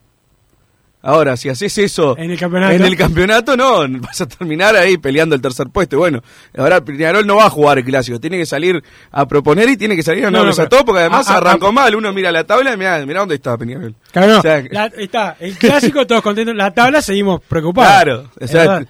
Ahora, 1.01 1.37
si 1.37 1.47
haces 1.47 1.77
eso 1.77 2.17
En 2.17 2.29
el 2.29 2.37
campeonato. 2.37 2.73
en 2.73 2.83
el 2.83 2.97
campeonato, 2.97 3.55
no, 3.55 3.87
vas 4.01 4.19
a 4.19 4.27
terminar 4.27 4.75
ahí 4.75 4.97
peleando 4.97 5.33
el 5.33 5.41
tercer 5.41 5.67
puesto. 5.71 5.95
Y 5.95 5.99
Bueno, 5.99 6.21
ahora 6.57 6.83
Peñarol 6.83 7.25
no 7.25 7.37
va 7.37 7.45
a 7.45 7.49
jugar 7.49 7.77
el 7.77 7.85
clásico, 7.85 8.19
tiene 8.19 8.37
que 8.37 8.45
salir 8.45 8.83
a 9.09 9.25
proponer 9.25 9.69
y 9.69 9.77
tiene 9.77 9.95
que 9.95 10.03
salir 10.03 10.25
a 10.25 10.29
No, 10.31 10.39
no, 10.39 10.45
no, 10.47 10.51
a 10.51 10.55
pero- 10.55 10.67
todo, 10.67 10.83
porque 10.83 10.99
además 10.99 11.29
arrancó 11.29 11.71
mal. 11.71 11.95
Uno 11.95 12.11
mira 12.11 12.33
la 12.33 12.43
tabla 12.43 12.73
y 12.73 12.77
mira, 12.77 13.05
mira 13.05 13.21
dónde 13.21 13.35
está 13.35 13.57
Peñarol. 13.57 13.95
Claro. 14.11 14.39
O 14.39 14.41
sea, 14.41 14.61
La- 14.71 14.87
está, 14.87 15.37
el 15.39 15.57
clásico, 15.57 16.05
todos 16.05 16.21
contentos. 16.21 16.53
La 16.53 16.73
tabla, 16.73 17.01
seguimos 17.01 17.39
preocupados. 17.47 17.93
Claro, 18.03 18.29
o 18.41 18.47
sea, 18.47 18.79
eh, 18.79 18.85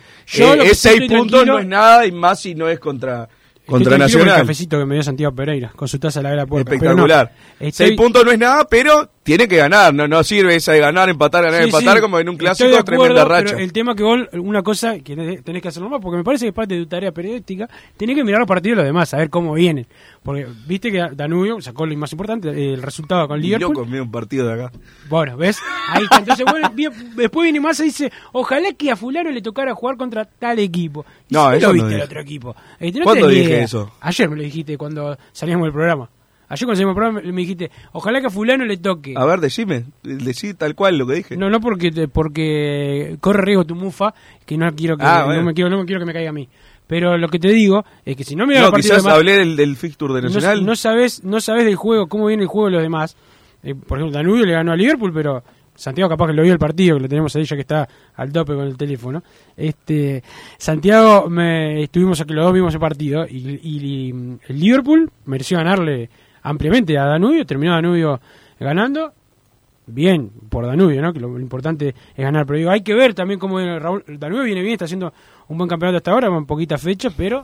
es 0.64 0.80
sí 0.80 0.90
seis 0.90 1.02
puntos 1.12 1.44
tranquilo- 1.44 1.46
no 1.46 1.60
es 1.60 1.68
nada 1.68 2.08
y 2.08 2.12
más 2.12 2.40
si 2.42 2.56
no 2.56 2.68
es 2.70 2.80
contra, 2.80 3.30
estoy 3.70 3.84
contra 3.84 3.98
tranquilo 3.98 4.20
por 4.20 4.22
el 4.22 4.26
Nacional. 4.28 4.42
cafecito 4.48 4.80
que 4.80 4.86
me 4.86 4.96
dio 4.96 5.04
Santiago 5.04 5.36
Pereira, 5.36 5.72
con 5.76 5.88
su 5.88 6.00
taza 6.00 6.20
de 6.20 6.24
la 6.24 6.30
vela 6.32 6.46
puerca. 6.46 6.72
Espectacular. 6.74 7.32
Pero 7.34 7.46
no, 7.62 7.68
estoy- 7.68 7.88
Seis 7.88 7.98
puntos 7.98 8.26
no 8.26 8.32
es 8.32 8.40
nada, 8.40 8.68
pero 8.70 9.10
tiene 9.24 9.48
que 9.48 9.58
ganar. 9.58 9.94
No, 9.94 10.08
no 10.08 10.24
sirve 10.24 10.56
esa 10.56 10.72
de 10.74 10.80
ganar, 10.80 11.08
empatar, 11.10 11.44
ganar, 11.44 11.60
Sí, 11.62 11.66
empatar, 11.70 11.96
sí, 11.98 12.02
como 12.02 12.20
en 12.20 12.30
un 12.30 12.38
clásico, 12.38 12.70
acuerdo, 12.70 12.84
tremenda 12.84 13.26
racha. 13.26 13.56
El 13.58 13.72
tema 13.74 13.96
que 13.96 14.04
vos, 14.04 14.20
una 14.34 14.64
cosa 14.64 14.98
que 15.00 15.16
tenés 15.16 15.44
tenés 15.44 15.62
que 15.62 15.68
hacerlo 15.68 15.90
más, 15.90 16.02
porque 16.02 16.18
me 16.18 16.24
parece 16.24 16.46
que 16.46 16.50
es 16.50 16.56
parte 16.56 16.74
de 16.76 16.82
tu 16.82 16.88
tarea 16.88 17.12
periodística, 17.12 17.70
tenés 17.96 18.16
que 18.16 18.24
mirar 18.24 18.40
los 18.40 18.48
partidos 18.48 18.78
de 18.78 18.84
los 18.84 18.90
demás, 18.90 19.14
a 19.14 19.18
ver 19.18 19.30
cómo 19.30 19.54
vienen. 19.54 19.86
Porque 20.24 20.46
viste 20.68 20.92
que 20.92 21.08
Danubio 21.16 21.62
sacó 21.62 21.86
lo 21.86 21.96
más 21.98 22.12
importante, 22.12 22.50
el 22.74 22.82
resultado 22.82 23.28
con 23.28 23.40
Liverpool. 23.42 23.74
loco, 23.74 23.86
mira 23.86 24.04
un 24.04 24.12
partido 24.12 24.48
de 24.48 24.54
acá. 24.66 24.72
Bueno, 25.10 25.38
¿ves? 25.38 25.60
Ahí 25.90 26.04
está. 26.04 26.18
Entonces, 26.18 26.46
bueno, 26.50 26.70
bien- 26.72 26.92
después 27.16 27.44
viene 27.46 27.60
más 27.62 27.80
y 27.80 27.86
dice, 27.86 28.12
ojalá 28.34 28.74
que 28.74 28.92
a 28.92 28.96
fulano 28.96 29.32
le 29.32 29.42
tocara 29.42 29.74
jugar 29.74 29.96
contra 29.98 30.26
tal 30.26 30.60
equipo. 30.60 31.06
Y 31.30 31.34
No, 31.34 31.52
eso 31.54 31.68
lo 31.68 31.74
no 31.74 31.74
viste 31.74 31.96
el 31.96 32.02
otro 32.02 32.20
equipo. 32.22 32.56
No 32.80 33.04
¿Cuándo 33.04 33.28
dije 33.28 33.44
idea. 33.50 33.64
eso? 33.64 33.92
Ayer 34.02 34.30
me 34.30 34.36
lo 34.36 34.44
dijiste 34.44 34.78
cuando 34.78 35.18
salíamos 35.32 35.66
del 35.66 35.74
programa. 35.74 36.10
Ayer 36.52 36.66
cuando 36.66 36.78
salimos 36.78 36.96
del 36.96 37.02
programa 37.04 37.32
me 37.32 37.42
dijiste, 37.42 37.72
ojalá 37.92 38.20
que 38.22 38.28
a 38.28 38.30
fulano 38.32 38.66
le 38.66 38.78
toque. 38.78 39.14
A 39.16 39.24
ver, 39.24 39.40
decime, 39.40 39.86
decí 40.04 40.54
tal 40.56 40.74
cual 40.76 40.98
lo 40.98 41.06
que 41.08 41.14
dije. 41.14 41.38
No, 41.38 41.50
no 41.50 41.60
porque 41.62 41.92
porque 42.12 43.18
corre 43.22 43.44
riesgo 43.46 43.66
tu 43.66 43.76
mufa, 43.76 44.14
que 44.46 44.58
no 44.58 44.74
quiero 44.76 44.98
que 44.98 45.04
Ah, 45.06 45.26
no 45.28 45.44
me 45.44 45.54
quiero 45.54 45.70
no 45.70 45.78
me 45.78 45.86
quiero 45.86 46.00
que 46.00 46.06
me 46.08 46.14
caiga 46.14 46.32
a 46.32 46.34
mí. 46.34 46.50
Pero 46.90 47.20
lo 47.20 47.28
que 47.30 47.38
te 47.38 47.50
digo 47.50 47.86
es 48.04 48.16
que 48.18 48.24
si 48.24 48.36
no 48.36 48.48
miras 48.48 48.64
No, 48.64 48.72
quizás 48.72 48.98
de 48.98 49.04
más- 49.10 49.14
hablé 49.14 49.38
del, 49.38 49.56
del 49.56 49.76
fixture 49.78 50.12
de 50.16 50.24
no, 50.24 50.30
Nacional. 50.30 50.66
no 50.66 50.76
sabes 50.76 51.24
no 51.24 51.40
sabes 51.40 51.64
del 51.66 51.76
juego, 51.76 52.08
cómo 52.08 52.26
viene 52.26 52.42
el 52.44 52.50
juego 52.50 52.66
de 52.66 52.74
los 52.74 52.82
demás. 52.82 53.16
Eh, 53.62 53.76
por 53.76 54.00
ejemplo, 54.00 54.18
Danubio 54.18 54.44
le 54.44 54.54
ganó 54.54 54.72
a 54.72 54.76
Liverpool, 54.76 55.12
pero 55.14 55.44
Santiago 55.76 56.10
capaz 56.10 56.28
que 56.28 56.34
lo 56.34 56.42
vio 56.42 56.52
el 56.52 56.58
partido, 56.60 56.96
que 56.98 57.04
lo 57.04 57.08
tenemos 57.08 57.36
ahí 57.36 57.44
ya 57.46 57.56
que 57.56 57.62
está 57.62 57.88
al 58.16 58.32
tope 58.34 58.56
con 58.56 58.66
el 58.66 58.76
teléfono. 58.76 59.22
Este 59.56 60.24
Santiago, 60.58 61.30
me, 61.30 61.84
estuvimos 61.84 62.20
aquí 62.22 62.34
los 62.34 62.44
dos 62.46 62.54
vimos 62.54 62.74
el 62.74 62.80
partido 62.80 63.26
y, 63.30 63.38
y- 63.38 63.60
y 63.64 64.10
el 64.48 64.60
Liverpool 64.60 65.12
mereció 65.26 65.58
ganarle 65.60 66.10
ampliamente 66.42 66.98
a 66.98 67.04
Danubio, 67.06 67.46
terminó 67.46 67.74
Danubio 67.74 68.20
ganando. 68.60 69.14
Bien, 69.92 70.30
por 70.50 70.66
Danubio, 70.66 71.02
¿no? 71.02 71.12
Que 71.14 71.20
lo, 71.20 71.30
lo 71.30 71.40
importante 71.40 71.90
es 72.16 72.24
ganar. 72.24 72.46
Pero 72.46 72.60
digo, 72.60 72.72
hay 72.72 72.82
que 72.82 72.94
ver 72.94 73.14
también 73.14 73.40
cómo 73.40 73.60
Raúl. 73.60 74.04
Danubio 74.08 74.44
viene 74.44 74.62
bien, 74.62 74.74
está 74.74 74.86
haciendo 74.86 75.14
un 75.48 75.58
buen 75.58 75.70
campeonato 75.70 75.98
hasta 75.98 76.12
ahora, 76.12 76.28
con 76.30 76.46
poquitas 76.46 76.82
fechas, 76.82 77.14
pero 77.16 77.44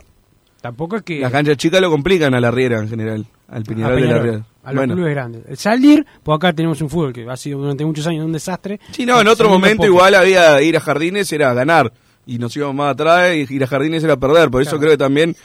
tampoco 0.61 0.97
es 0.97 1.03
que. 1.03 1.19
Las 1.19 1.31
canchas 1.31 1.57
chicas 1.57 1.81
lo 1.81 1.89
complican 1.89 2.33
a 2.33 2.39
la 2.39 2.51
Riera 2.51 2.79
en 2.79 2.89
general, 2.89 3.25
al 3.47 3.61
a 3.61 3.65
Peñarol 3.65 4.01
de 4.01 4.07
la 4.07 4.19
Riera. 4.19 4.45
a 4.63 4.71
los 4.71 4.75
Bueno, 4.75 4.93
clubes 4.95 5.13
grandes. 5.13 5.43
El 5.47 5.57
Salir, 5.57 6.05
pues 6.23 6.35
acá 6.37 6.53
tenemos 6.53 6.81
un 6.81 6.89
fútbol 6.89 7.13
que 7.13 7.29
ha 7.29 7.37
sido 7.37 7.59
durante 7.59 7.85
muchos 7.85 8.05
años 8.07 8.25
un 8.25 8.31
desastre. 8.31 8.79
sí, 8.91 9.05
no, 9.05 9.19
en 9.21 9.27
otro 9.27 9.49
momento 9.49 9.77
poco. 9.83 9.87
igual 9.87 10.15
había 10.15 10.61
ir 10.61 10.75
a 10.77 10.79
Jardines 10.79 11.31
era 11.33 11.53
ganar 11.53 11.91
y 12.27 12.39
nos 12.39 12.55
íbamos 12.57 12.75
más 12.75 12.93
atrás 12.93 13.35
y 13.35 13.45
ir 13.53 13.63
a 13.63 13.67
Jardines 13.67 14.03
era 14.03 14.17
perder. 14.17 14.49
Por 14.49 14.61
eso 14.61 14.79
creo 14.79 14.91
que 14.91 14.97
también, 14.97 15.35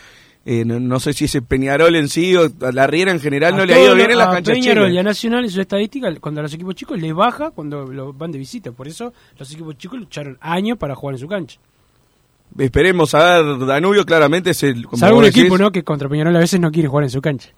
eh, 0.46 0.64
no, 0.64 0.80
no 0.80 1.00
sé 1.00 1.12
si 1.12 1.26
ese 1.26 1.42
Peñarol 1.42 1.96
en 1.96 2.08
sí 2.08 2.34
o 2.34 2.50
la 2.72 2.86
Riera 2.86 3.10
en 3.10 3.20
general 3.20 3.54
A 3.54 3.56
no 3.58 3.66
le 3.66 3.74
ha 3.74 3.84
ido 3.84 3.94
bien 3.94 4.10
en 4.10 4.18
las 4.18 4.28
canchas 4.28 4.54
Peñarol 4.54 4.84
y 4.84 4.86
a 4.86 4.90
chicas. 4.90 5.04
Nacional 5.04 5.44
en 5.44 5.50
su 5.50 5.60
estadística, 5.60 6.14
cuando 6.18 6.40
a 6.40 6.42
los 6.42 6.54
equipos 6.54 6.74
chicos 6.74 6.98
les 6.98 7.14
baja 7.14 7.50
cuando 7.50 7.84
lo 7.84 8.12
van 8.14 8.32
de 8.32 8.38
visita. 8.38 8.72
Por 8.72 8.88
eso 8.88 9.12
los 9.38 9.52
equipos 9.52 9.76
chicos 9.76 9.98
lucharon 9.98 10.38
años 10.40 10.78
para 10.78 10.94
jugar 10.94 11.16
en 11.16 11.18
su 11.18 11.28
cancha. 11.28 11.60
Esperemos 12.58 13.14
a 13.14 13.42
ver, 13.42 13.66
Danubio 13.66 14.04
claramente 14.04 14.50
es 14.50 14.62
el, 14.62 14.86
como 14.86 15.06
un 15.16 15.24
equipo, 15.24 15.58
¿no? 15.58 15.70
Que 15.70 15.84
contra 15.84 16.08
Peñarol 16.08 16.34
a 16.34 16.40
veces 16.40 16.58
no 16.58 16.70
quiere 16.70 16.88
jugar 16.88 17.04
en 17.04 17.10
su 17.10 17.20
cancha. 17.20 17.50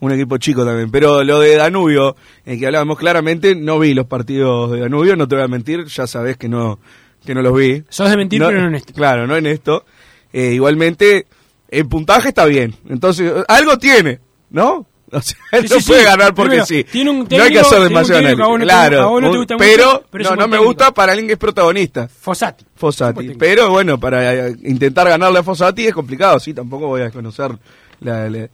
un 0.00 0.12
equipo 0.12 0.36
chico 0.36 0.64
también. 0.66 0.90
Pero 0.90 1.24
lo 1.24 1.40
de 1.40 1.56
Danubio, 1.56 2.14
en 2.44 2.58
que 2.60 2.66
hablábamos 2.66 2.98
claramente, 2.98 3.54
no 3.54 3.78
vi 3.78 3.94
los 3.94 4.06
partidos 4.06 4.70
de 4.70 4.80
Danubio, 4.80 5.16
no 5.16 5.26
te 5.26 5.34
voy 5.34 5.44
a 5.44 5.48
mentir, 5.48 5.86
ya 5.86 6.06
sabés 6.06 6.36
que 6.36 6.48
no, 6.48 6.78
que 7.24 7.34
no 7.34 7.40
los 7.40 7.56
vi. 7.56 7.82
Sos 7.88 8.10
de 8.10 8.16
mentir, 8.18 8.42
pero 8.44 8.60
no 8.60 8.68
en 8.68 8.74
esto. 8.74 8.92
Claro, 8.92 9.26
no 9.26 9.34
en 9.34 9.46
esto. 9.46 9.84
Eh, 10.32 10.52
igualmente, 10.52 11.26
el 11.68 11.88
puntaje 11.88 12.28
está 12.28 12.44
bien. 12.44 12.74
Entonces, 12.88 13.32
algo 13.48 13.78
tiene, 13.78 14.20
¿no? 14.50 14.86
O 15.10 15.22
sea, 15.22 15.38
él 15.52 15.66
Sí, 15.66 15.74
no 15.74 15.80
sí, 15.80 15.86
puede 15.88 16.00
sí. 16.00 16.06
ganar 16.06 16.34
porque 16.34 16.66
sí. 16.66 16.84
tiene 16.84 17.08
un 17.10 17.26
no 17.30 17.42
hay 17.42 17.50
que 17.50 17.60
hacer 17.60 17.80
demasiado 17.80 18.20
no 18.36 18.44
análisis. 18.56 18.64
Claro, 18.68 19.08
vos 19.08 19.22
no 19.22 19.28
te 19.28 19.32
un- 19.32 19.38
gusta 19.38 19.56
pero, 19.56 19.86
mucho, 19.86 20.04
pero 20.10 20.30
no, 20.30 20.36
no 20.36 20.48
me 20.48 20.58
gusta 20.58 20.92
para 20.92 21.12
alguien 21.12 21.26
que 21.28 21.32
es 21.32 21.38
protagonista. 21.38 22.08
Fossati. 22.08 22.66
Fossati. 22.76 23.30
Pero 23.38 23.70
bueno, 23.70 23.98
para 23.98 24.50
intentar 24.50 25.08
ganarle 25.08 25.38
a 25.38 25.42
Fossati 25.42 25.86
es 25.86 25.94
complicado, 25.94 26.38
sí, 26.38 26.52
tampoco 26.52 26.88
voy 26.88 27.00
a 27.00 27.04
desconocer 27.04 27.52
la- 28.00 28.28
la- 28.28 28.48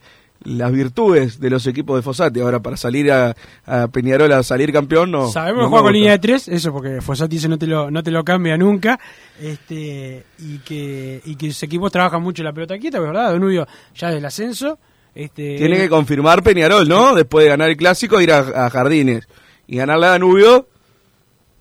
las 0.45 0.71
virtudes 0.71 1.39
de 1.39 1.49
los 1.49 1.67
equipos 1.67 1.97
de 1.97 2.01
Fossati. 2.01 2.39
Ahora, 2.39 2.61
para 2.61 2.77
salir 2.77 3.11
a, 3.11 3.35
a 3.65 3.87
Peñarol 3.87 4.31
a 4.31 4.43
salir 4.43 4.71
campeón, 4.71 5.11
no. 5.11 5.29
Sabemos 5.29 5.63
no 5.63 5.67
que 5.67 5.69
juega 5.71 5.83
me 5.83 5.87
con 5.87 5.93
línea 5.93 6.11
de 6.13 6.19
tres, 6.19 6.47
eso 6.47 6.71
porque 6.71 7.01
Fossati 7.01 7.35
dice 7.35 7.49
no 7.49 7.57
te 7.57 7.67
lo, 7.67 7.91
no 7.91 8.01
te 8.03 8.11
lo 8.11 8.23
cambia 8.23 8.57
nunca. 8.57 8.99
Este, 9.41 10.23
y 10.39 10.59
que, 10.59 11.21
y 11.25 11.35
que 11.35 11.47
sus 11.47 11.63
equipos 11.63 11.91
trabajan 11.91 12.21
mucho 12.21 12.43
la 12.43 12.53
pelota 12.53 12.77
quieta, 12.77 12.99
¿verdad? 12.99 13.31
Danubio 13.31 13.67
ya 13.95 14.11
del 14.11 14.23
ascenso. 14.25 14.79
Este, 15.13 15.57
Tiene 15.57 15.77
que 15.77 15.89
confirmar 15.89 16.43
Peñarol, 16.43 16.87
¿no? 16.87 17.15
Después 17.15 17.43
de 17.43 17.49
ganar 17.49 17.69
el 17.69 17.77
clásico, 17.77 18.21
ir 18.21 18.31
a, 18.31 18.65
a 18.65 18.69
Jardines 18.69 19.27
y 19.67 19.77
ganarle 19.77 20.05
a 20.05 20.09
Danubio, 20.09 20.67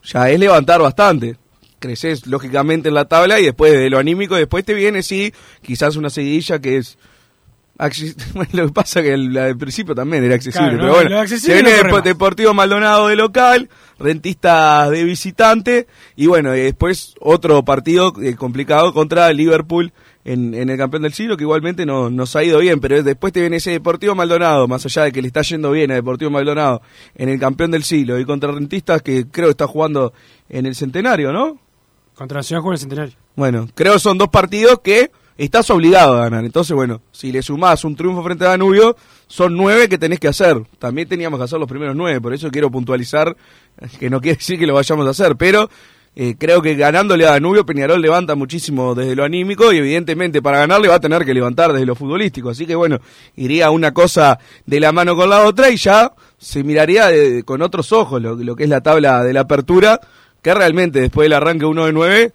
ya 0.03 0.29
es 0.31 0.38
levantar 0.38 0.81
bastante. 0.81 1.37
Creces 1.79 2.26
lógicamente 2.26 2.88
en 2.88 2.95
la 2.95 3.05
tabla 3.05 3.41
y 3.41 3.45
después 3.45 3.73
de 3.73 3.91
lo 3.91 3.99
anímico, 3.99 4.37
después 4.37 4.64
te 4.64 4.75
viene, 4.75 5.03
sí, 5.03 5.33
quizás 5.62 5.97
una 5.97 6.11
seguidilla 6.11 6.59
que 6.59 6.79
es. 6.79 6.99
lo 8.52 8.66
que 8.66 8.73
pasa 8.73 9.02
que 9.02 9.12
el, 9.12 9.33
la 9.33 9.47
del 9.47 9.57
principio 9.57 9.95
también 9.95 10.23
era 10.23 10.37
accesible, 10.37 10.71
Claro, 10.71 10.78
pero 10.78 10.87
no, 10.87 10.95
bueno, 10.95 11.11
lo 11.11 11.19
accesible 11.21 11.57
se 11.57 11.62
viene 11.62 11.90
no. 11.90 12.00
Deportivo 12.00 12.54
Maldonado 12.54 13.09
de 13.09 13.16
local, 13.16 13.69
Rentistas 13.99 14.90
de 14.90 15.03
visitante 15.03 15.87
y 16.14 16.27
bueno, 16.27 16.55
y 16.55 16.61
después 16.61 17.14
otro 17.20 17.64
partido 17.64 18.12
eh, 18.22 18.37
complicado 18.37 18.94
contra 18.94 19.33
Liverpool 19.33 19.92
en, 20.25 20.55
en 20.55 20.70
el 20.70 20.79
campeón 20.79 21.03
del 21.03 21.12
siglo, 21.12 21.37
que 21.37 21.42
igualmente 21.42 21.85
no, 21.85 22.11
nos 22.11 22.37
ha 22.37 22.44
ido 22.44 22.61
bien, 22.61 22.81
pero 22.81 23.03
después 23.03 23.33
te 23.33 23.40
viene 23.40 23.57
ese 23.57 23.72
Deportivo 23.72 24.14
Maldonado, 24.14 24.68
más 24.68 24.87
allá 24.87 25.03
de 25.03 25.12
que 25.12 25.20
le 25.20 25.27
está 25.29 25.42
yendo 25.42 25.72
bien 25.72 25.90
a 25.90 25.94
Deportivo 25.94 26.31
Maldonado 26.31 26.81
en 27.16 27.29
el 27.29 27.40
campeón 27.40 27.72
del 27.72 27.83
siglo 27.83 28.18
y 28.20 28.25
contra 28.25 28.53
Rentistas 28.53 29.03
que 29.03 29.27
creo 29.27 29.49
que 29.49 29.53
está 29.53 29.66
jugando 29.66 30.12
en 30.49 30.66
el 30.66 30.77
centenario, 30.77 31.33
¿no? 31.33 31.59
Contra 32.14 32.38
Nacional 32.38 32.62
juega 32.62 32.75
en 32.75 32.77
el 32.77 32.81
centenario. 32.81 33.14
Bueno, 33.35 33.68
creo 33.75 33.94
que 33.94 33.99
son 33.99 34.16
dos 34.16 34.29
partidos 34.29 34.79
que 34.83 35.11
estás 35.38 35.68
obligado 35.70 36.16
a 36.16 36.25
ganar. 36.25 36.44
Entonces, 36.44 36.75
bueno, 36.75 37.01
si 37.12 37.33
le 37.33 37.42
sumás 37.42 37.85
un 37.85 37.97
triunfo 37.97 38.23
frente 38.23 38.44
a 38.44 38.51
Danubio, 38.51 38.97
son 39.27 39.57
nueve 39.57 39.88
que 39.88 39.99
tenés 39.99 40.20
que 40.20 40.29
hacer. 40.29 40.62
También 40.79 41.09
teníamos 41.09 41.38
que 41.40 41.44
hacer 41.44 41.59
los 41.59 41.68
primeros 41.68 41.97
nueve, 41.97 42.20
por 42.20 42.33
eso 42.35 42.51
quiero 42.51 42.70
puntualizar 42.70 43.37
que 43.99 44.11
no 44.11 44.20
quiere 44.20 44.37
decir 44.37 44.59
que 44.59 44.66
lo 44.66 44.75
vayamos 44.75 45.07
a 45.07 45.11
hacer, 45.11 45.37
pero 45.37 45.68
eh, 46.16 46.37
creo 46.38 46.62
que 46.62 46.77
ganándole 46.77 47.27
a 47.27 47.33
Danubio, 47.33 47.66
Peñarol 47.66 48.01
levanta 48.01 48.37
muchísimo 48.37 48.94
desde 48.94 49.16
lo 49.16 49.25
anímico 49.25 49.73
y 49.73 49.79
evidentemente 49.79 50.40
para 50.40 50.59
ganarle 50.59 50.87
va 50.87 50.94
a 50.97 51.01
tener 51.01 51.25
que 51.25 51.35
levantar 51.35 51.73
desde 51.73 51.87
lo 51.87 51.97
futbolístico. 51.97 52.51
Así 52.51 52.66
que 52.66 52.77
bueno, 52.77 53.01
iría 53.35 53.70
una 53.70 53.92
cosa 53.92 54.38
de 54.64 54.79
la 54.79 54.92
mano 54.92 55.16
con 55.16 55.29
la 55.29 55.44
otra 55.44 55.70
y 55.70 55.77
ya 55.77 56.12
se 56.38 56.62
miraría 56.62 57.09
de- 57.09 57.42
con 57.42 57.62
otros 57.62 57.90
ojos 57.90 58.23
lo, 58.23 58.37
lo 58.37 58.55
que 58.55 58.62
es 58.62 58.68
la 58.70 58.81
tabla 58.81 59.25
de 59.25 59.33
la 59.33 59.40
apertura, 59.40 60.01
que 60.40 60.55
realmente 60.55 61.01
después 61.01 61.25
del 61.25 61.33
arranque 61.33 61.64
1 61.64 61.87
de 61.87 61.92
9 61.92 62.33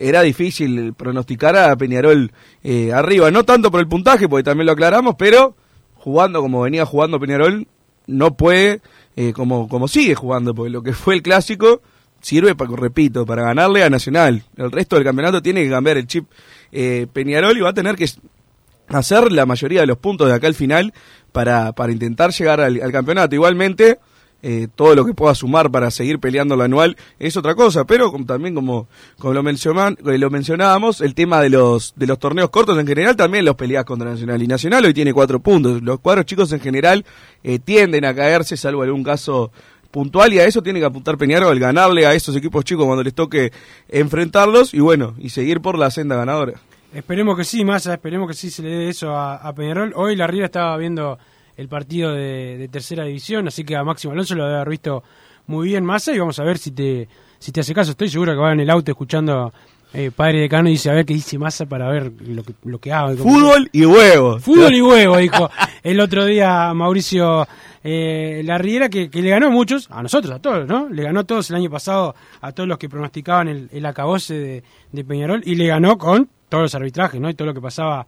era 0.00 0.22
difícil 0.22 0.94
pronosticar 0.94 1.54
a 1.56 1.76
Peñarol 1.76 2.32
eh, 2.64 2.90
arriba. 2.92 3.30
No 3.30 3.44
tanto 3.44 3.70
por 3.70 3.80
el 3.80 3.86
puntaje, 3.86 4.28
porque 4.28 4.42
también 4.42 4.64
lo 4.64 4.72
aclaramos, 4.72 5.14
pero 5.18 5.54
jugando 5.94 6.40
como 6.40 6.62
venía 6.62 6.86
jugando 6.86 7.20
Peñarol, 7.20 7.68
no 8.06 8.34
puede, 8.34 8.80
eh, 9.14 9.34
como, 9.34 9.68
como 9.68 9.88
sigue 9.88 10.14
jugando, 10.14 10.54
porque 10.54 10.70
lo 10.70 10.82
que 10.82 10.94
fue 10.94 11.14
el 11.14 11.22
clásico 11.22 11.82
sirve, 12.22 12.54
para, 12.54 12.74
repito, 12.74 13.26
para 13.26 13.42
ganarle 13.42 13.84
a 13.84 13.90
Nacional. 13.90 14.42
El 14.56 14.72
resto 14.72 14.96
del 14.96 15.04
campeonato 15.04 15.42
tiene 15.42 15.62
que 15.64 15.70
cambiar 15.70 15.98
el 15.98 16.06
chip 16.06 16.26
eh, 16.72 17.06
Peñarol 17.12 17.58
y 17.58 17.60
va 17.60 17.68
a 17.68 17.74
tener 17.74 17.96
que 17.96 18.06
hacer 18.88 19.30
la 19.30 19.44
mayoría 19.44 19.82
de 19.82 19.86
los 19.86 19.98
puntos 19.98 20.28
de 20.28 20.34
acá 20.34 20.46
al 20.46 20.54
final 20.54 20.94
para, 21.30 21.72
para 21.72 21.92
intentar 21.92 22.32
llegar 22.32 22.62
al, 22.62 22.80
al 22.80 22.90
campeonato. 22.90 23.34
Igualmente, 23.34 23.98
eh, 24.42 24.68
todo 24.74 24.94
lo 24.94 25.04
que 25.04 25.12
pueda 25.14 25.34
sumar 25.34 25.70
para 25.70 25.90
seguir 25.90 26.18
peleando 26.18 26.54
el 26.54 26.60
anual 26.62 26.96
es 27.18 27.36
otra 27.36 27.54
cosa, 27.54 27.84
pero 27.84 28.10
como- 28.10 28.24
también 28.26 28.54
como, 28.54 28.88
como 29.18 29.34
lo, 29.34 29.42
mencionan, 29.42 29.96
eh, 30.06 30.18
lo 30.18 30.30
mencionábamos, 30.30 31.00
el 31.00 31.14
tema 31.14 31.40
de 31.40 31.50
los, 31.50 31.92
de 31.96 32.06
los 32.06 32.18
torneos 32.18 32.50
cortos 32.50 32.78
en 32.78 32.86
general 32.86 33.16
también 33.16 33.44
los 33.44 33.56
peleas 33.56 33.84
contra 33.84 34.10
Nacional. 34.10 34.42
Y 34.42 34.46
Nacional 34.46 34.84
hoy 34.84 34.94
tiene 34.94 35.12
cuatro 35.12 35.40
puntos. 35.40 35.82
Los 35.82 36.00
cuadros 36.00 36.24
chicos 36.26 36.52
en 36.52 36.60
general 36.60 37.04
eh, 37.44 37.58
tienden 37.58 38.04
a 38.04 38.14
caerse, 38.14 38.56
salvo 38.56 38.82
algún 38.82 39.04
caso 39.04 39.52
puntual, 39.90 40.32
y 40.32 40.38
a 40.38 40.44
eso 40.44 40.62
tiene 40.62 40.78
que 40.78 40.86
apuntar 40.86 41.18
Peñarol, 41.18 41.58
ganarle 41.58 42.06
a 42.06 42.14
esos 42.14 42.36
equipos 42.36 42.64
chicos 42.64 42.84
cuando 42.86 43.02
les 43.02 43.12
toque 43.12 43.50
enfrentarlos, 43.88 44.72
y 44.72 44.80
bueno, 44.80 45.14
y 45.18 45.30
seguir 45.30 45.60
por 45.60 45.78
la 45.78 45.90
senda 45.90 46.16
ganadora. 46.16 46.54
Esperemos 46.94 47.36
que 47.36 47.44
sí, 47.44 47.64
Massa, 47.64 47.94
esperemos 47.94 48.26
que 48.28 48.34
sí 48.34 48.50
se 48.50 48.62
le 48.62 48.70
dé 48.70 48.88
eso 48.88 49.10
a, 49.14 49.36
a 49.36 49.54
Peñarol. 49.54 49.92
Hoy 49.96 50.16
la 50.16 50.26
Riera 50.26 50.46
estaba 50.46 50.76
viendo 50.76 51.18
el 51.56 51.68
partido 51.68 52.12
de, 52.12 52.56
de 52.58 52.68
tercera 52.68 53.04
división, 53.04 53.48
así 53.48 53.64
que 53.64 53.76
a 53.76 53.84
Máximo 53.84 54.12
Alonso 54.12 54.34
lo 54.34 54.44
debe 54.44 54.56
haber 54.56 54.70
visto 54.70 55.02
muy 55.46 55.68
bien 55.68 55.84
Massa 55.84 56.12
y 56.12 56.18
vamos 56.18 56.38
a 56.38 56.44
ver 56.44 56.58
si 56.58 56.70
te, 56.70 57.08
si 57.38 57.52
te 57.52 57.60
hace 57.60 57.74
caso. 57.74 57.90
Estoy 57.90 58.08
seguro 58.08 58.32
que 58.32 58.38
va 58.38 58.52
en 58.52 58.60
el 58.60 58.70
auto 58.70 58.92
escuchando 58.92 59.52
eh, 59.92 60.12
Padre 60.14 60.42
Decano 60.42 60.68
y 60.68 60.72
dice 60.72 60.90
a 60.90 60.94
ver 60.94 61.04
qué 61.04 61.14
dice 61.14 61.38
Massa 61.38 61.66
para 61.66 61.88
ver 61.88 62.12
lo 62.20 62.44
que, 62.44 62.54
lo 62.64 62.78
que 62.78 62.92
haga. 62.92 63.16
Fútbol 63.16 63.68
y 63.72 63.84
huevos. 63.84 64.42
Fútbol 64.42 64.74
y 64.74 64.80
huevo, 64.82 65.16
dijo 65.16 65.50
el 65.82 65.98
otro 66.00 66.24
día 66.24 66.72
Mauricio 66.72 67.46
eh, 67.82 68.42
Larriera, 68.44 68.88
que, 68.88 69.10
que 69.10 69.22
le 69.22 69.30
ganó 69.30 69.48
a 69.48 69.50
muchos, 69.50 69.88
a 69.90 70.02
nosotros, 70.02 70.32
a 70.34 70.38
todos, 70.38 70.68
¿no? 70.68 70.88
Le 70.88 71.02
ganó 71.02 71.20
a 71.20 71.24
todos 71.24 71.50
el 71.50 71.56
año 71.56 71.70
pasado, 71.70 72.14
a 72.40 72.52
todos 72.52 72.68
los 72.68 72.78
que 72.78 72.88
pronosticaban 72.88 73.48
el, 73.48 73.68
el 73.72 73.86
acabose 73.86 74.34
de, 74.34 74.62
de 74.92 75.04
Peñarol, 75.04 75.42
y 75.44 75.56
le 75.56 75.66
ganó 75.66 75.98
con 75.98 76.28
todos 76.48 76.62
los 76.62 76.74
arbitrajes, 76.74 77.20
¿no? 77.20 77.28
Y 77.28 77.34
todo 77.34 77.46
lo 77.46 77.54
que 77.54 77.60
pasaba 77.60 78.06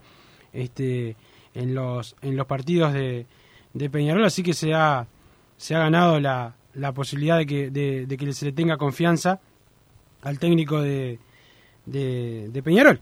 este 0.53 1.17
en 1.55 1.75
los 1.75 2.17
en 2.23 2.37
los 2.37 2.47
partidos 2.47 2.93
de, 2.93 3.27
de 3.75 3.91
Peñarol, 3.91 4.25
así 4.25 4.43
que 4.43 4.55
se 4.55 4.73
ha, 4.75 5.07
se 5.57 5.75
ha 5.75 5.79
ganado 5.81 6.21
la, 6.21 6.55
la 6.75 6.93
posibilidad 6.93 7.39
de 7.39 7.47
que, 7.47 7.71
de, 7.71 8.07
de 8.07 8.17
que 8.17 8.33
se 8.33 8.47
le 8.47 8.53
tenga 8.53 8.77
confianza 8.77 9.41
al 10.23 10.39
técnico 10.39 10.81
de, 10.81 11.19
de, 11.87 12.49
de 12.51 12.63
Peñarol. 12.63 13.01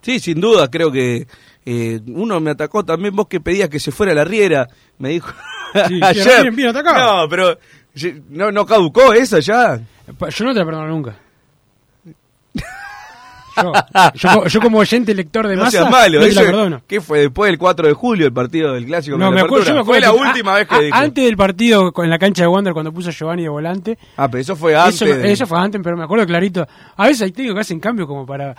Sí, 0.00 0.18
sin 0.18 0.40
duda, 0.40 0.68
creo 0.68 0.90
que 0.90 1.26
eh, 1.64 2.00
uno 2.08 2.40
me 2.40 2.50
atacó 2.50 2.84
también, 2.84 3.14
vos 3.14 3.28
que 3.28 3.40
pedías 3.40 3.68
que 3.68 3.78
se 3.78 3.92
fuera 3.92 4.12
la 4.14 4.24
riera, 4.24 4.68
me 4.98 5.10
dico 5.10 5.28
Sí, 5.88 6.00
ayer. 6.02 6.42
bien, 6.42 6.56
bien 6.56 6.68
atacado. 6.70 7.22
No, 7.22 7.28
pero 7.28 7.58
no, 8.30 8.50
no 8.50 8.66
caducó 8.66 9.12
esa 9.12 9.38
ya. 9.40 9.76
Yo 9.76 10.44
no 10.44 10.52
te 10.52 10.58
la 10.58 10.64
perdono 10.64 10.88
nunca. 10.88 11.16
Yo, 13.56 13.72
yo, 14.14 14.46
yo 14.46 14.60
como 14.60 14.78
oyente 14.78 15.14
lector 15.14 15.46
de 15.46 15.56
No 15.56 15.64
masa, 15.64 15.78
seas 15.78 15.90
malo, 15.90 16.20
no 16.20 16.26
te 16.26 16.32
la 16.34 16.40
ese- 16.40 16.50
perdono. 16.50 16.82
¿Qué 16.86 17.00
fue 17.00 17.20
después 17.20 17.48
del 17.50 17.58
4 17.58 17.86
de 17.88 17.92
julio, 17.94 18.26
el 18.26 18.32
partido 18.32 18.72
del 18.72 18.86
clásico? 18.86 19.18
No, 19.18 19.30
me 19.30 19.40
acuerdo, 19.40 19.64
yo 19.66 19.74
me 19.74 19.80
acuerdo 19.80 19.84
Fue 19.84 20.00
la 20.00 20.12
última 20.28 20.52
a- 20.54 20.58
vez 20.58 20.68
que 20.68 20.74
a- 20.74 20.80
dijo. 20.80 20.96
Antes 20.96 21.24
del 21.24 21.36
partido 21.36 21.92
con- 21.92 22.04
en 22.04 22.10
la 22.10 22.18
cancha 22.18 22.42
de 22.44 22.48
Wander 22.48 22.72
cuando 22.72 22.92
puso 22.92 23.10
a 23.10 23.12
Giovanni 23.12 23.42
de 23.42 23.48
volante. 23.48 23.98
Ah, 24.16 24.28
pero 24.28 24.40
eso 24.40 24.56
fue 24.56 24.74
antes. 24.76 24.94
Eso, 25.02 25.04
de- 25.04 25.32
eso 25.32 25.46
fue 25.46 25.58
antes, 25.58 25.80
pero 25.82 25.96
me 25.96 26.04
acuerdo 26.04 26.26
clarito. 26.26 26.66
A 26.96 27.06
veces 27.06 27.22
hay 27.22 27.32
técnicos 27.32 27.56
que 27.56 27.60
hacen 27.60 27.80
cambios 27.80 28.06
como 28.08 28.24
para 28.26 28.54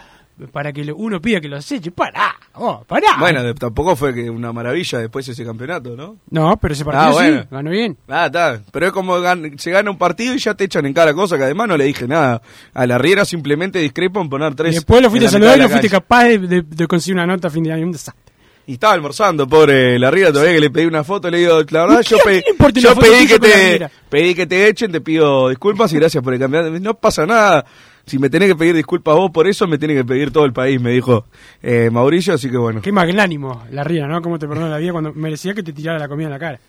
para 0.51 0.71
que 0.73 0.84
lo- 0.86 0.95
uno 0.95 1.21
pida 1.21 1.39
que 1.41 1.47
los 1.47 1.71
eche. 1.71 1.91
Pará, 1.91 2.36
vos, 2.56 2.86
pará. 2.86 3.17
Bueno, 3.19 3.43
de- 3.43 3.53
tampoco 3.53 3.95
fue 3.95 4.13
que 4.13 4.29
una 4.29 4.51
maravilla 4.53 4.99
después 4.99 5.27
ese 5.27 5.45
campeonato, 5.45 5.95
¿no? 5.95 6.17
No, 6.29 6.58
pero 6.58 6.73
ese 6.73 6.84
partido 6.86 7.06
Ah, 7.10 7.12
bueno. 7.13 7.41
sí, 7.41 7.47
ganó 7.51 7.69
bien. 7.69 7.97
Ah, 8.08 8.25
está. 8.27 8.62
Pero 8.71 8.88
es 8.88 8.91
como 8.91 9.17
gan- 9.19 9.58
se 9.58 9.71
gana 9.71 9.89
un 9.91 9.97
partido 9.97 10.34
y 10.34 10.39
ya 10.39 10.53
te 10.53 10.63
echan 10.65 10.86
en 10.86 10.93
cara 10.93 11.13
cosas 11.13 11.38
que 11.38 11.45
además 11.45 11.67
no 11.67 11.77
le 11.77 11.86
dije 11.86 12.08
nada. 12.08 12.41
A 12.73 12.86
la 12.86 12.97
Riera 12.97 13.25
simplemente 13.25 13.79
discrepo 13.79 14.21
en 14.21 14.29
poner 14.29 14.56
tres. 14.56 14.71
Y 14.73 14.75
después 14.75 15.01
lo 15.01 15.10
fuiste 15.10 15.27
a 15.27 15.32
saludar 15.32 15.58
y 15.58 15.62
no 15.62 15.69
fuiste 15.69 15.89
capaz 15.89 16.23
de, 16.25 16.39
de- 16.39 16.62
de 16.62 16.88
conseguir 16.88 17.15
una 17.15 17.25
nota 17.27 17.47
a 17.47 17.51
fin 17.51 17.63
de 17.63 17.73
año. 17.73 17.86
Un 17.86 17.91
desastre. 17.91 18.21
Y 18.65 18.75
estaba 18.75 18.93
almorzando, 18.93 19.45
pobre 19.45 19.99
la 19.99 20.10
Riera, 20.10 20.32
todavía 20.32 20.53
que 20.53 20.62
le 20.62 20.69
pedí 20.69 20.86
una 20.86 21.03
foto, 21.03 21.29
le 21.29 21.39
digo, 21.39 21.60
la 21.69 21.82
verdad, 21.82 21.99
¿Y 22.01 22.08
yo, 22.08 22.17
pe- 22.23 22.41
yo 22.75 22.95
pedí, 22.95 23.27
que 23.27 23.38
te, 23.38 23.89
pedí 24.10 24.34
que 24.34 24.47
te 24.47 24.69
echen, 24.69 24.89
te 24.89 25.01
pido 25.01 25.49
disculpas 25.49 25.91
y 25.91 25.97
gracias 25.97 26.23
por 26.23 26.34
el 26.34 26.39
campeonato. 26.39 26.79
No 26.79 26.93
pasa 26.93 27.25
nada. 27.25 27.65
Si 28.05 28.19
me 28.19 28.29
tenés 28.29 28.49
que 28.49 28.55
pedir 28.55 28.75
disculpas 28.75 29.15
vos 29.15 29.31
por 29.31 29.47
eso, 29.47 29.65
me 29.65 29.77
tiene 29.77 29.93
que 29.93 30.03
pedir 30.03 30.31
todo 30.31 30.43
el 30.45 30.51
país, 30.51 30.79
me 30.81 30.91
dijo 30.91 31.25
eh, 31.61 31.89
Mauricio, 31.89 32.33
así 32.33 32.49
que 32.49 32.57
bueno. 32.57 32.81
Qué 32.81 32.91
magnánimo 32.91 33.63
la 33.71 33.83
ría, 33.83 34.07
¿no? 34.07 34.21
Cómo 34.21 34.37
te 34.37 34.47
perdona 34.47 34.69
la 34.69 34.77
vida 34.77 34.91
cuando 34.91 35.13
merecía 35.13 35.53
que 35.53 35.63
te 35.63 35.71
tirara 35.71 35.99
la 35.99 36.07
comida 36.07 36.27
en 36.27 36.33
la 36.33 36.39
cara. 36.39 36.59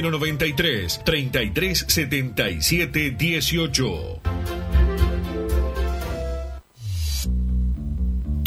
093 0.00 1.00
3377 1.04 3.16
18. 3.16 4.29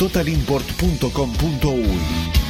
www.totalimport.com.uy. 0.00 2.49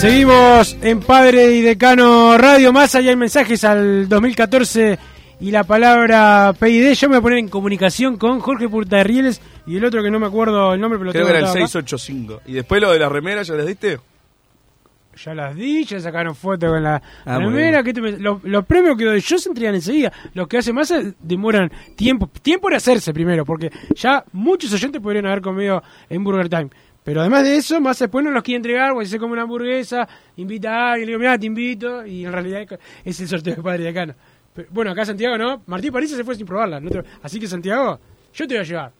Seguimos 0.00 0.76
en 0.80 1.00
Padre 1.00 1.52
y 1.56 1.60
Decano 1.60 2.38
Radio. 2.38 2.72
Más 2.72 2.94
allá 2.94 3.10
hay 3.10 3.16
mensajes 3.16 3.62
al 3.64 4.08
2014 4.08 4.98
y 5.40 5.50
la 5.50 5.64
palabra 5.64 6.54
PID. 6.58 6.92
Yo 6.94 7.08
me 7.08 7.16
voy 7.16 7.18
a 7.18 7.22
poner 7.22 7.38
en 7.40 7.48
comunicación 7.48 8.16
con 8.16 8.40
Jorge 8.40 8.66
Purtarrieles 8.68 9.42
y 9.66 9.76
el 9.76 9.84
otro 9.84 10.02
que 10.02 10.10
no 10.10 10.18
me 10.18 10.26
acuerdo 10.26 10.72
el 10.72 10.80
nombre, 10.80 10.98
pero 10.98 11.06
lo 11.08 11.12
Creo 11.12 11.24
tengo 11.24 11.32
que 11.34 11.38
era 11.38 11.38
el 11.40 11.44
anotado 11.44 11.64
acá. 11.64 11.72
685. 11.72 12.40
¿Y 12.46 12.52
después 12.54 12.80
lo 12.80 12.92
de 12.92 12.98
las 12.98 13.12
remeras 13.12 13.46
ya 13.46 13.54
les 13.54 13.66
diste? 13.66 13.98
Ya 15.22 15.34
las 15.34 15.54
di, 15.54 15.84
ya 15.84 16.00
sacaron 16.00 16.34
fotos 16.34 16.70
con 16.70 16.82
la 16.82 17.02
Ah, 17.26 17.38
remera. 17.38 17.82
¿qué 17.82 17.92
te 17.92 18.00
me- 18.00 18.12
los, 18.12 18.42
los 18.44 18.64
premios 18.64 18.96
que 18.96 19.04
doy 19.04 19.20
yo 19.20 19.36
se 19.36 19.50
entregan 19.50 19.74
enseguida. 19.74 20.10
Los 20.32 20.48
que 20.48 20.56
hacen 20.58 20.74
más 20.74 20.94
demoran 21.20 21.70
tiempo. 21.94 22.30
Tiempo 22.40 22.70
en 22.70 22.76
hacerse 22.76 23.12
primero, 23.12 23.44
porque 23.44 23.70
ya 23.96 24.24
muchos 24.32 24.72
oyentes 24.72 25.02
podrían 25.02 25.26
haber 25.26 25.42
comido 25.42 25.82
en 26.08 26.24
Burger 26.24 26.48
Time. 26.48 26.70
Pero 27.02 27.20
además 27.22 27.44
de 27.44 27.56
eso, 27.56 27.80
más 27.80 27.98
después 27.98 28.24
no 28.24 28.30
los 28.30 28.42
quiere 28.42 28.56
entregar, 28.56 28.92
porque 28.92 29.06
se 29.08 29.18
come 29.18 29.32
una 29.32 29.42
hamburguesa, 29.42 30.06
invita 30.36 30.70
a 30.70 30.92
alguien, 30.92 31.06
le 31.06 31.12
digo, 31.12 31.18
mira, 31.20 31.38
te 31.38 31.46
invito, 31.46 32.04
y 32.06 32.24
en 32.26 32.32
realidad 32.32 32.78
es 33.04 33.20
el 33.20 33.28
sorteo 33.28 33.56
de 33.56 33.62
Padre 33.62 33.84
Decano. 33.84 34.14
Pero, 34.54 34.68
bueno, 34.70 34.90
acá 34.90 35.04
Santiago 35.06 35.38
no, 35.38 35.62
Martín 35.66 35.92
París 35.92 36.10
se 36.10 36.22
fue 36.24 36.34
sin 36.34 36.44
probarla. 36.46 36.78
no 36.80 36.90
te- 36.90 37.02
así 37.22 37.40
que 37.40 37.46
Santiago, 37.46 37.98
yo 38.34 38.46
te 38.46 38.54
voy 38.54 38.60
a 38.60 38.64
llevar. 38.66 38.92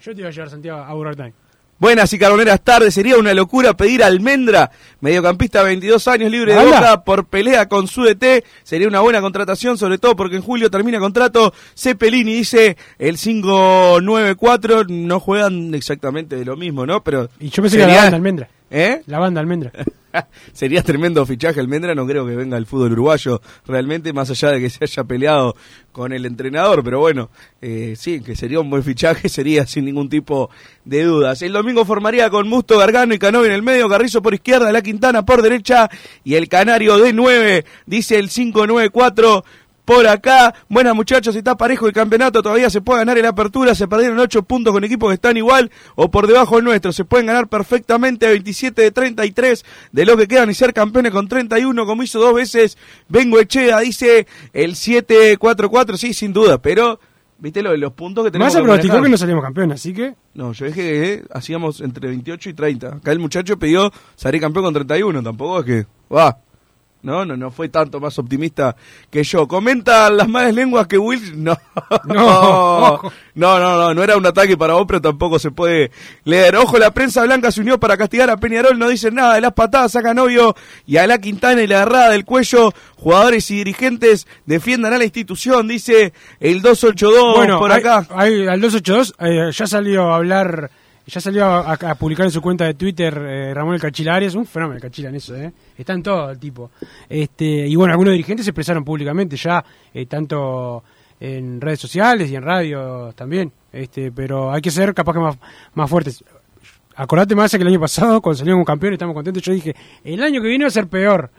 Yo 0.00 0.14
te 0.14 0.22
voy 0.22 0.28
a 0.28 0.30
llevar, 0.30 0.50
Santiago, 0.50 0.78
a 0.80 0.94
Burger 0.94 1.16
Time. 1.16 1.32
Buenas 1.80 2.12
y 2.12 2.18
carboneras 2.18 2.60
tardes, 2.62 2.92
sería 2.92 3.16
una 3.18 3.32
locura 3.34 3.76
pedir 3.76 4.02
almendra, 4.02 4.72
mediocampista 5.00 5.62
22 5.62 6.08
años 6.08 6.28
libre 6.28 6.54
de 6.54 6.98
por 7.04 7.26
pelea 7.26 7.68
con 7.68 7.86
su 7.86 8.02
DT, 8.02 8.44
sería 8.64 8.88
una 8.88 8.98
buena 8.98 9.20
contratación, 9.20 9.78
sobre 9.78 9.98
todo 9.98 10.16
porque 10.16 10.34
en 10.34 10.42
julio 10.42 10.70
termina 10.70 10.98
contrato, 10.98 11.54
Cepelini 11.76 12.34
dice 12.34 12.76
el 12.98 13.16
594, 13.16 14.86
no 14.88 15.20
juegan 15.20 15.72
exactamente 15.72 16.34
de 16.34 16.44
lo 16.44 16.56
mismo, 16.56 16.84
¿no? 16.84 17.04
Pero 17.04 17.28
Y 17.38 17.48
yo 17.50 17.62
pensé 17.62 17.78
que 17.78 17.86
la 17.86 17.94
banda 17.94 18.16
Almendra. 18.16 18.48
¿Eh? 18.70 19.02
La 19.06 19.18
banda 19.18 19.40
Almendra. 19.40 19.72
Sería 20.52 20.82
tremendo 20.82 21.24
fichaje 21.26 21.60
Almendra, 21.60 21.94
no 21.94 22.06
creo 22.06 22.26
que 22.26 22.34
venga 22.34 22.56
al 22.56 22.66
fútbol 22.66 22.92
uruguayo 22.92 23.40
realmente, 23.66 24.12
más 24.12 24.30
allá 24.30 24.52
de 24.52 24.60
que 24.60 24.70
se 24.70 24.84
haya 24.84 25.04
peleado 25.04 25.54
con 25.92 26.12
el 26.12 26.26
entrenador, 26.26 26.82
pero 26.84 27.00
bueno, 27.00 27.30
eh, 27.60 27.94
sí, 27.96 28.20
que 28.20 28.36
sería 28.36 28.60
un 28.60 28.70
buen 28.70 28.82
fichaje, 28.82 29.28
sería 29.28 29.66
sin 29.66 29.84
ningún 29.84 30.08
tipo 30.08 30.50
de 30.84 31.04
dudas. 31.04 31.42
El 31.42 31.52
domingo 31.52 31.84
formaría 31.84 32.30
con 32.30 32.48
Musto, 32.48 32.78
Gargano 32.78 33.14
y 33.14 33.18
Canovi 33.18 33.46
en 33.46 33.52
el 33.52 33.62
medio, 33.62 33.88
Carrizo 33.88 34.22
por 34.22 34.34
izquierda, 34.34 34.72
La 34.72 34.82
Quintana 34.82 35.24
por 35.24 35.42
derecha 35.42 35.90
y 36.24 36.34
el 36.34 36.48
Canario 36.48 36.98
de 36.98 37.12
9, 37.12 37.64
dice 37.86 38.18
el 38.18 38.28
594 38.28 39.44
por 39.88 40.06
acá. 40.06 40.54
Buenas 40.68 40.94
muchachos, 40.94 41.34
está 41.34 41.56
parejo 41.56 41.86
el 41.86 41.94
campeonato, 41.94 42.42
todavía 42.42 42.68
se 42.68 42.82
puede 42.82 42.98
ganar 42.98 43.16
en 43.16 43.22
la 43.22 43.30
apertura, 43.30 43.74
se 43.74 43.88
perdieron 43.88 44.18
8 44.18 44.42
puntos 44.42 44.74
con 44.74 44.84
equipos 44.84 45.08
que 45.08 45.14
están 45.14 45.38
igual 45.38 45.70
o 45.94 46.10
por 46.10 46.26
debajo 46.26 46.56
del 46.56 46.66
nuestro, 46.66 46.92
se 46.92 47.06
pueden 47.06 47.24
ganar 47.24 47.48
perfectamente 47.48 48.28
27 48.28 48.82
de 48.82 48.90
33 48.90 49.64
de 49.90 50.04
lo 50.04 50.18
que 50.18 50.28
quedan 50.28 50.50
y 50.50 50.54
ser 50.54 50.74
campeones 50.74 51.10
con 51.10 51.26
31 51.26 51.86
como 51.86 52.02
hizo 52.02 52.20
dos 52.20 52.34
veces 52.34 52.76
Vengo 53.08 53.40
Echea, 53.40 53.78
dice 53.78 54.26
el 54.52 54.76
744, 54.76 55.96
sí, 55.96 56.12
sin 56.12 56.34
duda, 56.34 56.60
pero 56.60 57.00
viste 57.38 57.62
lo 57.62 57.74
los 57.74 57.94
puntos 57.94 58.26
que 58.26 58.30
tenemos 58.30 58.52
Más 58.52 58.60
que 58.60 58.66
pronosticó 58.66 59.02
que 59.02 59.08
no 59.08 59.16
salimos 59.16 59.42
campeones, 59.42 59.80
así 59.80 59.94
que... 59.94 60.14
No, 60.34 60.52
yo 60.52 60.66
dije 60.66 60.82
que 60.82 61.14
eh, 61.14 61.24
hacíamos 61.32 61.80
entre 61.80 62.08
28 62.08 62.50
y 62.50 62.52
30. 62.52 62.88
Acá 62.96 63.10
el 63.12 63.20
muchacho 63.20 63.58
pidió 63.58 63.90
salir 64.16 64.38
campeón 64.38 64.66
con 64.66 64.74
31, 64.74 65.22
tampoco 65.22 65.60
es 65.60 65.64
que... 65.64 65.86
Va. 66.14 66.36
No, 67.00 67.24
no, 67.24 67.36
no 67.36 67.50
fue 67.52 67.68
tanto 67.68 68.00
más 68.00 68.18
optimista 68.18 68.74
que 69.08 69.22
yo. 69.22 69.46
Comentan 69.46 70.16
las 70.16 70.28
malas 70.28 70.52
lenguas 70.54 70.86
que 70.88 70.98
Will... 70.98 71.20
No. 71.44 71.56
No. 72.06 73.00
no, 73.34 73.58
no, 73.60 73.76
no, 73.76 73.94
no 73.94 74.02
era 74.02 74.16
un 74.16 74.26
ataque 74.26 74.56
para 74.56 74.74
vos, 74.74 74.84
pero 74.86 75.00
tampoco 75.00 75.38
se 75.38 75.50
puede 75.50 75.90
leer. 76.24 76.56
Ojo, 76.56 76.76
la 76.78 76.90
prensa 76.92 77.22
blanca 77.22 77.52
se 77.52 77.60
unió 77.60 77.78
para 77.78 77.96
castigar 77.96 78.30
a 78.30 78.36
Peñarol, 78.36 78.78
no 78.78 78.88
dicen 78.88 79.14
nada 79.14 79.34
de 79.36 79.40
las 79.40 79.52
patadas, 79.52 79.92
saca 79.92 80.12
novio 80.12 80.56
y 80.86 80.96
a 80.96 81.06
la 81.06 81.18
Quintana 81.18 81.62
y 81.62 81.66
la 81.66 81.82
agarrada 81.82 82.10
del 82.10 82.24
cuello. 82.24 82.72
Jugadores 82.96 83.48
y 83.52 83.56
dirigentes 83.56 84.26
defiendan 84.44 84.92
a 84.92 84.98
la 84.98 85.04
institución, 85.04 85.68
dice 85.68 86.12
el 86.40 86.60
282 86.62 87.36
bueno, 87.36 87.58
por 87.60 87.70
hay- 87.70 87.78
acá. 87.80 88.06
hay- 88.10 88.46
al 88.48 88.60
282 88.60 89.14
eh, 89.20 89.50
ya 89.52 89.66
salió 89.68 90.10
a 90.12 90.16
hablar, 90.16 90.70
ya 91.08 91.20
salió 91.20 91.46
a, 91.46 91.94
publicar 91.94 92.26
en 92.26 92.32
su 92.32 92.42
cuenta 92.42 92.66
de 92.66 92.74
Twitter 92.74 93.16
eh, 93.16 93.54
Ramón 93.54 93.74
el 93.74 93.80
Cachila 93.80 94.14
Arias, 94.14 94.34
un 94.34 94.44
fenómeno 94.44 94.78
Cachila 94.78 95.08
en 95.08 95.14
eso, 95.14 95.34
¿eh? 95.34 95.52
está 95.76 95.94
en 95.94 96.02
todo 96.02 96.30
el 96.30 96.38
tipo. 96.38 96.70
Este, 97.08 97.66
y 97.66 97.74
bueno, 97.76 97.92
algunos 97.92 98.12
dirigentes 98.12 98.44
se 98.44 98.50
expresaron 98.50 98.84
públicamente 98.84 99.36
ya, 99.36 99.64
eh, 99.94 100.04
tanto 100.06 100.84
en 101.18 101.60
redes 101.60 101.80
sociales 101.80 102.30
y 102.30 102.36
en 102.36 102.42
radio 102.42 103.12
también, 103.14 103.50
este, 103.72 104.12
pero 104.12 104.52
hay 104.52 104.60
que 104.60 104.70
ser 104.70 104.92
capaz 104.92 105.14
que 105.14 105.20
más, 105.20 105.38
más 105.74 105.88
fuertes. 105.88 106.22
Acordate 106.94 107.34
más 107.34 107.50
que 107.50 107.56
el 107.56 107.68
año 107.68 107.80
pasado, 107.80 108.20
cuando 108.20 108.38
salimos 108.38 108.66
campeón 108.66 108.92
estamos 108.92 109.14
contentos, 109.14 109.42
yo 109.42 109.52
dije, 109.52 109.74
el 110.04 110.22
año 110.22 110.42
que 110.42 110.48
viene 110.48 110.64
va 110.64 110.68
a 110.68 110.72
ser 110.72 110.88
peor. 110.88 111.30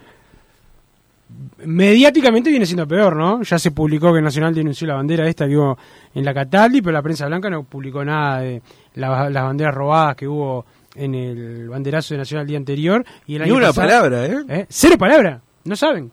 Mediáticamente 1.66 2.50
viene 2.50 2.66
siendo 2.66 2.88
peor, 2.88 3.16
¿no? 3.16 3.42
Ya 3.44 3.60
se 3.60 3.72
publicó 3.72 4.14
que 4.14 4.22
Nacional 4.22 4.54
denunció 4.54 4.88
la 4.88 4.96
bandera 4.96 5.28
esta 5.28 5.48
que 5.48 5.56
hubo 5.58 5.78
en 6.14 6.26
la 6.26 6.34
Cataldi, 6.34 6.82
pero 6.82 6.94
la 6.94 7.02
prensa 7.02 7.28
blanca 7.28 7.50
no 7.50 7.64
publicó 7.64 8.04
nada 8.04 8.42
de 8.42 8.62
la- 8.96 9.30
las 9.30 9.44
banderas 9.44 9.74
robadas 9.74 10.16
que 10.16 10.28
hubo 10.28 10.66
en 10.96 11.16
el 11.16 11.70
banderazo 11.70 12.14
de 12.14 12.18
Nacional 12.20 12.44
el 12.44 12.48
día 12.50 12.58
anterior. 12.58 13.06
Y 13.28 13.36
el 13.36 13.42
Ni 13.44 13.48
año 13.50 13.58
una 13.58 13.68
pasado- 13.68 13.88
palabra, 13.88 14.26
¿eh? 14.26 14.38
¿Eh? 14.50 14.66
Cero 14.70 14.98
palabra. 14.98 15.42
No 15.66 15.76
saben. 15.76 16.12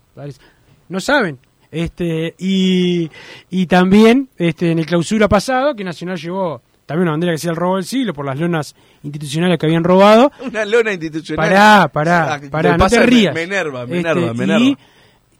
No 0.88 1.00
saben. 1.00 1.38
Este, 1.70 2.34
y, 2.38 3.10
y 3.50 3.66
también 3.66 4.28
este, 4.36 4.70
en 4.70 4.78
el 4.78 4.86
clausura 4.86 5.28
pasado, 5.28 5.74
que 5.74 5.82
Nacional 5.84 6.16
llevó 6.18 6.62
también 6.86 7.02
una 7.02 7.12
bandera 7.12 7.32
que 7.32 7.36
decía 7.36 7.50
el 7.50 7.56
robo 7.56 7.76
del 7.76 7.84
siglo 7.84 8.12
por 8.14 8.24
las 8.24 8.38
lonas 8.38 8.76
institucionales 9.02 9.58
que 9.58 9.66
habían 9.66 9.82
robado. 9.82 10.30
Una 10.44 10.64
lona 10.64 10.92
institucional. 10.92 11.48
Pará, 11.48 11.88
pará, 11.92 12.34
Ah, 12.34 12.40
pará, 12.50 12.76
no 12.78 12.86
te 12.88 13.00
rías. 13.04 13.34
Me 13.34 13.42
enerva, 13.42 13.86
me 13.86 13.96
Este, 13.98 14.10
enerva, 14.10 14.32
me 14.34 14.40
y 14.46 14.50
enerva. 14.50 14.78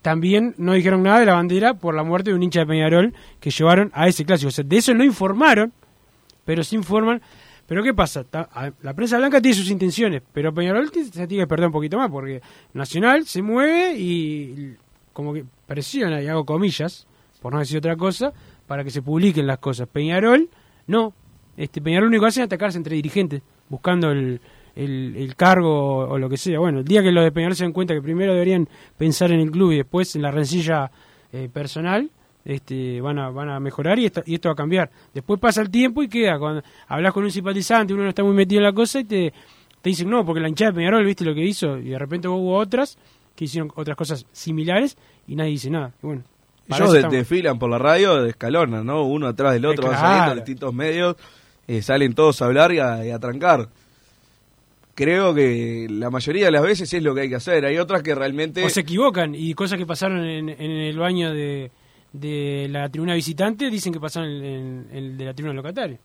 También 0.06 0.54
no 0.56 0.74
dijeron 0.74 1.02
nada 1.02 1.18
de 1.18 1.26
la 1.26 1.34
bandera 1.34 1.74
por 1.74 1.92
la 1.92 2.04
muerte 2.04 2.30
de 2.30 2.36
un 2.36 2.42
hincha 2.44 2.60
de 2.60 2.66
Peñarol 2.66 3.12
que 3.40 3.50
llevaron 3.50 3.90
a 3.92 4.06
ese 4.06 4.24
clásico. 4.24 4.50
O 4.50 4.52
sea, 4.52 4.62
de 4.62 4.76
eso 4.76 4.94
no 4.94 5.02
informaron, 5.02 5.72
pero 6.44 6.62
sí 6.62 6.76
informan. 6.76 7.20
Pero 7.66 7.82
¿qué 7.82 7.92
pasa? 7.92 8.24
La 8.82 8.94
prensa 8.94 9.18
blanca 9.18 9.40
tiene 9.40 9.56
sus 9.56 9.68
intenciones, 9.68 10.22
pero 10.32 10.54
Peñarol 10.54 10.92
se 10.92 11.26
tiene 11.26 11.42
que 11.42 11.48
perder 11.48 11.66
un 11.66 11.72
poquito 11.72 11.98
más 11.98 12.08
porque 12.08 12.40
Nacional 12.72 13.26
se 13.26 13.42
mueve 13.42 13.98
y 13.98 14.76
como 15.12 15.34
que 15.34 15.44
presiona, 15.66 16.22
y 16.22 16.28
hago 16.28 16.44
comillas, 16.44 17.08
por 17.42 17.52
no 17.52 17.58
decir 17.58 17.78
otra 17.78 17.96
cosa, 17.96 18.32
para 18.68 18.84
que 18.84 18.90
se 18.90 19.02
publiquen 19.02 19.48
las 19.48 19.58
cosas. 19.58 19.88
Peñarol, 19.88 20.48
no. 20.86 21.14
Este 21.56 21.80
Peñarol 21.80 22.04
lo 22.04 22.10
único 22.10 22.22
que 22.22 22.28
hace 22.28 22.42
es 22.42 22.46
atacarse 22.46 22.78
entre 22.78 22.94
dirigentes, 22.94 23.42
buscando 23.68 24.12
el, 24.12 24.40
el, 24.76 25.14
el 25.16 25.34
cargo 25.34 25.70
o, 26.04 26.10
o 26.12 26.18
lo 26.18 26.28
que 26.28 26.36
sea. 26.36 26.58
Bueno, 26.60 26.78
el 26.80 26.84
día 26.84 27.02
que 27.02 27.10
los 27.10 27.24
de 27.24 27.32
Peñarol 27.32 27.56
se 27.56 27.64
den 27.64 27.72
cuenta 27.72 27.94
que 27.94 28.02
primero 28.02 28.32
deberían 28.32 28.68
pensar 28.96 29.32
en 29.32 29.40
el 29.40 29.50
club 29.50 29.72
y 29.72 29.76
después 29.78 30.14
en 30.14 30.22
la 30.22 30.30
rencilla 30.30 30.90
eh, 31.32 31.48
personal, 31.52 32.08
este, 32.44 33.00
van 33.00 33.18
a 33.18 33.30
van 33.30 33.48
a 33.48 33.58
mejorar 33.58 33.98
y 33.98 34.06
esto, 34.06 34.22
y 34.24 34.34
esto 34.34 34.48
va 34.48 34.52
a 34.52 34.56
cambiar. 34.56 34.88
Después 35.12 35.40
pasa 35.40 35.62
el 35.62 35.70
tiempo 35.70 36.02
y 36.02 36.08
queda. 36.08 36.38
Cuando 36.38 36.62
hablas 36.86 37.12
con 37.12 37.24
un 37.24 37.30
simpatizante, 37.32 37.92
uno 37.92 38.04
no 38.04 38.08
está 38.10 38.22
muy 38.22 38.34
metido 38.34 38.60
en 38.60 38.64
la 38.64 38.72
cosa 38.72 39.00
y 39.00 39.04
te, 39.04 39.32
te 39.82 39.88
dicen, 39.90 40.08
no, 40.08 40.24
porque 40.24 40.40
la 40.40 40.48
hinchada 40.48 40.70
de 40.70 40.76
Peñarol, 40.76 41.04
viste 41.04 41.24
lo 41.24 41.34
que 41.34 41.42
hizo, 41.44 41.76
y 41.78 41.88
de 41.90 41.98
repente 41.98 42.28
hubo 42.28 42.56
otras 42.56 42.96
que 43.34 43.46
hicieron 43.46 43.70
otras 43.74 43.96
cosas 43.96 44.24
similares 44.32 44.96
y 45.26 45.34
nadie 45.36 45.50
dice 45.50 45.70
nada. 45.70 45.92
Y 46.02 46.06
bueno, 46.06 46.22
Ellos 46.68 46.92
de- 46.92 47.02
desfilan 47.08 47.58
por 47.58 47.68
la 47.68 47.78
radio, 47.78 48.22
descalonan, 48.22 48.86
¿no? 48.86 49.04
Uno 49.04 49.26
atrás 49.26 49.52
del 49.54 49.66
otro, 49.66 49.88
van 49.88 49.98
claro. 49.98 50.08
saliendo 50.18 50.34
distintos 50.36 50.72
medios, 50.74 51.16
eh, 51.66 51.82
salen 51.82 52.14
todos 52.14 52.40
a 52.42 52.46
hablar 52.46 52.72
y 52.72 52.78
a, 52.78 53.04
y 53.04 53.10
a 53.10 53.18
trancar. 53.18 53.68
Creo 54.96 55.34
que 55.34 55.86
la 55.90 56.08
mayoría 56.08 56.46
de 56.46 56.50
las 56.52 56.62
veces 56.62 56.90
es 56.90 57.02
lo 57.02 57.14
que 57.14 57.20
hay 57.20 57.28
que 57.28 57.34
hacer. 57.34 57.66
Hay 57.66 57.76
otras 57.76 58.02
que 58.02 58.14
realmente... 58.14 58.64
O 58.64 58.70
se 58.70 58.80
equivocan 58.80 59.34
y 59.34 59.52
cosas 59.52 59.78
que 59.78 59.84
pasaron 59.84 60.24
en, 60.24 60.48
en 60.48 60.70
el 60.70 60.98
baño 60.98 61.34
de, 61.34 61.70
de 62.14 62.66
la 62.70 62.88
tribuna 62.88 63.14
visitante 63.14 63.68
dicen 63.68 63.92
que 63.92 64.00
pasaron 64.00 64.30
en, 64.30 64.86
en 64.90 64.96
el 64.96 65.18
de 65.18 65.24
la 65.26 65.34
tribuna 65.34 65.54
locataria. 65.54 65.98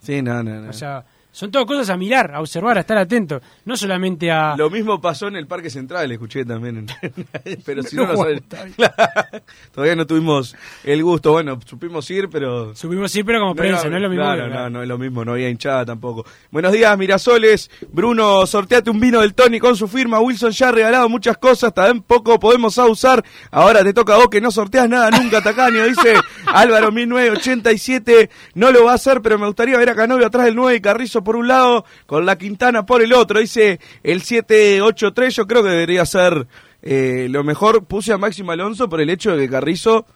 Sí, 0.00 0.22
no, 0.22 0.42
no, 0.42 0.58
no. 0.58 0.70
O 0.70 0.72
sea, 0.72 1.04
son 1.34 1.50
todas 1.50 1.66
cosas 1.66 1.90
a 1.90 1.96
mirar, 1.96 2.32
a 2.32 2.38
observar, 2.38 2.76
a 2.78 2.82
estar 2.82 2.96
atento. 2.96 3.40
No 3.64 3.76
solamente 3.76 4.30
a... 4.30 4.54
Lo 4.56 4.70
mismo 4.70 5.00
pasó 5.00 5.26
en 5.26 5.34
el 5.34 5.48
Parque 5.48 5.68
Central, 5.68 6.12
escuché 6.12 6.44
también. 6.44 6.86
pero 7.66 7.82
si 7.82 7.96
no, 7.96 8.06
No, 8.06 8.12
no 8.12 8.16
sabes. 8.16 8.42
Todavía 9.74 9.96
no 9.96 10.06
tuvimos 10.06 10.54
el 10.84 11.02
gusto. 11.02 11.32
Bueno, 11.32 11.58
supimos 11.66 12.08
ir, 12.12 12.28
pero. 12.30 12.76
Supimos 12.76 13.14
ir, 13.16 13.24
pero 13.24 13.40
como 13.40 13.56
prensa, 13.56 13.88
no 13.88 13.96
es 13.96 14.02
lo 14.02 14.08
mismo 14.08 14.22
Claro, 14.22 14.48
no, 14.48 14.70
no 14.70 14.82
es 14.82 14.88
lo 14.88 14.96
mismo, 14.96 15.24
no 15.24 15.32
había 15.32 15.48
hinchada 15.48 15.84
tampoco. 15.84 16.24
Buenos 16.52 16.70
días, 16.70 16.96
Mirasoles. 16.96 17.68
Bruno, 17.90 18.46
sorteate 18.46 18.90
un 18.90 19.00
vino 19.00 19.20
del 19.20 19.34
Tony 19.34 19.58
con 19.58 19.74
su 19.74 19.88
firma. 19.88 20.20
Wilson 20.20 20.52
ya 20.52 20.68
ha 20.68 20.72
regalado 20.72 21.08
muchas 21.08 21.36
cosas, 21.38 21.74
tampoco 21.74 22.38
podemos 22.38 22.78
usar. 22.78 23.24
Ahora 23.50 23.82
te 23.82 23.92
toca 23.92 24.14
a 24.14 24.18
vos 24.18 24.28
que 24.28 24.40
no 24.40 24.52
sorteas 24.52 24.88
nada 24.88 25.10
nunca, 25.10 25.42
Tacaño. 25.42 25.84
Dice 25.84 26.14
Álvaro 26.46 26.92
1987. 26.92 28.30
No 28.54 28.70
lo 28.70 28.84
va 28.84 28.92
a 28.92 28.94
hacer, 28.94 29.20
pero 29.20 29.36
me 29.36 29.46
gustaría 29.46 29.76
ver 29.76 29.90
a 29.90 29.96
Canovio 29.96 30.28
atrás 30.28 30.44
del 30.44 30.54
9 30.54 30.76
y 30.76 30.80
Carrizo 30.80 31.23
por 31.24 31.36
un 31.36 31.48
lado, 31.48 31.84
con 32.06 32.26
la 32.26 32.36
Quintana 32.36 32.86
por 32.86 33.02
el 33.02 33.12
otro. 33.12 33.40
Dice 33.40 33.80
el 34.02 34.22
783. 34.22 35.34
Yo 35.34 35.46
creo 35.46 35.62
que 35.62 35.70
debería 35.70 36.06
ser 36.06 36.46
eh, 36.82 37.26
lo 37.30 37.42
mejor. 37.42 37.84
Puse 37.84 38.12
a 38.12 38.18
Máximo 38.18 38.52
Alonso 38.52 38.88
por 38.88 39.00
el 39.00 39.10
hecho 39.10 39.36
de 39.36 39.44
que 39.44 39.50
Carrizo. 39.50 40.06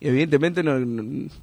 Evidentemente 0.00 0.62
no, 0.62 0.78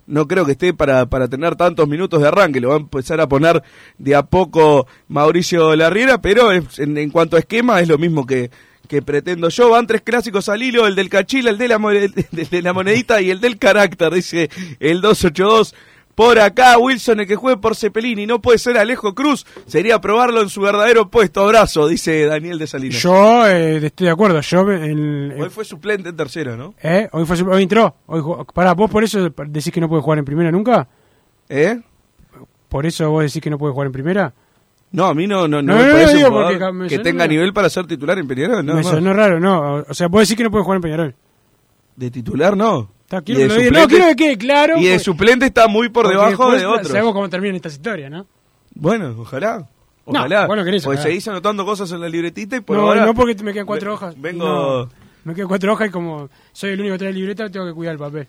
no, 0.08 0.28
creo 0.28 0.46
que 0.46 0.54
esté 0.54 0.74
para, 0.74 1.08
para 1.08 1.28
tener 1.28 1.56
tantos 1.56 1.90
minutos 1.90 2.22
de 2.22 2.30
arranque, 2.30 2.62
lo 2.62 2.70
va 2.70 2.76
a 2.76 2.80
empezar 2.80 3.20
a 3.20 3.28
poner 3.28 3.62
de 3.98 4.16
a 4.16 4.24
poco 4.24 4.88
Mauricio 5.10 5.76
Larriera, 5.76 6.22
pero 6.22 6.54
en, 6.54 6.98
en 6.98 7.10
cuanto 7.10 7.36
a 7.36 7.40
esquema 7.40 7.82
es 7.82 7.90
lo 7.90 7.98
mismo 7.98 8.26
que, 8.26 8.50
que 8.86 9.02
pretendo 9.02 9.50
yo. 9.50 9.70
Van 9.72 9.88
tres 9.88 10.02
clásicos 10.02 10.50
al 10.50 10.64
hilo, 10.64 10.88
el 10.88 10.96
del 10.96 11.10
cachila, 11.10 11.50
el 11.50 11.58
de 11.58 11.68
la, 11.68 11.76
el 11.94 12.50
de 12.50 12.62
la 12.62 12.74
monedita 12.74 13.22
y 13.22 13.32
el 13.32 13.42
del 13.42 13.58
carácter, 13.58 14.14
dice 14.14 14.50
el 14.80 15.02
282. 15.02 15.76
Por 16.16 16.40
acá, 16.40 16.78
Wilson, 16.78 17.20
el 17.20 17.28
que 17.28 17.36
juegue 17.36 17.58
por 17.58 17.76
Cepelini, 17.76 18.26
no 18.26 18.42
puede 18.42 18.58
ser 18.58 18.78
Alejo 18.78 19.14
Cruz, 19.14 19.46
sería 19.68 20.00
probarlo 20.00 20.42
en 20.42 20.48
su 20.50 20.62
verdadero 20.62 21.10
puesto. 21.12 21.42
Abrazo, 21.42 21.88
dice 21.90 22.26
Daniel 22.26 22.58
de 22.58 22.68
Salinas. 22.68 23.02
Yo 23.04 23.46
eh, 23.46 23.86
estoy 23.86 24.06
de 24.08 24.12
acuerdo. 24.14 24.40
Yo 24.40 24.72
en- 24.72 25.34
Hoy 25.42 25.50
fue 25.50 25.66
suplente 25.66 26.08
en 26.10 26.16
tercero, 26.16 26.56
¿no? 26.56 26.74
¿Eh? 26.82 27.10
Hoy, 27.12 27.26
fue, 27.26 27.42
hoy 27.44 27.64
entró. 27.64 27.96
Hoy 28.06 28.22
Pará, 28.54 28.74
¿vos 28.74 28.90
por 28.90 29.04
eso 29.04 29.30
decís 29.48 29.74
que 29.74 29.82
no 29.82 29.90
puede 29.90 30.02
jugar 30.02 30.20
en 30.20 30.26
primera 30.26 30.52
nunca? 30.52 30.88
¿Eh? 31.50 31.82
¿Por 32.70 32.86
eso 32.86 33.10
vos 33.12 33.24
decís 33.24 33.42
que 33.42 33.50
no 33.50 33.58
puede 33.58 33.74
jugar 33.74 33.88
en 33.88 33.92
primera? 33.94 34.34
No, 34.92 35.08
a 35.08 35.14
mí 35.14 35.28
no, 35.28 35.50
no, 35.50 35.62
no, 35.62 35.74
No, 35.74 35.80
me 35.82 35.86
no, 35.88 35.92
parece 35.92 36.26
un 36.26 36.32
porque 36.34 36.72
me 36.72 36.88
que 36.88 37.00
tenga 37.00 37.26
raro. 37.26 37.32
nivel 37.34 37.52
para 37.54 37.70
ser 37.70 37.86
titular 37.88 38.18
en 38.18 38.28
Peñarol. 38.28 38.66
No, 38.66 38.76
Me 38.76 38.84
no. 38.84 38.90
sonó 38.90 39.14
raro, 39.14 39.40
no. 39.42 39.84
O 39.90 39.94
sea, 39.94 40.08
vos 40.08 40.22
decís 40.22 40.38
que 40.38 40.44
no 40.44 40.52
puede 40.52 40.64
jugar 40.64 40.78
en 40.78 40.82
Peñarol. 40.82 41.16
De 41.98 42.10
titular 42.10 42.56
no. 42.56 42.90
Está, 43.06 43.18
Y 43.20 43.22
quiero, 43.22 43.40
de 43.42 43.48
que 43.48 43.54
lo 43.54 43.56
diga- 43.56 43.66
suplente- 43.66 43.80
no, 43.82 43.88
quiero 43.88 44.06
que 44.08 44.16
quede 44.16 44.38
claro. 44.38 44.78
Y 44.78 44.84
de 44.86 44.90
porque- 44.92 45.04
suplente 45.04 45.46
está 45.46 45.68
muy 45.68 45.90
por 45.90 46.04
porque 46.06 46.18
debajo 46.18 46.30
después 46.52 46.60
de 46.62 46.66
otros. 46.68 46.88
Sabemos 46.90 47.14
cómo 47.14 47.30
terminan 47.30 47.56
estas 47.56 47.74
historias, 47.74 48.12
¿no? 48.12 48.26
Bueno, 48.74 49.16
ojalá. 49.20 49.60
No, 50.08 50.20
Ojalá. 50.20 50.46
bueno, 50.46 50.64
querés, 50.64 50.86
ojalá. 50.86 51.02
seguís 51.02 51.28
anotando 51.28 51.66
cosas 51.66 51.92
en 51.92 52.00
la 52.02 52.08
libretita 52.10 52.58
y 52.58 52.60
por 52.60 52.78
no, 52.78 52.84
ahora... 52.88 53.06
no 53.08 53.16
porque 53.16 53.36
me 53.44 53.54
quedan 53.54 53.66
cuatro 53.66 53.90
Ve- 53.92 53.96
hojas. 53.96 54.22
Vengo... 54.22 54.46
No, 54.46 54.90
me 55.24 55.34
quedan 55.34 55.48
cuatro 55.48 55.74
hojas 55.74 55.88
y 55.88 55.92
como 55.92 56.30
soy 56.52 56.72
el 56.72 56.80
único 56.80 56.94
que 56.94 57.00
trae 57.00 57.14
libreta, 57.14 57.50
tengo 57.50 57.66
que 57.66 57.74
cuidar 57.74 57.94
el 57.94 58.00
papel. 58.00 58.28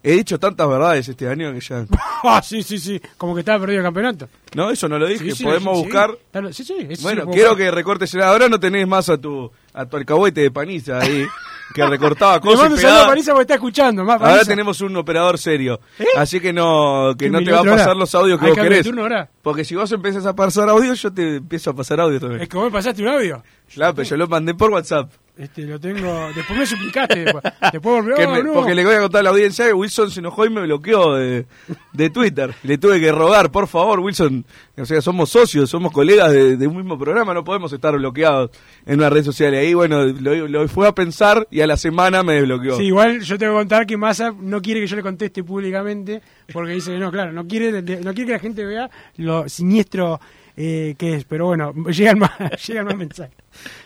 He 0.00 0.12
dicho 0.12 0.38
tantas 0.38 0.68
verdades 0.68 1.08
este 1.08 1.28
año 1.28 1.52
que 1.52 1.60
ya... 1.60 1.84
Ah, 2.22 2.40
sí, 2.42 2.62
sí, 2.62 2.78
sí. 2.78 3.00
Como 3.16 3.34
que 3.34 3.40
estaba 3.40 3.58
perdido 3.60 3.80
el 3.80 3.84
campeonato. 3.86 4.28
No, 4.54 4.70
eso 4.70 4.88
no 4.88 4.96
lo 4.98 5.06
dije. 5.08 5.24
Sí, 5.24 5.32
sí, 5.32 5.44
Podemos 5.44 5.78
sí, 5.78 5.84
buscar... 5.84 6.10
sí. 6.12 6.18
Claro, 6.30 6.52
Sí, 6.52 6.64
sí, 6.64 6.74
eso 6.78 6.94
sí 6.96 7.02
Bueno, 7.02 7.22
puedo 7.24 7.34
quiero 7.34 7.48
buscar. 7.50 7.64
que 7.66 7.70
recortes... 7.72 8.14
Ahora 8.16 8.48
no 8.48 8.60
tenés 8.60 8.86
más 8.86 9.08
a 9.08 9.18
tu 9.18 9.50
a 9.72 9.86
tu 9.86 9.96
alcahuete 9.96 10.40
de 10.42 10.50
paniza 10.52 11.00
ahí, 11.00 11.24
que 11.74 11.86
recortaba 11.86 12.34
Le 12.36 12.40
cosas 12.40 12.60
mando 12.60 12.74
un 12.76 12.80
saludo 12.80 13.00
a 13.02 13.06
porque 13.06 13.40
está 13.42 13.54
escuchando. 13.54 14.04
Más 14.04 14.20
Ahora 14.20 14.44
tenemos 14.44 14.80
un 14.80 14.96
operador 14.96 15.38
serio. 15.38 15.80
Así 16.16 16.40
que 16.40 16.52
no 16.52 17.12
que 17.18 17.26
¿Qué 17.26 17.30
no 17.30 17.42
te 17.42 17.50
va 17.52 17.60
a 17.60 17.64
pasar 17.64 17.88
hora? 17.88 17.94
los 17.94 18.14
audios 18.14 18.38
que 18.40 18.46
¿Hay 18.46 18.50
vos 18.52 18.56
de 18.56 18.62
querés. 18.62 18.86
turno 18.86 19.02
ahora? 19.02 19.28
Porque 19.42 19.64
si 19.64 19.74
vos 19.74 19.90
empezás 19.92 20.26
a 20.26 20.34
pasar 20.34 20.68
audio, 20.68 20.94
yo 20.94 21.12
te 21.12 21.36
empiezo 21.36 21.70
a 21.70 21.74
pasar 21.74 22.00
audio 22.00 22.18
también. 22.20 22.42
Es 22.42 22.48
que 22.48 22.56
vos 22.56 22.66
me 22.66 22.72
pasaste 22.72 23.02
un 23.02 23.08
audio. 23.08 23.42
Claro, 23.72 23.94
pero 23.94 24.08
yo 24.08 24.16
lo 24.16 24.26
mandé 24.28 24.54
por 24.54 24.70
WhatsApp. 24.70 25.10
Este, 25.38 25.62
lo 25.62 25.78
tengo. 25.78 26.28
Después 26.34 26.58
me 26.58 26.66
suplicaste. 26.66 27.20
Después, 27.20 27.44
después 27.72 27.82
volvió. 28.04 28.16
"Oh, 28.16 28.32
me- 28.34 28.42
no". 28.42 28.52
Porque 28.54 28.74
le 28.74 28.84
voy 28.84 28.94
a 28.96 29.00
contar 29.00 29.20
a 29.20 29.22
la 29.22 29.30
audiencia 29.30 29.66
que 29.66 29.72
Wilson 29.72 30.10
se 30.10 30.18
enojó 30.18 30.44
y 30.44 30.50
me 30.50 30.62
bloqueó 30.62 31.14
de, 31.14 31.46
de 31.92 32.10
Twitter. 32.10 32.52
Le 32.64 32.76
tuve 32.76 32.98
que 33.00 33.12
rogar, 33.12 33.52
por 33.52 33.68
favor, 33.68 34.00
Wilson. 34.00 34.44
O 34.76 34.84
sea, 34.84 35.00
somos 35.00 35.30
socios, 35.30 35.70
somos 35.70 35.92
colegas 35.92 36.32
de, 36.32 36.56
de 36.56 36.66
un 36.66 36.76
mismo 36.76 36.98
programa, 36.98 37.34
no 37.34 37.44
podemos 37.44 37.72
estar 37.72 37.94
bloqueados 37.96 38.50
en 38.84 38.98
una 38.98 39.10
red 39.10 39.22
social. 39.22 39.54
Y 39.54 39.58
ahí, 39.58 39.74
bueno, 39.74 40.04
lo, 40.06 40.48
lo 40.48 40.66
fue 40.66 40.88
a 40.88 40.92
pensar 40.92 41.46
y 41.52 41.60
a 41.60 41.68
la 41.68 41.76
semana 41.76 42.24
me 42.24 42.34
desbloqueó. 42.34 42.76
Sí, 42.76 42.86
igual 42.86 43.20
yo 43.20 43.38
tengo 43.38 43.52
que 43.54 43.58
contar 43.60 43.86
que 43.86 43.96
Massa 43.96 44.34
no 44.36 44.60
quiere 44.60 44.80
que 44.80 44.88
yo 44.88 44.96
le 44.96 45.02
conteste 45.02 45.44
públicamente 45.44 46.20
porque 46.52 46.72
dice 46.72 46.90
que 46.92 46.98
no, 46.98 47.12
claro, 47.12 47.30
no 47.32 47.46
quiere, 47.46 47.70
no 47.80 48.12
quiere 48.12 48.26
que 48.26 48.32
la 48.32 48.38
gente 48.40 48.64
vea 48.64 48.90
lo 49.18 49.48
siniestro 49.48 50.20
eh, 50.60 50.96
que 50.98 51.14
es. 51.14 51.24
Pero 51.24 51.46
bueno, 51.46 51.72
llegan 51.90 52.18
más, 52.18 52.32
llegan 52.66 52.86
más 52.86 52.96
mensajes. 52.96 53.34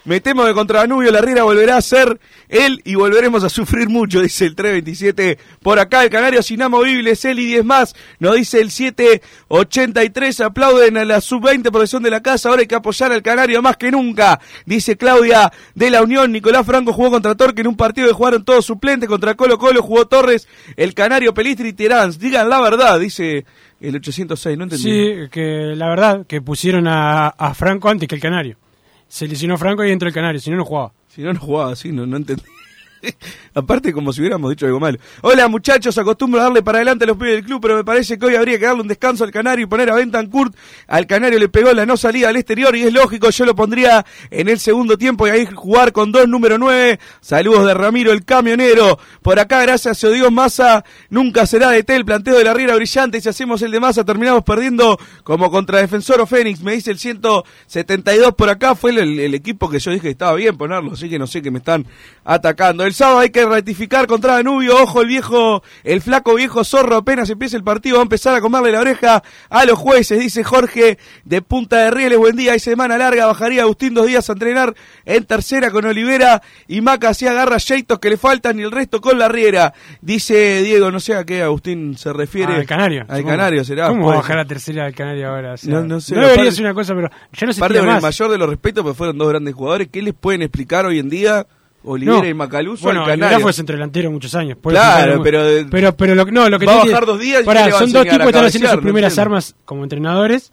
Me 0.05 0.21
temo 0.21 0.45
que 0.45 0.53
contra 0.53 0.81
Danubio 0.81 1.11
la 1.11 1.21
Riera 1.21 1.45
volverá 1.45 1.77
a 1.77 1.81
ser 1.81 2.19
él 2.49 2.83
y 2.85 2.95
volveremos 2.95 3.45
a 3.45 3.49
sufrir 3.49 3.89
mucho, 3.89 4.21
dice 4.21 4.45
el 4.45 4.55
327. 4.55 5.39
Por 5.63 5.79
acá 5.79 6.03
el 6.03 6.11
Canario 6.11 6.41
inamovible 6.49 7.13
es 7.13 7.25
él 7.25 7.39
y 7.39 7.47
10 7.47 7.65
más. 7.65 7.95
Nos 8.19 8.35
dice 8.35 8.61
el 8.61 8.71
783. 8.71 10.41
Aplauden 10.41 10.97
a 10.97 11.05
la 11.05 11.21
sub-20 11.21 11.71
protección 11.71 12.03
de 12.03 12.11
la 12.11 12.23
casa. 12.23 12.49
Ahora 12.49 12.63
hay 12.63 12.67
que 12.67 12.75
apoyar 12.75 13.13
al 13.13 13.23
Canario 13.23 13.63
más 13.63 13.77
que 13.77 13.91
nunca. 13.91 14.41
Dice 14.67 14.97
Claudia 14.97 15.53
de 15.75 15.91
la 15.91 16.03
Unión. 16.03 16.33
Nicolás 16.33 16.67
Franco 16.67 16.93
jugó 16.93 17.11
contra 17.11 17.35
Torque 17.35 17.61
en 17.61 17.69
un 17.69 17.77
partido 17.77 18.09
que 18.09 18.15
jugaron 18.15 18.45
todos 18.45 18.67
suplentes. 18.67 19.09
Contra 19.09 19.35
Colo 19.35 19.59
Colo 19.59 19.83
jugó 19.83 20.07
Torres. 20.07 20.49
El 20.77 20.95
Canario 20.95 21.33
Pelistri 21.33 21.71
y 21.71 21.73
Terán. 21.73 22.13
Digan 22.19 22.49
la 22.49 22.61
verdad, 22.61 22.99
dice 22.99 23.47
el 23.83 23.97
806. 23.97 24.59
No 24.59 24.65
entendí. 24.65 24.83
Sí, 24.83 25.29
que 25.31 25.75
la 25.77 25.89
verdad, 25.89 26.27
que 26.27 26.41
pusieron 26.41 26.87
a, 26.87 27.29
a 27.29 27.55
Franco 27.55 27.89
antes 27.89 28.09
que 28.09 28.15
el 28.15 28.21
Canario. 28.21 28.57
Se 29.09 29.29
lesionó 29.29 29.59
Franco 29.59 29.85
y 29.85 29.91
entró 29.91 30.09
el 30.09 30.15
Canario, 30.15 30.41
si 30.41 30.51
no, 30.51 30.57
no 30.57 30.65
jugaba. 30.65 30.93
Si 31.09 31.23
no, 31.23 31.33
no 31.33 31.41
jugaba 31.41 31.73
así, 31.73 31.93
no, 31.93 32.07
no 32.07 32.17
entendí. 32.17 32.45
Aparte, 33.55 33.93
como 33.93 34.13
si 34.13 34.21
hubiéramos 34.21 34.51
dicho 34.51 34.67
algo 34.67 34.81
malo. 34.81 34.99
Hola, 35.23 35.49
muchachos, 35.49 35.97
acostumbro 35.99 36.41
a 36.41 36.45
darle 36.45 36.63
para 36.63 36.79
adelante 36.79 37.05
a 37.05 37.09
los 37.09 37.17
pibes 37.17 37.35
del 37.35 37.45
club, 37.45 37.61
pero 37.61 37.77
me 37.77 37.85
parece 37.85 38.19
que 38.19 38.27
hoy 38.27 38.37
habría 38.37 38.59
que 38.59 38.67
darle 38.67 38.83
un 38.83 38.89
descanso 38.89 39.25
al 39.25 39.31
Canario 39.31 39.65
y 39.65 39.69
poner 39.69 39.91
a 39.91 39.95
Bentancourt. 39.95 40.55
Al 40.87 41.07
Canario 41.07 41.39
le 41.39 41.49
pegó 41.49 41.73
la 41.73 41.87
no 41.87 41.97
salida 41.97 42.29
al 42.29 42.37
exterior 42.37 42.75
y 42.77 42.83
es 42.83 42.93
lógico, 42.93 43.31
yo 43.31 43.45
lo 43.45 43.55
pondría 43.55 44.05
en 44.31 44.49
el 44.49 44.59
segundo 44.59 44.97
tiempo 44.97 45.27
y 45.27 45.31
ahí 45.31 45.47
jugar 45.47 45.93
con 45.93 46.13
dos 46.13 46.29
número 46.29 46.59
nueve. 46.59 46.99
Saludos 47.21 47.67
de 47.67 47.75
Ramiro, 47.75 48.13
el 48.13 48.25
camionero. 48.25 48.99
Por 49.23 49.39
acá, 49.39 49.63
gracias 49.63 50.03
a 50.05 50.09
Dios, 50.09 50.31
Massa 50.31 50.85
nunca 51.11 51.47
será 51.47 51.71
de 51.71 51.83
té 51.83 51.97
el 51.97 52.05
planteo 52.05 52.37
de 52.37 52.45
la 52.45 52.55
Riera 52.55 52.75
brillante. 52.75 53.21
Si 53.21 53.29
hacemos 53.29 53.63
el 53.63 53.71
de 53.71 53.81
Massa, 53.81 54.05
terminamos 54.05 54.43
perdiendo 54.45 54.99
como 55.25 55.51
contra 55.51 55.81
Defensor 55.81 56.21
o 56.21 56.27
Fénix. 56.27 56.63
Me 56.63 56.73
dice 56.73 56.91
el 56.91 56.99
172 56.99 58.35
por 58.35 58.49
acá. 58.49 58.75
Fue 58.75 58.91
el, 58.91 59.35
equipo 59.35 59.69
que 59.69 59.79
yo 59.79 59.91
dije 59.91 60.03
que 60.03 60.11
estaba 60.11 60.35
bien 60.35 60.57
ponerlo, 60.57 60.93
así 60.93 61.09
que 61.09 61.19
no 61.19 61.27
sé 61.27 61.43
que 61.43 61.51
me 61.51 61.59
están 61.59 61.87
atacando. 62.25 62.85
Sábado 62.93 63.19
hay 63.21 63.31
que 63.31 63.45
ratificar 63.45 64.07
contra 64.07 64.35
Danubio. 64.35 64.77
Ojo, 64.83 65.03
el 65.03 65.09
viejo, 65.09 65.63
el 65.85 66.01
flaco 66.03 66.35
viejo 66.35 66.65
zorro. 66.65 66.97
Apenas 66.97 67.29
empieza 67.31 67.57
el 67.57 67.65
partido, 67.65 67.97
va 67.97 68.03
a 68.03 68.05
empezar 68.05 68.35
a 68.35 68.41
comerle 68.41 68.73
la 68.73 68.81
oreja 68.81 69.23
a 69.51 69.65
los 69.65 69.79
jueces. 69.79 70.19
Dice 70.21 70.45
Jorge 70.45 70.99
de 71.25 71.43
Punta 71.43 71.79
de 71.79 71.91
Rieles. 71.91 72.19
Buen 72.19 72.37
día, 72.37 72.53
hay 72.53 72.59
semana 72.59 72.97
larga. 72.99 73.27
Bajaría 73.27 73.63
Agustín 73.63 73.95
dos 73.95 74.07
días 74.07 74.29
a 74.29 74.33
entrenar 74.33 74.75
en 75.05 75.25
tercera 75.25 75.71
con 75.71 75.85
Olivera 75.85 76.43
y 76.69 76.81
Maca 76.81 77.11
así 77.11 77.27
agarra 77.27 77.59
Jeitos 77.59 77.99
que 77.99 78.11
le 78.11 78.17
faltan 78.17 78.59
y 78.59 78.63
el 78.63 78.71
resto 78.71 79.01
con 79.01 79.19
la 79.19 79.29
Riera. 79.29 79.73
Dice 80.01 80.63
Diego, 80.63 80.91
no 80.91 81.01
sé 81.01 81.15
a 81.15 81.25
qué 81.25 81.43
Agustín 81.43 81.97
se 81.97 82.13
refiere. 82.13 82.53
Ah, 82.55 82.57
al 82.57 82.67
Canario. 82.67 83.05
Al. 83.09 83.25
Canario 83.25 83.65
será. 83.65 83.89
¿Cómo 83.89 84.07
va 84.09 84.15
a 84.15 84.17
bajar 84.17 84.37
la 84.37 84.45
tercera 84.45 84.85
al 84.87 84.95
Canario 84.95 85.29
ahora? 85.29 85.55
O 85.55 85.57
sea, 85.57 85.73
No, 85.75 85.83
no 85.85 86.01
sé, 86.01 86.15
debería 86.15 86.35
aparte- 86.35 86.53
ser 86.53 86.65
una 86.65 86.75
cosa, 86.75 86.95
pero 86.95 87.11
ya 87.33 87.47
no 87.47 87.53
se 87.53 87.61
Aparte 87.61 87.75
tira 87.75 87.87
con 87.87 87.97
el 87.97 88.03
mayor 88.03 88.31
de 88.31 88.39
los 88.39 88.49
respetos, 88.49 88.83
pues 88.85 88.97
fueron 88.97 89.19
dos 89.19 89.29
grandes 89.29 89.55
jugadores. 89.55 89.89
¿Qué 89.93 90.03
les 90.03 90.15
pueden 90.15 90.43
explicar 90.43 90.87
hoy 90.87 90.99
en 90.99 91.09
día 91.09 91.47
Olivera 91.85 92.19
No. 92.23 92.29
y 92.29 92.35
Macaluso 92.35 92.85
bueno, 92.85 93.01
al 93.05 93.19
Canario? 93.19 93.41
fue 93.41 93.53
centrodelantero 93.53 94.11
muchos 94.11 94.35
años. 94.35 94.59
Claro, 94.63 95.23
pero- 95.23 95.43
pero, 95.71 95.97
pero 95.97 96.15
lo, 96.15 96.25
no, 96.27 96.49
lo 96.49 96.59
que 96.59 96.67
Va 96.67 96.81
a 96.83 96.85
bajar 96.85 97.07
dos 97.07 97.19
días 97.19 97.43
y 97.43 97.45
Pará, 97.45 97.61
¿qué 97.61 97.67
le 97.67 97.73
va 97.73 97.77
a 97.79 97.81
son 97.81 97.93
dos 97.93 98.03
tipos 98.05 98.19
que 98.19 98.27
están 98.27 98.45
haciendo 98.45 98.71
sus 98.71 98.81
primeras 98.81 99.13
entiendo. 99.13 99.23
armas 99.31 99.57
como 99.65 99.83
entrenadores 99.83 100.53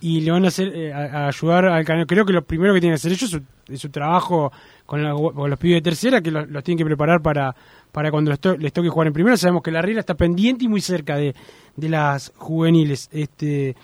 y 0.00 0.20
le 0.22 0.30
van 0.30 0.44
a 0.44 0.48
hacer 0.48 0.72
eh, 0.74 0.92
a, 0.92 1.24
a 1.24 1.28
ayudar 1.28 1.66
al 1.66 1.84
Canario. 1.84 2.06
Creo 2.06 2.24
que 2.24 2.32
lo 2.32 2.42
primero 2.42 2.72
que 2.72 2.80
tienen 2.80 2.94
que 2.94 3.00
hacer 3.00 3.12
ellos 3.12 3.24
es 3.24 3.30
su, 3.30 3.42
es 3.72 3.80
su 3.80 3.90
trabajo 3.90 4.50
con, 4.86 5.02
la- 5.02 5.12
con 5.14 5.50
los 5.50 5.58
pibes 5.58 5.76
de 5.78 5.82
tercera, 5.82 6.20
que 6.22 6.30
los, 6.30 6.48
los 6.48 6.64
tienen 6.64 6.78
que 6.78 6.84
preparar 6.86 7.20
para, 7.20 7.54
para 7.92 8.10
cuando 8.10 8.30
les, 8.30 8.40
to- 8.40 8.56
les 8.56 8.72
toque 8.72 8.88
jugar 8.88 9.06
en 9.08 9.12
primera. 9.12 9.36
Sabemos 9.36 9.62
que 9.62 9.70
la 9.70 9.82
Riera 9.82 10.00
está 10.00 10.14
pendiente 10.14 10.64
y 10.64 10.68
muy 10.68 10.80
cerca 10.80 11.16
de, 11.16 11.34
de 11.76 11.88
las 11.88 12.32
juveniles. 12.36 13.08
este 13.12 13.76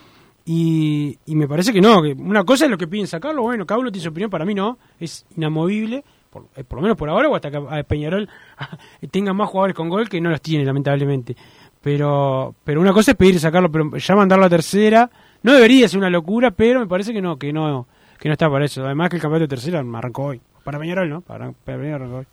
y, 0.45 1.17
y 1.27 1.37
me 1.37 1.47
parece 1.47 1.73
que 1.73 1.81
no, 1.81 2.03
que 2.03 2.13
una 2.15 2.43
cosa 2.45 2.65
es 2.65 2.71
lo 2.71 2.77
que 2.79 2.89
piden 2.89 3.07
sacarlo, 3.07 3.43
bueno, 3.43 3.65
cada 3.65 3.79
uno 3.79 3.93
tiene 3.93 4.03
su 4.03 4.09
opinión, 4.11 4.29
para 4.31 4.45
mí 4.45 4.55
no, 4.55 4.77
es 4.99 5.25
inamovible, 5.37 6.03
por, 6.33 6.47
eh, 6.57 6.65
por 6.65 6.79
lo 6.79 6.83
menos 6.83 6.97
por 6.97 7.09
ahora, 7.11 7.29
o 7.29 7.37
hasta 7.37 7.51
que 7.51 7.61
Peñarol 7.85 8.29
tenga 9.11 9.33
más 9.33 9.49
jugadores 9.51 9.77
con 9.77 9.89
gol 9.89 10.09
que 10.09 10.21
no 10.21 10.31
los 10.31 10.41
tiene, 10.41 10.65
lamentablemente. 10.65 11.37
Pero 11.81 12.55
pero 12.65 12.81
una 12.81 12.93
cosa 12.93 13.11
es 13.11 13.17
pedir 13.17 13.39
sacarlo, 13.39 13.71
pero 13.71 13.97
ya 13.97 14.17
mandarlo 14.17 14.47
a 14.47 14.51
tercera, 14.51 15.11
no 15.43 15.53
debería 15.53 15.89
ser 15.89 15.99
una 15.99 16.11
locura, 16.11 16.51
pero 16.51 16.81
me 16.81 16.87
parece 16.87 17.13
que 17.13 17.21
no, 17.21 17.37
que 17.37 17.53
no, 17.53 17.87
que 18.19 18.29
no 18.29 18.33
está 18.33 18.49
para 18.49 18.65
eso. 18.65 18.85
Además 18.85 19.11
que 19.11 19.17
el 19.17 19.23
campeonato 19.23 19.45
de 19.45 19.57
tercera 19.57 19.81
arrancó 19.81 20.25
hoy. 20.25 20.41
Para 20.65 20.79
Peñarol, 20.79 21.11
¿no? 21.11 21.21
Para, 21.21 21.53
para 21.53 21.79
Peñarol 21.79 22.03
arrancó 22.03 22.17
hoy. 22.19 22.27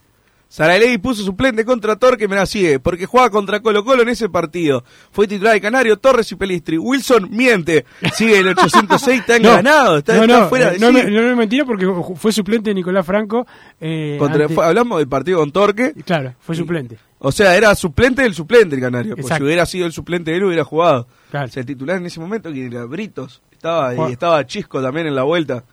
Saralegui 0.50 0.98
puso 0.98 1.24
suplente 1.24 1.64
contra 1.64 1.96
Torque, 1.96 2.28
me 2.28 2.36
la 2.36 2.48
sigue, 2.48 2.80
porque 2.80 3.06
juega 3.06 3.30
contra 3.30 3.60
Colo 3.62 3.86
Colo 3.86 4.02
en 4.02 4.10
ese 4.10 4.30
partido. 4.30 4.84
Fue 5.12 5.28
titular 5.28 5.54
de 5.54 5.62
Canario, 5.62 5.98
Torres 5.98 6.32
y 6.32 6.36
Pelistri. 6.36 6.78
Wilson 6.80 7.28
miente, 7.30 7.86
sigue 8.16 8.40
el 8.40 8.48
806, 8.48 9.20
está 9.20 9.38
No, 9.38 9.50
enganado, 9.50 9.98
está, 10.00 10.16
no, 10.16 10.24
está 10.24 10.40
no, 10.40 10.50
fuera 10.50 10.72
de 10.72 10.80
no, 10.80 10.88
sí. 10.88 10.94
me- 10.94 11.04
no, 11.12 11.22
es 11.30 11.38
mentira 11.38 11.66
porque 11.66 11.86
fue 12.16 12.32
suplente 12.34 12.72
de 12.72 12.74
Nicolás 12.74 13.06
Franco. 13.06 13.46
eh, 13.80 14.16
Contra- 14.18 14.44
ante- 14.46 14.56
fue- 14.56 14.66
hablamos 14.66 14.98
del 14.98 15.08
partido 15.08 15.38
con 15.40 15.52
Torque. 15.52 15.94
Claro, 16.04 16.34
fue 16.40 16.56
suplente. 16.56 16.98
O 17.20 17.32
sea, 17.32 17.56
era 17.56 17.76
suplente 17.76 18.24
del 18.24 18.34
suplente 18.34 18.76
el 18.76 18.82
Canario. 18.82 19.16
Porque 19.18 19.36
si 19.36 19.44
hubiera 19.44 19.66
sido 19.68 19.86
el 19.86 19.92
suplente 19.94 20.32
de 20.32 20.38
él, 20.38 20.46
hubiera 20.46 20.64
jugado. 20.64 21.08
Claro. 21.30 21.46
O 21.46 21.50
sea, 21.50 21.62
el 21.62 21.68
titular 21.68 21.98
en 21.98 22.08
ese 22.08 22.20
momento, 22.20 22.52
que 22.52 22.66
era 22.66 22.86
Britos. 22.86 23.42
Estaba, 23.52 23.94
y 24.10 24.14
estaba 24.14 24.44
Chisco 24.48 24.82
también 24.82 25.06
en 25.06 25.14
la 25.16 25.24
vuelta. 25.24 25.64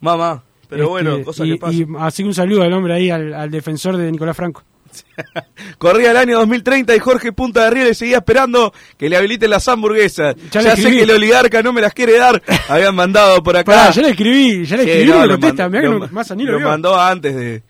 Mamá. 0.00 0.42
Pero 0.72 0.84
Este, 0.84 0.90
bueno, 0.90 1.24
cosas 1.24 1.46
y, 1.46 1.50
que 1.52 1.56
pasan. 1.58 1.74
y 1.76 1.86
así 2.00 2.22
que 2.22 2.28
un 2.28 2.34
saludo 2.34 2.62
al 2.62 2.72
hombre 2.72 2.94
ahí, 2.94 3.10
al, 3.10 3.34
al 3.34 3.50
defensor 3.50 3.96
de 3.96 4.10
Nicolás 4.10 4.36
Franco. 4.36 4.62
Corría 5.78 6.10
el 6.10 6.16
año 6.16 6.38
2030 6.38 6.94
y 6.94 6.98
Jorge 6.98 7.32
Punta 7.32 7.64
de 7.64 7.70
Rieles 7.70 7.98
seguía 7.98 8.18
esperando 8.18 8.72
que 8.98 9.08
le 9.08 9.16
habiliten 9.16 9.50
las 9.50 9.66
hamburguesas. 9.68 10.34
Ya 10.50 10.76
sé 10.76 10.90
que 10.90 11.02
el 11.02 11.10
oligarca 11.10 11.62
no 11.62 11.72
me 11.72 11.80
las 11.80 11.92
quiere 11.94 12.18
dar. 12.18 12.42
Habían 12.68 12.94
mandado 12.94 13.42
por 13.42 13.56
acá. 13.56 13.72
Pará, 13.72 13.90
ya 13.90 14.02
le 14.02 14.10
escribí, 14.10 14.64
ya 14.64 14.76
le 14.76 14.84
Sí, 14.84 14.90
escribí, 14.90 15.08
no, 15.10 15.14
no 15.14 15.20
me 15.20 15.26
lo 15.26 15.32
contesta, 15.34 15.68
mirá 15.68 15.80
que 15.82 15.88
lo- 15.88 15.98
no- 15.98 16.08
más 16.10 16.30
lo 16.30 16.36
lo 16.58 16.60
mandó 16.60 16.98
antes 17.00 17.34
de 17.34 17.62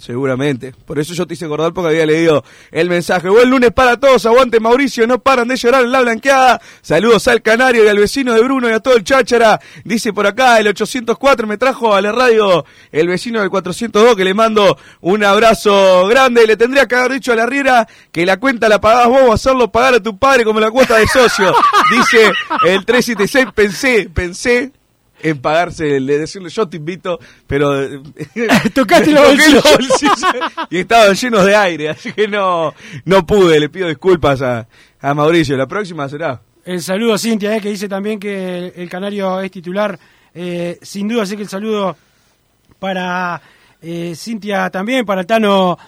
seguramente. 0.00 0.72
Por 0.86 0.98
eso 0.98 1.14
yo 1.14 1.26
te 1.26 1.34
hice 1.34 1.44
acordar 1.44 1.72
porque 1.72 1.90
había 1.90 2.06
leído 2.06 2.44
el 2.70 2.88
mensaje. 2.88 3.28
Buen 3.28 3.50
lunes 3.50 3.72
para 3.72 3.98
todos, 3.98 4.24
aguante 4.26 4.60
Mauricio, 4.60 5.06
no 5.06 5.18
paran 5.18 5.48
de 5.48 5.56
llorar 5.56 5.84
en 5.84 5.92
la 5.92 6.02
blanqueada. 6.02 6.60
Saludos 6.80 7.28
al 7.28 7.42
Canario 7.42 7.84
y 7.84 7.88
al 7.88 7.98
vecino 7.98 8.34
de 8.34 8.42
Bruno 8.42 8.68
y 8.68 8.72
a 8.72 8.80
todo 8.80 8.96
el 8.96 9.04
cháchara. 9.04 9.60
Dice 9.84 10.12
por 10.12 10.26
acá 10.26 10.58
el 10.58 10.68
804 10.68 11.46
me 11.46 11.58
trajo 11.58 11.94
a 11.94 12.00
la 12.00 12.12
radio 12.12 12.64
el 12.90 13.08
vecino 13.08 13.40
del 13.40 13.50
402 13.50 14.16
que 14.16 14.24
le 14.24 14.34
mando 14.34 14.78
un 15.00 15.24
abrazo 15.24 16.06
grande. 16.06 16.46
Le 16.46 16.56
tendría 16.56 16.86
que 16.86 16.94
haber 16.94 17.12
dicho 17.12 17.32
a 17.32 17.36
la 17.36 17.46
Riera 17.46 17.88
que 18.10 18.26
la 18.26 18.38
cuenta 18.38 18.68
la 18.68 18.80
pagás 18.80 19.08
vos 19.08 19.22
o 19.26 19.32
hacerlo 19.32 19.70
pagar 19.70 19.94
a 19.94 20.00
tu 20.00 20.18
padre 20.18 20.44
como 20.44 20.60
la 20.60 20.70
cuota 20.70 20.96
de 20.96 21.06
socio. 21.06 21.52
Dice 21.90 22.32
el 22.66 22.84
376, 22.84 23.46
pensé, 23.54 24.10
pensé 24.12 24.72
en 25.22 25.38
pagarse, 25.38 25.84
decirle 26.00 26.50
yo 26.50 26.68
te 26.68 26.76
invito, 26.76 27.18
pero 27.46 27.70
Tocaste 28.74 29.12
los 29.12 29.28
bolsillos. 29.28 29.62
bolsillos 29.62 30.20
y 30.70 30.78
estaban 30.78 31.14
llenos 31.14 31.46
de 31.46 31.56
aire, 31.56 31.88
así 31.90 32.12
que 32.12 32.28
no, 32.28 32.74
no 33.04 33.24
pude, 33.24 33.60
le 33.60 33.68
pido 33.68 33.88
disculpas 33.88 34.42
a, 34.42 34.66
a 35.00 35.14
Mauricio, 35.14 35.56
la 35.56 35.66
próxima 35.66 36.08
será. 36.08 36.40
El 36.64 36.80
saludo 36.80 37.14
a 37.14 37.18
Cintia, 37.18 37.56
eh, 37.56 37.60
que 37.60 37.70
dice 37.70 37.88
también 37.88 38.20
que 38.20 38.58
el, 38.58 38.72
el 38.76 38.88
Canario 38.88 39.40
es 39.40 39.50
titular. 39.50 39.98
Eh, 40.34 40.78
sin 40.80 41.08
duda, 41.08 41.24
así 41.24 41.36
que 41.36 41.42
el 41.42 41.48
saludo 41.48 41.96
para 42.78 43.40
eh, 43.80 44.14
Cintia 44.16 44.70
también, 44.70 45.04
para 45.04 45.24
Tano 45.24 45.78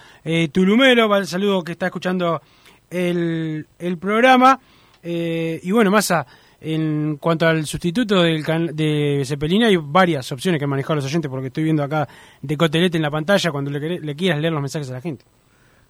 Tulumero, 0.51 1.07
para 1.07 1.21
el 1.21 1.27
saludo 1.27 1.63
que 1.63 1.73
está 1.73 1.85
escuchando 1.85 2.41
el, 2.89 3.67
el 3.77 3.97
programa. 3.97 4.59
Y 5.03 5.71
bueno, 5.71 5.91
Massa, 5.91 6.25
en 6.61 7.17
cuanto 7.17 7.47
al 7.47 7.65
sustituto 7.65 8.21
del 8.21 8.43
can- 8.43 8.75
de 8.75 9.23
Cepelina, 9.25 9.67
hay 9.67 9.77
varias 9.77 10.31
opciones 10.31 10.59
que 10.59 10.63
han 10.65 10.69
manejado 10.69 10.95
los 10.95 11.05
oyentes, 11.05 11.29
porque 11.29 11.47
estoy 11.47 11.63
viendo 11.63 11.83
acá 11.83 12.07
de 12.41 12.57
Cotelete 12.57 12.97
en 12.97 13.03
la 13.03 13.11
pantalla 13.11 13.51
cuando 13.51 13.71
le, 13.71 13.99
le 13.99 14.15
quieras 14.15 14.39
leer 14.39 14.53
los 14.53 14.61
mensajes 14.61 14.89
a 14.89 14.93
la 14.93 15.01
gente. 15.01 15.25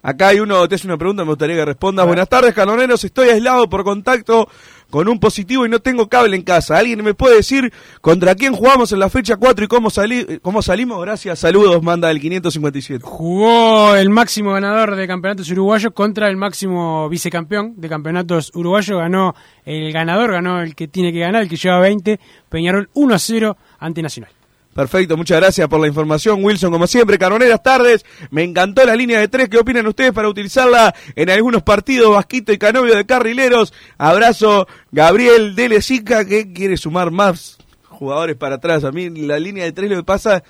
Acá 0.02 0.28
hay 0.28 0.40
uno, 0.40 0.68
te 0.68 0.76
hace 0.76 0.86
una 0.86 0.98
pregunta, 0.98 1.24
me 1.24 1.30
gustaría 1.32 1.56
que 1.56 1.66
respondas. 1.66 2.06
Buenas 2.06 2.30
tardes, 2.30 2.54
canoneros. 2.54 3.04
Estoy 3.04 3.30
aislado 3.30 3.68
por 3.68 3.84
contacto 3.84 4.48
con 4.96 5.10
un 5.10 5.20
positivo 5.20 5.66
y 5.66 5.70
no 5.70 5.80
tengo 5.80 6.08
cable 6.08 6.38
en 6.38 6.42
casa. 6.42 6.78
¿Alguien 6.78 7.04
me 7.04 7.14
puede 7.14 7.36
decir 7.36 7.74
contra 8.00 8.34
quién 8.34 8.54
jugamos 8.54 8.94
en 8.94 9.00
la 9.00 9.10
fecha 9.10 9.36
4 9.36 9.66
y 9.66 9.68
cómo, 9.68 9.90
salí, 9.90 10.40
cómo 10.42 10.62
salimos? 10.62 11.02
Gracias, 11.02 11.40
saludos, 11.40 11.84
manda 11.84 12.10
el 12.10 12.22
557. 12.22 13.04
Jugó 13.06 13.94
el 13.98 14.10
máximo 14.10 14.54
ganador 14.54 14.96
de 14.96 15.06
campeonatos 15.06 15.52
uruguayos 15.52 15.92
contra 15.92 16.30
el 16.30 16.38
máximo 16.38 17.10
vicecampeón 17.10 17.74
de 17.76 17.90
campeonatos 17.90 18.54
uruguayos. 18.56 18.98
Ganó 18.98 19.36
el 19.66 19.92
ganador, 19.92 20.32
ganó 20.32 20.62
el 20.62 20.76
que 20.76 20.88
tiene 20.88 21.12
que 21.12 21.20
ganar, 21.20 21.42
el 21.42 21.50
que 21.50 21.58
lleva 21.58 21.82
20. 21.82 22.18
Peñarol 22.48 22.90
1 22.94 23.16
a 23.16 23.20
0 23.20 23.58
ante 23.80 24.02
Nacional. 24.02 24.32
Perfecto, 24.76 25.16
muchas 25.16 25.40
gracias 25.40 25.70
por 25.70 25.80
la 25.80 25.88
información, 25.88 26.44
Wilson. 26.44 26.70
Como 26.70 26.86
siempre, 26.86 27.18
canoneras 27.18 27.64
tardes. 27.64 28.06
Me 28.30 28.44
encantó 28.44 28.84
la 28.86 28.94
línea 28.94 29.22
de 29.22 29.30
tres. 29.30 29.48
¿Qué 29.48 29.58
opinan 29.58 29.88
ustedes 29.88 30.12
para 30.12 30.28
utilizarla 30.28 30.94
en 31.16 31.30
algunos 31.30 31.64
partidos? 31.64 32.14
Vasquito 32.14 32.52
y 32.52 32.58
Canovio 32.58 32.94
de 32.94 33.06
carrileros. 33.06 33.74
Abrazo, 33.98 34.68
Gabriel 34.92 35.56
de 35.56 35.70
Lesica, 35.70 36.26
que 36.26 36.52
quiere 36.52 36.76
sumar 36.76 37.10
más 37.10 37.58
jugadores 37.88 38.36
para 38.36 38.56
atrás. 38.56 38.84
A 38.84 38.92
mí 38.92 39.10
la 39.12 39.40
línea 39.40 39.64
de 39.64 39.72
tres 39.72 39.90
lo 39.90 39.96
que 39.96 40.04
pasa. 40.04 40.44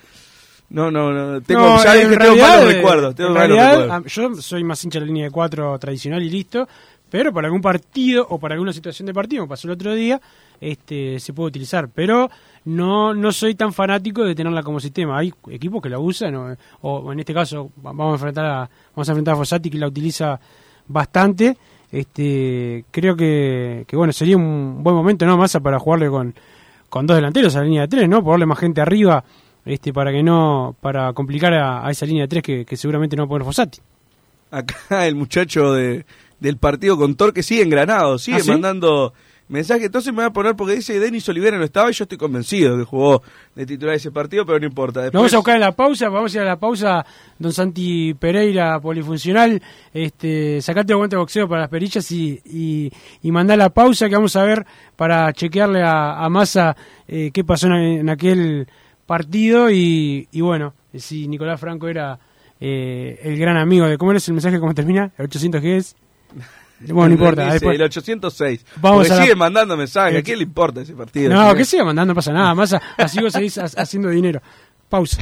No, 0.70 0.90
no, 0.90 1.12
no. 1.14 1.42
Tengo, 1.44 1.62
No, 1.62 1.84
ya 1.84 1.94
dije, 1.94 2.08
tengo 2.08 2.20
realidad, 2.24 2.48
malos 2.58 2.72
eh, 2.72 2.74
recuerdos. 2.78 3.16
Tengo 3.16 3.30
en 3.30 3.34
malos 3.36 3.58
realidad, 3.58 3.80
recuerdos. 3.84 4.06
a- 4.08 4.10
yo 4.36 4.42
soy 4.42 4.64
más 4.64 4.84
hincha 4.84 4.98
de 4.98 5.02
la 5.02 5.08
línea 5.08 5.26
de 5.26 5.32
4 5.32 5.78
tradicional 5.78 6.24
y 6.24 6.32
listo. 6.32 6.68
Pero 7.12 7.32
para 7.32 7.46
algún 7.48 7.62
partido 7.62 8.26
o 8.28 8.40
para 8.40 8.56
alguna 8.56 8.74
situación 8.74 9.06
de 9.06 9.14
partido, 9.14 9.44
como 9.44 9.50
pasó 9.50 9.68
el 9.68 9.74
otro 9.74 9.94
día, 9.94 10.20
este 10.60 11.20
se 11.20 11.32
puede 11.34 11.50
utilizar. 11.50 11.88
Pero 11.94 12.32
no 12.66 13.14
no 13.14 13.32
soy 13.32 13.56
tan 13.56 13.72
fanático 13.74 14.24
de 14.24 14.36
tenerla 14.36 14.64
como 14.64 14.80
sistema. 14.80 15.18
Hay 15.20 15.34
equipos 15.50 15.82
que 15.82 15.90
la 15.90 16.00
usan, 16.00 16.36
o, 16.36 16.56
o 16.82 17.12
en 17.14 17.20
este 17.20 17.34
caso 17.34 17.72
va- 17.78 17.92
vamos 17.94 18.14
a 18.14 18.16
enfrentar 18.16 18.46
a, 18.46 18.70
vamos 18.96 19.08
a 19.08 19.12
enfrentar 19.12 19.34
a 19.36 19.38
Fossati 19.38 19.70
que 19.70 19.78
la 19.78 19.88
utiliza 19.88 20.40
bastante. 20.88 21.58
Este 21.92 22.86
creo 22.92 23.16
que, 23.16 23.86
que 23.88 23.96
bueno 23.96 24.12
sería 24.12 24.36
un 24.38 24.84
buen 24.84 24.96
momento, 24.96 25.26
¿no? 25.26 25.38
Massa 25.38 25.60
para 25.60 25.80
jugarle 25.80 26.10
con, 26.10 26.34
con 26.90 27.06
dos 27.08 27.16
delanteros 27.16 27.56
a 27.56 27.60
la 27.60 27.66
línea 27.66 27.82
de 27.84 27.88
tres, 27.88 28.10
¿no? 28.10 28.24
Ponerle 28.24 28.46
más 28.48 28.60
gente 28.60 28.82
arriba 28.82 29.24
este 29.66 29.94
para 29.94 30.12
que 30.12 30.22
no 30.22 30.76
para 30.82 31.14
complicar 31.14 31.54
a, 31.54 31.86
a 31.88 31.92
esa 31.92 32.06
línea 32.06 32.24
de 32.24 32.28
tres 32.28 32.44
que, 32.44 32.66
que 32.66 32.78
seguramente 32.78 33.16
no 33.16 33.24
va 33.24 33.26
a 33.26 33.30
poner 33.30 33.46
Fossati. 33.46 33.80
Acá 34.52 35.06
el 35.08 35.16
muchacho 35.16 35.74
de, 35.74 36.06
del 36.40 36.58
partido 36.58 36.98
con 36.98 37.16
Torque 37.16 37.44
sigue 37.44 37.64
engranado, 37.64 38.18
sigue 38.18 38.38
¿Ah, 38.38 38.42
sí? 38.42 38.52
Mensaje. 39.48 39.86
Entonces 39.86 40.12
me 40.12 40.18
voy 40.18 40.26
a 40.26 40.30
poner 40.32 40.56
porque 40.56 40.76
dice 40.76 41.00
Denis 41.00 41.28
Olivera 41.30 41.58
no 41.58 41.64
estaba 41.64 41.90
y 41.90 41.94
yo 41.94 42.04
estoy 42.04 42.18
convencido 42.18 42.78
que 42.78 42.84
jugó 42.84 43.22
de 43.56 43.66
titular 43.66 43.96
ese 43.96 44.12
partido, 44.12 44.46
pero 44.46 44.60
no 44.60 44.66
importa. 44.66 45.02
Después... 45.02 45.20
Vamos 45.20 45.34
a 45.34 45.38
buscar 45.38 45.56
en 45.56 45.62
la 45.62 45.72
pausa, 45.72 46.10
vamos 46.10 46.34
a 46.34 46.38
ir 46.38 46.42
a 46.42 46.46
la 46.46 46.58
pausa, 46.58 47.06
don 47.38 47.54
Santi 47.54 48.14
Pereira, 48.14 48.80
polifuncional, 48.80 49.62
este, 49.94 50.62
sacate 50.62 50.94
el 50.94 50.98
guante 50.98 51.16
de 51.16 51.20
boxeo 51.20 51.48
para 51.48 51.62
las 51.62 51.70
perillas 51.70 52.12
y, 52.12 52.42
y, 52.46 52.92
y 53.22 53.32
mandar 53.32 53.58
la 53.58 53.70
pausa 53.70 54.10
que 54.10 54.16
vamos 54.16 54.36
a 54.36 54.44
ver 54.44 54.66
para 54.96 55.32
chequearle 55.34 55.82
a, 55.82 56.24
a 56.24 56.30
Massa 56.30 56.76
eh, 57.08 57.32
qué 57.34 57.44
pasó 57.44 57.68
en, 57.68 57.74
en 57.74 58.10
aquel 58.10 58.68
partido 59.06 59.70
y, 59.70 60.28
y, 60.32 60.42
bueno, 60.42 60.74
si 60.94 61.28
Nicolás 61.28 61.60
Franco 61.60 61.88
era 61.88 62.18
eh, 62.60 63.20
el 63.24 63.38
gran 63.38 63.58
amigo 63.58 63.86
de... 63.86 63.98
¿Cómo 63.98 64.12
es 64.14 64.28
el 64.28 64.34
mensaje? 64.34 64.60
¿Cómo 64.60 64.74
termina? 64.74 65.12
¿El 65.18 65.26
800 65.26 65.62
qué 65.62 65.78
es? 65.78 65.96
Bueno, 66.94 67.10
no 67.10 67.14
importa. 67.14 67.52
Después... 67.52 67.76
El 67.76 67.84
806. 67.84 68.66
Vamos 68.78 69.08
Porque 69.08 69.22
sigue 69.22 69.36
mandando 69.36 69.78
mensajes. 69.78 70.20
¿A 70.20 70.24
quién 70.24 70.38
le 70.38 70.44
importa 70.44 70.82
ese 70.82 70.94
partido? 70.94 71.34
No, 71.34 71.54
que 71.56 71.66
siga 71.66 71.84
mandando, 71.84 72.14
no 72.14 72.16
pasa 72.16 72.32
nada. 72.32 72.54
Más 72.56 72.76
así 72.98 73.22
vos 73.22 73.34
seguís 73.34 73.58
haciendo 73.58 74.10
dinero. 74.10 74.42
Pausa. 74.90 75.22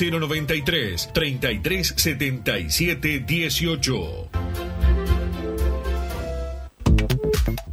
093 0.00 1.10
3377 1.12 3.24
18. 3.26 4.69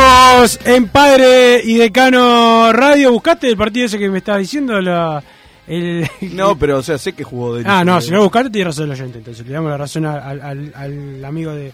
Seguimos 0.00 0.58
en 0.64 0.88
Padre 0.88 1.60
y 1.62 1.74
Decano 1.74 2.72
Radio. 2.72 3.12
¿Buscaste 3.12 3.48
el 3.48 3.56
partido 3.58 3.84
ese 3.84 3.98
que 3.98 4.08
me 4.08 4.18
estabas 4.18 4.40
diciendo? 4.40 4.80
La, 4.80 5.22
el... 5.66 6.08
No, 6.32 6.56
pero 6.56 6.78
o 6.78 6.82
sea, 6.82 6.96
sé 6.96 7.12
que 7.12 7.22
jugó 7.22 7.56
de 7.56 7.64
Ah, 7.66 7.84
no, 7.84 8.00
si 8.00 8.10
no 8.10 8.16
lo 8.16 8.22
buscaste, 8.24 8.48
tiene 8.48 8.64
razón 8.66 8.84
el 8.86 8.92
oyente. 8.92 9.18
Entonces 9.18 9.46
le 9.46 9.52
damos 9.52 9.70
la 9.70 9.76
razón 9.76 10.06
al, 10.06 10.40
al- 10.40 10.72
al 10.74 11.24
amigo 11.24 11.52
de, 11.52 11.72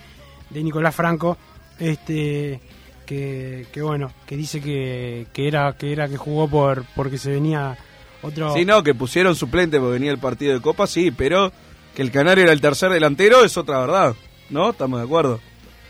de 0.51 0.63
Nicolás 0.65 0.95
Franco. 0.95 1.39
Este. 1.79 2.61
Que, 3.05 3.67
que 3.71 3.83
bueno, 3.83 4.11
que 4.27 4.37
dice 4.37 4.61
que, 4.61 5.29
que 5.33 5.47
era 5.47 5.73
que 5.79 5.93
era 5.93 6.09
que 6.09 6.17
jugó 6.17 6.49
por 6.49 6.85
porque 6.97 7.19
se 7.19 7.31
venía 7.31 7.79
otro. 8.23 8.53
Sí, 8.55 8.65
no, 8.65 8.83
que 8.83 8.95
pusieron 8.95 9.37
suplente 9.37 9.79
porque 9.79 9.93
venía 9.93 10.11
el 10.11 10.19
partido 10.19 10.53
de 10.53 10.61
Copa, 10.61 10.89
sí, 10.89 11.13
pero 11.13 11.53
que 11.95 12.03
el 12.03 12.11
Canario 12.11 12.43
era 12.43 12.53
el 12.53 12.61
tercer 12.61 12.91
delantero 12.91 13.45
es 13.45 13.57
otra 13.57 13.79
verdad, 13.79 14.17
¿no? 14.51 14.71
Estamos 14.71 14.99
de 14.99 15.05
acuerdo. 15.07 15.41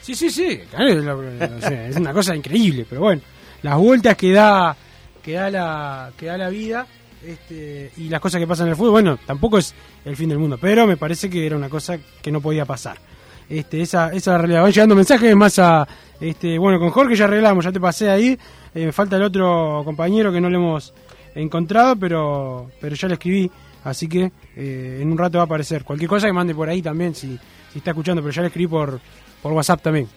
Sí, 0.07 0.14
sí, 0.14 0.30
sí. 0.30 0.61
es, 0.78 0.96
lo- 1.04 1.18
una 1.96 2.12
cosa 2.12 2.36
increíble, 2.36 2.86
pero 2.88 3.00
bueno, 3.02 3.22
las 3.62 3.76
vueltas 3.76 4.16
que 4.16 4.32
da 4.32 4.76
que 5.22 5.32
da 5.32 5.50
la 5.50 6.12
que 6.16 6.26
da 6.26 6.38
la 6.38 6.48
vida 6.48 6.86
este, 7.26 7.90
y 7.96 8.09
las 8.09 8.20
cosas 8.20 8.38
que 8.40 8.46
pasan 8.46 8.66
en 8.66 8.70
el 8.70 8.76
fútbol, 8.76 8.92
bueno, 8.92 9.18
tampoco 9.26 9.59
es 9.59 9.74
el 10.04 10.14
fin 10.16 10.28
del 10.28 10.38
mundo, 10.38 10.59
pero 10.61 10.86
me 10.86 10.96
parece 10.96 11.28
que 11.28 11.44
era 11.44 11.57
una 11.57 11.68
cosa 11.68 11.98
que 12.22 12.30
no 12.30 12.40
podía 12.40 12.64
pasar. 12.64 12.98
Este, 13.48 13.80
esa, 13.80 14.12
esa 14.12 14.38
realidad. 14.38 14.62
Van 14.62 14.72
llegando 14.72 14.94
mensajes 14.94 15.34
más 15.34 15.59
a 15.59 15.86
este, 16.20 16.57
bueno, 16.59 16.78
con 16.78 16.90
Jorge 16.90 17.16
ya 17.16 17.24
arreglamos, 17.24 17.64
ya 17.64 17.72
te 17.72 17.80
pasé 17.80 18.09
ahí. 18.11 18.38
Eh, 18.74 18.86
me 18.86 18.92
falta 18.92 19.16
el 19.16 19.22
otro 19.24 19.82
compañero 19.84 20.32
que 20.32 20.40
no 20.40 20.48
le 20.48 20.57
hemos 20.57 20.94
encontrado, 21.34 21.96
pero 21.96 22.70
pero 22.80 22.94
ya 22.94 23.09
le 23.09 23.14
escribí, 23.14 23.50
así 23.84 24.09
que 24.09 24.30
eh, 24.57 24.98
en 25.02 25.11
un 25.11 25.18
rato 25.18 25.38
va 25.38 25.42
a 25.42 25.46
aparecer. 25.46 25.82
Cualquier 25.84 26.09
cosa 26.09 26.26
que 26.28 26.32
mande 26.32 26.54
por 26.54 26.68
ahí 26.68 26.80
también 26.82 27.14
si, 27.14 27.36
si 27.72 27.78
está 27.78 27.90
escuchando, 27.90 28.22
pero 28.22 28.32
ya 28.32 28.42
le 28.42 28.48
escribí 28.48 28.68
por 28.68 29.00
por 29.43 29.53
WhatsApp 29.53 29.82
también. 29.82 30.09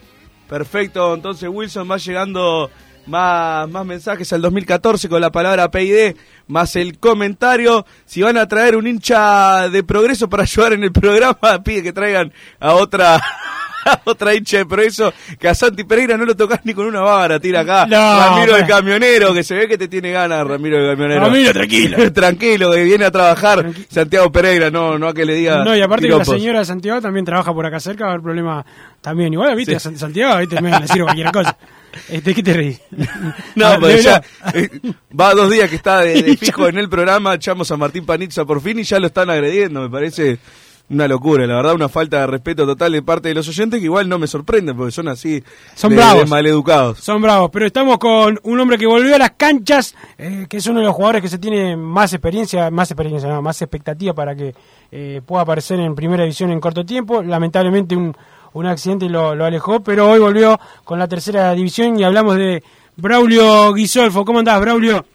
Perfecto, 0.47 1.13
entonces 1.13 1.47
Wilson 1.47 1.89
va 1.89 1.97
llegando 1.97 2.69
más, 3.05 3.69
más 3.69 3.85
mensajes 3.85 4.31
al 4.33 4.41
2014 4.41 5.09
con 5.09 5.21
la 5.21 5.31
palabra 5.31 5.69
PID, 5.69 6.15
más 6.47 6.75
el 6.75 6.99
comentario. 6.99 7.85
Si 8.05 8.21
van 8.21 8.37
a 8.37 8.47
traer 8.47 8.75
un 8.75 8.87
hincha 8.87 9.69
de 9.69 9.83
progreso 9.83 10.29
para 10.29 10.43
ayudar 10.49 10.73
en 10.73 10.83
el 10.83 10.91
programa, 10.91 11.61
pide 11.63 11.83
que 11.83 11.93
traigan 11.93 12.31
a 12.59 12.73
otra 12.73 13.21
otra 14.05 14.33
hincha 14.35 14.57
de 14.57 14.65
progreso, 14.65 15.13
que 15.39 15.47
a 15.47 15.55
Santi 15.55 15.83
Pereira 15.83 16.17
no 16.17 16.25
lo 16.25 16.35
tocas 16.35 16.59
ni 16.63 16.73
con 16.73 16.85
una 16.85 17.01
vara, 17.01 17.39
tira 17.39 17.61
acá. 17.61 17.85
No, 17.85 18.19
Ramiro 18.19 18.55
el 18.57 18.65
camionero, 18.67 19.33
que 19.33 19.43
se 19.43 19.55
ve 19.55 19.67
que 19.67 19.77
te 19.77 19.87
tiene 19.87 20.11
ganas, 20.11 20.45
Ramiro 20.45 20.77
el 20.77 20.91
camionero. 20.95 21.21
Ramiro, 21.21 21.51
tranquilo. 21.53 22.11
tranquilo, 22.13 22.71
que 22.71 22.83
viene 22.83 23.05
a 23.05 23.11
trabajar 23.11 23.69
Santiago 23.89 24.31
Pereira, 24.31 24.69
no, 24.69 24.97
no 24.97 25.07
a 25.09 25.13
que 25.13 25.25
le 25.25 25.33
diga. 25.35 25.63
No, 25.63 25.75
y 25.75 25.81
aparte 25.81 26.07
que 26.07 26.15
la 26.15 26.25
señora 26.25 26.59
de 26.59 26.65
Santiago 26.65 27.01
también 27.01 27.25
trabaja 27.25 27.53
por 27.53 27.65
acá 27.65 27.79
cerca, 27.79 28.05
va 28.05 28.11
a 28.11 28.13
haber 28.13 28.23
problema 28.23 28.65
también. 29.01 29.33
Igual, 29.33 29.55
viste, 29.55 29.71
Sí. 29.73 29.75
a 29.77 29.79
San- 29.79 29.97
Santiago, 29.97 30.37
viste, 30.39 30.61
me 30.61 30.71
decir 30.79 31.01
cualquier 31.03 31.31
cosa. 31.31 31.57
Este, 32.07 32.35
¿Qué 32.35 32.43
te 32.43 32.53
reí? 32.53 32.77
No, 33.55 33.65
Ah, 33.65 33.77
pero 33.81 33.87
de 33.87 34.01
ya 34.03 34.21
eh, 34.53 34.69
va 35.19 35.33
dos 35.33 35.49
días 35.49 35.67
que 35.71 35.75
está 35.75 36.01
de, 36.01 36.21
de 36.21 36.37
fijo 36.37 36.67
en 36.67 36.77
el 36.77 36.87
programa, 36.87 37.33
echamos 37.33 37.71
a 37.71 37.77
Martín 37.77 38.05
Panizza 38.05 38.45
por 38.45 38.61
fin 38.61 38.77
y 38.77 38.83
ya 38.83 38.99
lo 38.99 39.07
están 39.07 39.27
agrediendo, 39.31 39.81
me 39.81 39.89
parece 39.89 40.37
una 40.89 41.07
locura, 41.07 41.45
la 41.45 41.55
verdad, 41.55 41.75
una 41.75 41.87
falta 41.89 42.21
de 42.21 42.27
respeto 42.27 42.65
total 42.65 42.91
de 42.91 43.01
parte 43.03 43.27
de 43.29 43.35
los 43.35 43.47
oyentes 43.47 43.79
que 43.79 43.85
igual 43.85 44.09
no 44.09 44.17
me 44.17 44.25
sorprende 44.27 44.73
porque 44.73 44.91
son 44.91 45.07
así 45.07 45.43
Son 45.75 45.91
de, 45.91 45.97
bravos. 45.97 46.23
de 46.23 46.29
maleducados. 46.29 46.99
Son 46.99 47.21
bravos, 47.21 47.49
pero 47.51 47.65
estamos 47.67 47.97
con 47.99 48.39
un 48.43 48.59
hombre 48.59 48.77
que 48.77 48.87
volvió 48.87 49.15
a 49.15 49.19
las 49.19 49.31
canchas, 49.31 49.93
eh, 50.17 50.47
que 50.49 50.57
es 50.57 50.65
uno 50.67 50.79
de 50.79 50.85
los 50.87 50.95
jugadores 50.95 51.21
que 51.21 51.29
se 51.29 51.37
tiene 51.37 51.77
más 51.77 52.11
experiencia, 52.13 52.71
más 52.71 52.89
experiencia, 52.89 53.29
no, 53.29 53.41
más 53.41 53.61
expectativa 53.61 54.13
para 54.13 54.35
que 54.35 54.55
eh, 54.91 55.21
pueda 55.25 55.43
aparecer 55.43 55.79
en 55.79 55.93
primera 55.93 56.23
división 56.23 56.51
en 56.51 56.59
corto 56.59 56.85
tiempo. 56.85 57.21
Lamentablemente 57.21 57.95
un, 57.95 58.15
un 58.53 58.65
accidente 58.65 59.07
lo, 59.09 59.35
lo 59.35 59.45
alejó, 59.45 59.81
pero 59.81 60.09
hoy 60.09 60.19
volvió 60.19 60.59
con 60.83 60.97
la 60.97 61.07
tercera 61.07 61.53
división 61.53 61.99
y 61.99 62.03
hablamos 62.03 62.35
de 62.35 62.63
Braulio 62.97 63.73
Guisolfo. 63.73 64.25
¿Cómo 64.25 64.39
andás, 64.39 64.59
Braulio? 64.59 65.05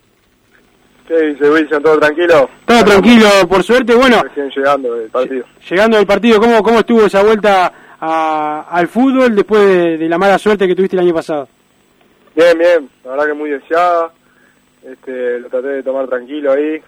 ¿Qué 1.07 1.19
dice 1.21 1.51
Wilson? 1.51 1.83
¿Todo 1.83 1.99
tranquilo? 1.99 2.49
Todo 2.65 2.85
tranquilo, 2.85 3.27
por 3.49 3.63
suerte. 3.63 3.95
Bueno, 3.95 4.23
Recién 4.23 4.49
llegando 4.51 4.95
del 4.95 5.11
partido. 5.11 5.45
llegando 5.69 5.99
al 5.99 6.07
partido, 6.07 6.41
¿cómo, 6.41 6.63
cómo 6.63 6.79
estuvo 6.81 7.05
esa 7.05 7.23
vuelta 7.23 7.73
a- 8.01 8.67
al 8.71 8.89
fútbol 8.89 9.35
después 9.37 9.67
de, 9.67 9.99
de 9.99 10.09
la 10.09 10.17
mala 10.19 10.39
suerte 10.39 10.67
que 10.67 10.75
tuviste 10.75 10.97
el 10.97 11.03
año 11.03 11.15
pasado? 11.15 11.47
Bien, 12.35 12.57
bien. 12.59 12.89
La 13.05 13.11
verdad 13.13 13.27
que 13.27 13.35
muy 13.35 13.51
deseada. 13.51 14.11
Este, 14.83 15.41
lo 15.41 15.49
traté 15.49 15.69
de 15.69 15.83
tomar 15.83 16.07
tranquilo 16.09 16.53
ahí, 16.53 16.81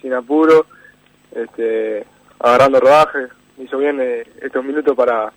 sin 0.00 0.12
apuro. 0.12 0.66
Este, 1.34 2.04
agarrando 2.40 2.78
rodaje. 2.80 3.18
Me 3.56 3.64
hizo 3.64 3.78
bien 3.78 3.98
eh, 4.00 4.24
estos 4.42 4.64
minutos 4.64 4.94
para, 4.96 5.32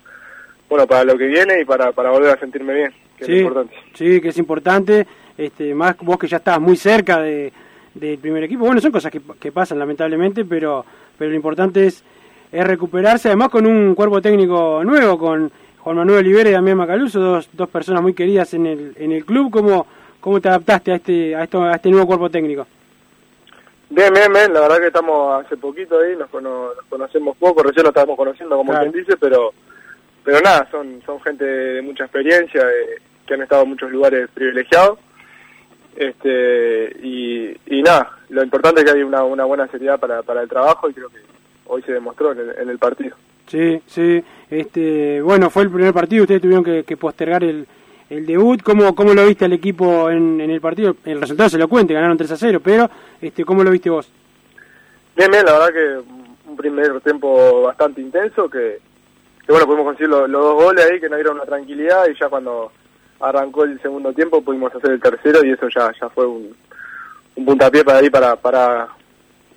bueno, 0.68 0.86
para 0.86 1.04
lo 1.04 1.16
que 1.16 1.26
viene 1.26 1.60
y 1.60 1.64
para, 1.64 1.92
para 1.92 2.10
volver 2.10 2.30
a 2.36 2.38
sentirme 2.40 2.74
bien, 2.74 2.94
que 3.16 3.24
es 3.24 3.30
lo 3.30 3.36
importante. 3.38 3.74
Sí, 3.94 4.20
que 4.20 4.28
es 4.28 4.38
importante. 4.38 5.06
Este, 5.38 5.74
más 5.74 5.96
vos 5.98 6.18
que 6.18 6.26
ya 6.28 6.38
estabas 6.38 6.60
muy 6.60 6.76
cerca 6.76 7.18
de, 7.20 7.52
del 7.98 8.18
primer 8.18 8.44
equipo. 8.44 8.64
Bueno, 8.64 8.80
son 8.80 8.92
cosas 8.92 9.10
que, 9.12 9.20
que 9.40 9.52
pasan 9.52 9.78
lamentablemente, 9.78 10.44
pero, 10.44 10.84
pero 11.18 11.30
lo 11.30 11.36
importante 11.36 11.86
es, 11.86 12.02
es 12.52 12.66
recuperarse. 12.66 13.28
Además 13.28 13.48
con 13.48 13.66
un 13.66 13.94
cuerpo 13.94 14.20
técnico 14.22 14.82
nuevo, 14.84 15.18
con 15.18 15.50
Juan 15.80 15.96
Manuel 15.96 16.18
Olivera 16.18 16.50
y 16.50 16.52
Damián 16.52 16.76
Macaluso, 16.78 17.20
dos, 17.20 17.48
dos 17.52 17.68
personas 17.68 18.02
muy 18.02 18.14
queridas 18.14 18.54
en 18.54 18.66
el, 18.66 18.92
en 18.96 19.12
el 19.12 19.24
club. 19.24 19.50
¿Cómo, 19.50 19.86
cómo 20.20 20.40
te 20.40 20.48
adaptaste 20.48 20.92
a 20.92 20.96
este, 20.96 21.34
a, 21.36 21.44
esto, 21.44 21.62
a 21.62 21.74
este 21.76 21.90
nuevo 21.90 22.06
cuerpo 22.06 22.28
técnico? 22.30 22.66
Bien, 23.88 24.12
bien, 24.12 24.32
bien. 24.32 24.52
La 24.52 24.60
verdad 24.62 24.78
que 24.80 24.88
estamos 24.88 25.44
hace 25.44 25.56
poquito 25.56 26.00
ahí, 26.00 26.16
nos, 26.16 26.28
cono- 26.28 26.74
nos 26.74 26.84
conocemos 26.88 27.36
poco, 27.36 27.62
recién 27.62 27.84
lo 27.84 27.90
estábamos 27.90 28.16
conociendo, 28.16 28.56
como 28.56 28.72
Claro. 28.72 28.90
quien 28.90 29.04
dice, 29.04 29.16
pero 29.16 29.52
pero 30.24 30.40
nada, 30.40 30.66
son 30.72 31.00
son 31.06 31.20
gente 31.20 31.44
de 31.44 31.82
mucha 31.82 32.02
experiencia, 32.02 32.62
eh, 32.62 33.00
que 33.24 33.34
han 33.34 33.42
estado 33.42 33.62
en 33.62 33.68
muchos 33.68 33.92
lugares 33.92 34.28
privilegiados. 34.34 34.98
Este 35.96 36.96
Y, 37.02 37.56
y 37.66 37.82
nada, 37.82 38.10
lo 38.30 38.42
importante 38.42 38.80
es 38.80 38.84
que 38.90 38.96
hay 38.96 39.02
una, 39.02 39.24
una 39.24 39.44
buena 39.44 39.66
seriedad 39.68 39.98
para, 39.98 40.22
para 40.22 40.42
el 40.42 40.48
trabajo 40.48 40.88
y 40.90 40.94
creo 40.94 41.08
que, 41.08 41.18
hoy 41.66 41.82
se 41.82 41.92
demostró 41.92 42.32
en 42.32 42.38
el, 42.40 42.50
en 42.58 42.68
el 42.70 42.78
partido. 42.78 43.16
Sí, 43.48 43.80
sí. 43.86 44.22
Este, 44.50 45.20
bueno, 45.22 45.50
fue 45.50 45.62
el 45.64 45.70
primer 45.70 45.92
partido, 45.92 46.22
ustedes 46.22 46.42
tuvieron 46.42 46.64
que, 46.64 46.84
que 46.84 46.96
postergar 46.96 47.42
el, 47.44 47.66
el 48.10 48.26
debut. 48.26 48.62
¿Cómo, 48.62 48.94
¿Cómo 48.94 49.14
lo 49.14 49.26
viste 49.26 49.44
al 49.44 49.52
equipo 49.52 50.10
en, 50.10 50.40
en 50.40 50.50
el 50.50 50.60
partido? 50.60 50.96
El 51.04 51.20
resultado 51.20 51.48
se 51.48 51.58
lo 51.58 51.68
cuente, 51.68 51.94
ganaron 51.94 52.16
3 52.16 52.30
a 52.32 52.36
0, 52.36 52.60
pero 52.62 52.88
este, 53.20 53.44
¿cómo 53.44 53.62
lo 53.64 53.70
viste 53.70 53.90
vos? 53.90 54.10
Bien, 55.16 55.30
bien, 55.30 55.44
la 55.44 55.52
verdad 55.52 55.68
que 55.72 56.48
un 56.50 56.56
primer 56.56 57.00
tiempo 57.00 57.62
bastante 57.62 58.00
intenso, 58.00 58.48
que, 58.50 58.78
que 59.44 59.52
bueno, 59.52 59.66
pudimos 59.66 59.86
conseguir 59.86 60.08
lo- 60.10 60.26
los 60.28 60.42
dos 60.42 60.54
goles 60.64 60.84
ahí, 60.84 61.00
que 61.00 61.08
nos 61.08 61.16
dieron 61.18 61.36
una 61.36 61.44
tranquilidad, 61.46 62.06
y 62.08 62.18
ya 62.18 62.28
cuando 62.28 62.70
arrancó 63.20 63.64
el 63.64 63.80
segundo 63.80 64.12
tiempo 64.12 64.42
pudimos 64.42 64.74
hacer 64.74 64.92
el 64.92 65.00
tercero, 65.00 65.44
y 65.44 65.52
eso 65.52 65.68
ya 65.68 65.92
ya 66.00 66.08
fue 66.08 66.26
un, 66.26 66.54
un 67.36 67.44
puntapié 67.44 67.84
para 67.84 67.98
ahí 67.98 68.10
para, 68.10 68.36
para, 68.36 68.88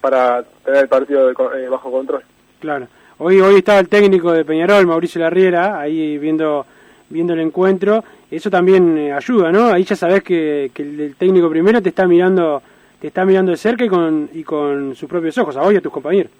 para 0.01 0.43
tener 0.63 0.83
el 0.83 0.89
partido 0.89 1.27
de 1.27 1.33
eh, 1.33 1.69
bajo 1.69 1.91
control. 1.91 2.23
Claro. 2.59 2.87
Hoy, 3.17 3.39
hoy 3.41 3.55
estaba 3.55 3.79
el 3.79 3.89
técnico 3.89 4.31
de 4.31 4.45
Peñarol, 4.45 4.87
Mauricio 4.87 5.21
Larriera, 5.21 5.79
ahí 5.79 6.17
viendo, 6.17 6.65
viendo 7.09 7.33
el 7.33 7.41
encuentro. 7.41 8.03
Eso 8.31 8.49
también 8.49 8.97
eh, 8.97 9.11
ayuda, 9.11 9.51
¿no? 9.51 9.67
Ahí 9.67 9.83
ya 9.83 9.95
sabes 9.95 10.23
que, 10.23 10.71
que 10.73 10.83
el, 10.83 10.99
el 10.99 11.15
técnico 11.15 11.49
primero 11.49 11.81
te 11.81 11.89
está 11.89 12.07
mirando 12.07 12.61
te 12.99 13.07
está 13.07 13.23
mirando 13.23 13.51
de 13.51 13.57
cerca 13.57 13.85
y 13.85 13.87
con, 13.87 14.29
y 14.33 14.43
con 14.43 14.93
sus 14.93 15.09
propios 15.09 15.37
ojos, 15.37 15.55
a 15.55 15.61
vos 15.61 15.73
y 15.73 15.77
a 15.77 15.81
tus 15.81 15.91
compañeros. 15.91 16.31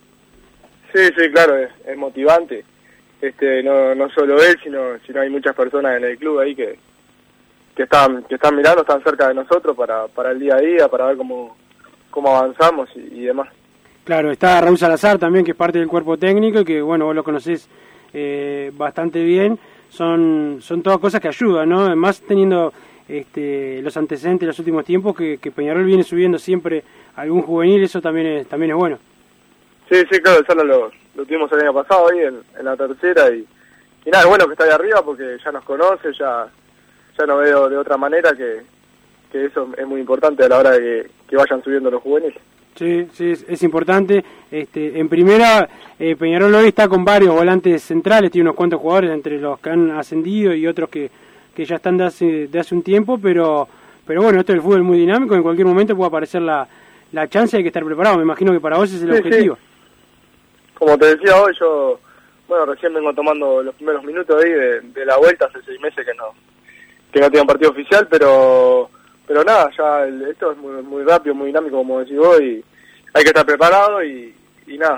Sí, 0.93 1.05
sí, 1.17 1.31
claro, 1.31 1.55
es, 1.55 1.69
es 1.85 1.97
motivante. 1.97 2.65
Este, 3.21 3.63
no, 3.63 3.95
no 3.95 4.09
solo 4.09 4.41
él, 4.41 4.59
sino, 4.61 4.97
sino 5.05 5.21
hay 5.21 5.29
muchas 5.29 5.55
personas 5.55 5.95
en 5.97 6.03
el 6.03 6.17
club 6.17 6.39
ahí 6.39 6.55
que, 6.55 6.77
que 7.79 7.83
están, 7.83 8.23
que 8.23 8.35
están 8.35 8.57
mirando, 8.57 8.81
están 8.81 9.01
cerca 9.03 9.29
de 9.29 9.33
nosotros 9.33 9.73
para, 9.73 10.05
para 10.09 10.31
el 10.31 10.39
día 10.39 10.55
a 10.55 10.59
día, 10.59 10.89
para 10.89 11.05
ver 11.05 11.15
cómo, 11.15 11.55
cómo 12.11 12.35
avanzamos 12.35 12.89
y, 12.93 13.21
y 13.21 13.25
demás. 13.27 13.47
Claro, 14.03 14.31
está 14.31 14.59
Raúl 14.59 14.77
Salazar 14.77 15.17
también, 15.17 15.45
que 15.45 15.51
es 15.51 15.57
parte 15.57 15.79
del 15.79 15.87
cuerpo 15.87 16.17
técnico 16.17 16.59
y 16.59 16.65
que, 16.65 16.81
bueno, 16.81 17.05
vos 17.05 17.15
lo 17.15 17.23
conocés 17.23 17.69
eh, 18.11 18.69
bastante 18.75 19.23
bien. 19.23 19.57
Son, 19.87 20.57
son 20.59 20.83
todas 20.83 20.99
cosas 20.99 21.21
que 21.21 21.29
ayudan, 21.29 21.69
¿no? 21.69 21.85
Además, 21.85 22.21
teniendo 22.27 22.73
este, 23.07 23.81
los 23.81 23.95
antecedentes 23.95 24.41
de 24.41 24.47
los 24.47 24.59
últimos 24.59 24.83
tiempos, 24.83 25.15
que, 25.15 25.37
que 25.37 25.49
Peñarol 25.49 25.85
viene 25.85 26.03
subiendo 26.03 26.37
siempre 26.37 26.83
algún 27.15 27.43
juvenil, 27.43 27.81
eso 27.81 28.01
también 28.01 28.27
es, 28.27 28.47
también 28.49 28.71
es 28.71 28.77
bueno. 28.77 28.99
Sí, 29.89 30.03
sí, 30.11 30.19
claro, 30.19 30.43
ya 30.45 30.53
lo, 30.53 30.91
lo 31.15 31.25
tuvimos 31.25 31.49
el 31.53 31.61
año 31.61 31.73
pasado 31.73 32.09
ahí 32.11 32.25
en, 32.25 32.41
en 32.59 32.65
la 32.65 32.75
tercera 32.75 33.31
y, 33.31 33.47
y 34.03 34.09
nada, 34.09 34.25
es 34.25 34.29
bueno 34.29 34.47
que 34.47 34.51
está 34.51 34.65
ahí 34.65 34.71
arriba 34.71 35.01
porque 35.01 35.37
ya 35.41 35.51
nos 35.53 35.63
conoce, 35.63 36.09
ya, 36.19 36.49
ya 37.19 37.25
nos 37.25 37.39
veo 37.41 37.69
de 37.69 37.77
otra 37.77 37.97
manera 37.97 38.31
que, 38.33 38.61
que 39.31 39.45
eso 39.45 39.69
es 39.77 39.85
muy 39.87 39.99
importante 39.99 40.43
a 40.43 40.49
la 40.49 40.57
hora 40.57 40.71
de 40.71 40.79
que, 40.79 41.09
que 41.27 41.35
vayan 41.35 41.61
subiendo 41.61 41.91
los 41.91 42.01
juveniles. 42.01 42.41
Sí, 42.75 43.07
sí, 43.11 43.31
es, 43.31 43.63
importante. 43.63 44.23
Este, 44.49 44.97
en 44.97 45.09
primera, 45.09 45.67
eh, 45.99 46.15
Peñarol 46.15 46.55
hoy 46.55 46.69
está 46.69 46.87
con 46.87 47.03
varios 47.03 47.35
volantes 47.35 47.83
centrales, 47.83 48.31
tiene 48.31 48.49
unos 48.49 48.55
cuantos 48.55 48.79
jugadores 48.79 49.11
entre 49.11 49.37
los 49.37 49.59
que 49.59 49.69
han 49.69 49.91
ascendido 49.91 50.53
y 50.53 50.65
otros 50.65 50.89
que, 50.89 51.11
que 51.53 51.65
ya 51.65 51.75
están 51.75 51.97
de 51.97 52.05
hace, 52.05 52.47
de 52.47 52.59
hace 52.59 52.73
un 52.73 52.81
tiempo, 52.81 53.19
pero, 53.21 53.67
pero 54.07 54.21
bueno, 54.21 54.39
esto 54.39 54.53
es 54.53 54.57
el 54.57 54.61
fútbol 54.61 54.83
muy 54.83 54.97
dinámico, 54.97 55.35
en 55.35 55.43
cualquier 55.43 55.67
momento 55.67 55.93
puede 55.95 56.07
aparecer 56.07 56.41
la, 56.41 56.65
la 57.11 57.27
chance, 57.27 57.57
hay 57.57 57.63
que 57.63 57.69
estar 57.69 57.83
preparado. 57.83 58.15
Me 58.17 58.23
imagino 58.23 58.53
que 58.53 58.61
para 58.61 58.77
vos 58.77 58.93
es 58.93 59.01
el 59.01 59.11
Sí, 59.11 59.17
objetivo. 59.17 59.57
Como 60.75 60.97
te 60.97 61.17
decía 61.17 61.35
hoy, 61.35 61.53
yo, 61.59 61.99
bueno, 62.47 62.65
recién 62.67 62.93
vengo 62.93 63.13
tomando 63.13 63.61
los 63.61 63.75
primeros 63.75 64.05
minutos 64.05 64.41
ahí 64.41 64.51
de, 64.51 64.79
de 64.79 65.05
la 65.05 65.17
vuelta, 65.17 65.47
hace 65.47 65.59
seis 65.65 65.81
meses 65.81 66.05
que 66.05 66.13
no 66.13 66.33
que 67.11 67.19
no 67.19 67.25
tenía 67.27 67.41
un 67.41 67.47
partido 67.47 67.71
oficial, 67.71 68.07
pero 68.09 68.89
pero 69.27 69.43
nada, 69.43 69.69
ya 69.77 70.03
el- 70.05 70.23
esto 70.23 70.51
es 70.51 70.57
muy, 70.57 70.81
muy 70.81 71.03
rápido, 71.03 71.35
muy 71.35 71.47
dinámico, 71.47 71.77
como 71.77 71.99
decís 71.99 72.17
vos, 72.17 72.41
y 72.41 72.63
hay 73.13 73.23
que 73.23 73.29
estar 73.29 73.45
preparado 73.45 74.03
y, 74.03 74.33
y 74.67 74.77
nada. 74.77 74.97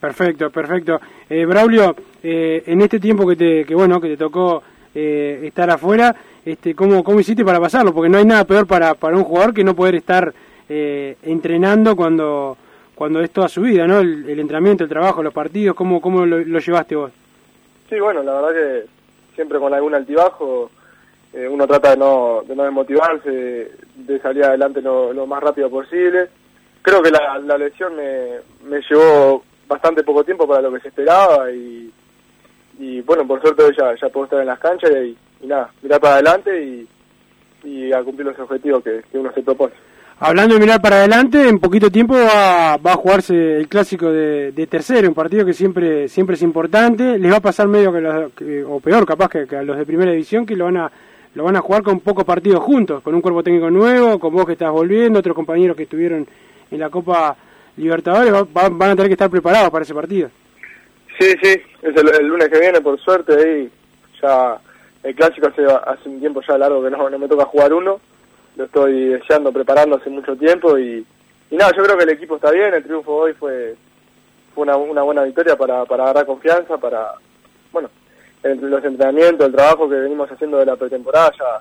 Perfecto, 0.00 0.50
perfecto. 0.50 1.00
Eh, 1.30 1.44
Braulio, 1.46 1.94
eh, 2.22 2.64
en 2.66 2.80
este 2.82 2.98
tiempo 2.98 3.26
que 3.26 3.36
te, 3.36 3.64
que 3.64 3.74
bueno, 3.76 4.00
que 4.00 4.08
te 4.08 4.16
tocó 4.16 4.62
eh, 4.92 5.40
estar 5.44 5.70
afuera, 5.70 6.14
este, 6.44 6.74
¿cómo, 6.74 7.04
¿cómo 7.04 7.20
hiciste 7.20 7.44
para 7.44 7.60
pasarlo? 7.60 7.94
Porque 7.94 8.08
no 8.08 8.18
hay 8.18 8.24
nada 8.24 8.44
peor 8.44 8.66
para, 8.66 8.94
para 8.94 9.16
un 9.16 9.22
jugador 9.22 9.54
que 9.54 9.62
no 9.62 9.76
poder 9.76 9.94
estar 9.94 10.34
eh, 10.68 11.16
entrenando 11.22 11.94
cuando, 11.94 12.56
cuando 12.96 13.20
es 13.20 13.30
toda 13.30 13.48
su 13.48 13.62
vida, 13.62 13.86
¿no? 13.86 14.00
El, 14.00 14.28
el 14.28 14.40
entrenamiento, 14.40 14.82
el 14.82 14.90
trabajo, 14.90 15.22
los 15.22 15.32
partidos, 15.32 15.76
¿cómo, 15.76 16.00
cómo 16.00 16.26
lo, 16.26 16.40
lo 16.40 16.58
llevaste 16.58 16.96
vos? 16.96 17.12
Sí, 17.88 18.00
bueno, 18.00 18.24
la 18.24 18.32
verdad 18.40 18.50
que 18.52 18.86
siempre 19.36 19.60
con 19.60 19.72
algún 19.72 19.94
altibajo 19.94 20.72
eh, 21.32 21.48
uno 21.48 21.66
trata 21.66 21.90
de 21.90 21.96
no, 21.96 22.42
de 22.46 22.54
no 22.54 22.64
desmotivarse, 22.64 23.70
de 23.96 24.18
salir 24.20 24.44
adelante 24.44 24.80
lo, 24.82 25.26
más 25.26 25.42
rápido 25.42 25.70
posible. 25.70 26.28
Creo 26.82 27.02
que 27.02 27.10
la, 27.10 27.38
la 27.38 27.56
lesión 27.58 27.94
me, 27.96 28.38
me 28.68 28.80
llevó 28.88 29.42
bastante 29.68 30.02
poco 30.02 30.24
tiempo 30.24 30.46
para 30.46 30.60
lo 30.62 30.72
que 30.72 30.80
se 30.80 30.88
esperaba 30.88 31.50
y, 31.50 31.90
y 32.78 33.00
bueno, 33.02 33.26
por 33.26 33.40
suerte 33.40 33.62
ya, 33.78 33.94
ya 34.00 34.08
puedo 34.08 34.24
estar 34.24 34.40
en 34.40 34.46
las 34.46 34.58
canchas 34.58 34.90
y, 34.90 35.16
nada, 35.46 35.70
mirar 35.82 36.00
para 36.00 36.14
adelante 36.14 36.62
y, 36.64 36.88
y 37.64 37.92
a 37.92 38.02
cumplir 38.02 38.26
los 38.26 38.38
objetivos 38.38 38.82
que, 38.82 39.02
que 39.10 39.18
uno 39.18 39.32
se 39.32 39.42
propone. 39.42 39.72
Hablando 40.24 40.54
de 40.54 40.60
mirar 40.60 40.80
para 40.80 40.96
adelante, 40.96 41.48
en 41.48 41.58
poquito 41.58 41.90
tiempo 41.90 42.14
va, 42.14 42.76
va 42.76 42.92
a 42.92 42.96
jugarse 42.96 43.56
el 43.56 43.66
clásico 43.68 44.10
de, 44.12 44.52
de 44.52 44.66
tercero, 44.68 45.08
un 45.08 45.14
partido 45.14 45.44
que 45.44 45.52
siempre 45.52 46.06
siempre 46.08 46.34
es 46.36 46.42
importante. 46.42 47.18
Les 47.18 47.32
va 47.32 47.38
a 47.38 47.40
pasar 47.40 47.66
medio 47.66 47.92
que, 47.92 48.00
los- 48.00 48.30
o 48.68 48.78
peor 48.80 49.04
capaz 49.04 49.28
que, 49.30 49.46
que 49.48 49.56
a 49.56 49.62
los 49.64 49.76
de 49.76 49.84
primera 49.86 50.12
división 50.12 50.46
que 50.46 50.54
lo 50.54 50.66
van 50.66 50.76
a 50.76 50.92
lo 51.34 51.44
van 51.44 51.56
a 51.56 51.60
jugar 51.60 51.82
con 51.82 52.00
pocos 52.00 52.24
partidos 52.24 52.60
juntos, 52.62 53.02
con 53.02 53.14
un 53.14 53.20
cuerpo 53.22 53.42
técnico 53.42 53.70
nuevo, 53.70 54.18
con 54.18 54.32
vos 54.34 54.44
que 54.46 54.52
estás 54.52 54.70
volviendo, 54.70 55.18
otros 55.20 55.34
compañeros 55.34 55.76
que 55.76 55.84
estuvieron 55.84 56.26
en 56.70 56.78
la 56.80 56.90
Copa 56.90 57.36
Libertadores, 57.76 58.32
va- 58.32 58.42
va- 58.42 58.68
van 58.68 58.90
a 58.90 58.96
tener 58.96 59.06
que 59.08 59.14
estar 59.14 59.30
preparados 59.30 59.70
para 59.70 59.82
ese 59.84 59.94
partido. 59.94 60.28
Sí, 61.18 61.26
sí, 61.42 61.60
es 61.82 61.96
el, 61.96 62.26
lunes 62.26 62.48
que 62.48 62.58
viene, 62.60 62.80
por 62.80 62.98
suerte, 63.00 63.32
ahí 63.34 63.70
ya 64.20 64.58
el 65.02 65.14
clásico 65.14 65.48
hace, 65.48 66.08
un 66.08 66.20
tiempo 66.20 66.40
ya 66.46 66.58
largo 66.58 66.82
que 66.82 66.90
no, 66.90 67.08
no 67.08 67.18
me 67.18 67.28
toca 67.28 67.44
jugar 67.46 67.72
uno, 67.72 67.98
lo 68.56 68.64
estoy 68.64 69.06
deseando, 69.08 69.52
preparando 69.52 69.96
hace 69.96 70.10
mucho 70.10 70.36
tiempo 70.36 70.78
y, 70.78 71.04
y 71.50 71.56
nada, 71.56 71.72
yo 71.76 71.82
creo 71.82 71.96
que 71.96 72.04
el 72.04 72.10
equipo 72.10 72.36
está 72.36 72.50
bien, 72.50 72.74
el 72.74 72.82
triunfo 72.84 73.12
hoy 73.14 73.32
fue, 73.34 73.74
fue 74.54 74.62
una, 74.64 74.76
una 74.76 75.02
buena 75.02 75.22
victoria 75.22 75.56
para, 75.56 75.84
para 75.86 76.04
agarrar 76.04 76.26
confianza, 76.26 76.76
para, 76.78 77.12
el- 78.42 78.58
los 78.70 78.84
entrenamientos, 78.84 79.46
el 79.46 79.52
trabajo 79.52 79.88
que 79.88 79.96
venimos 79.96 80.30
haciendo 80.30 80.58
de 80.58 80.66
la 80.66 80.76
pretemporada, 80.76 81.30
ya, 81.38 81.60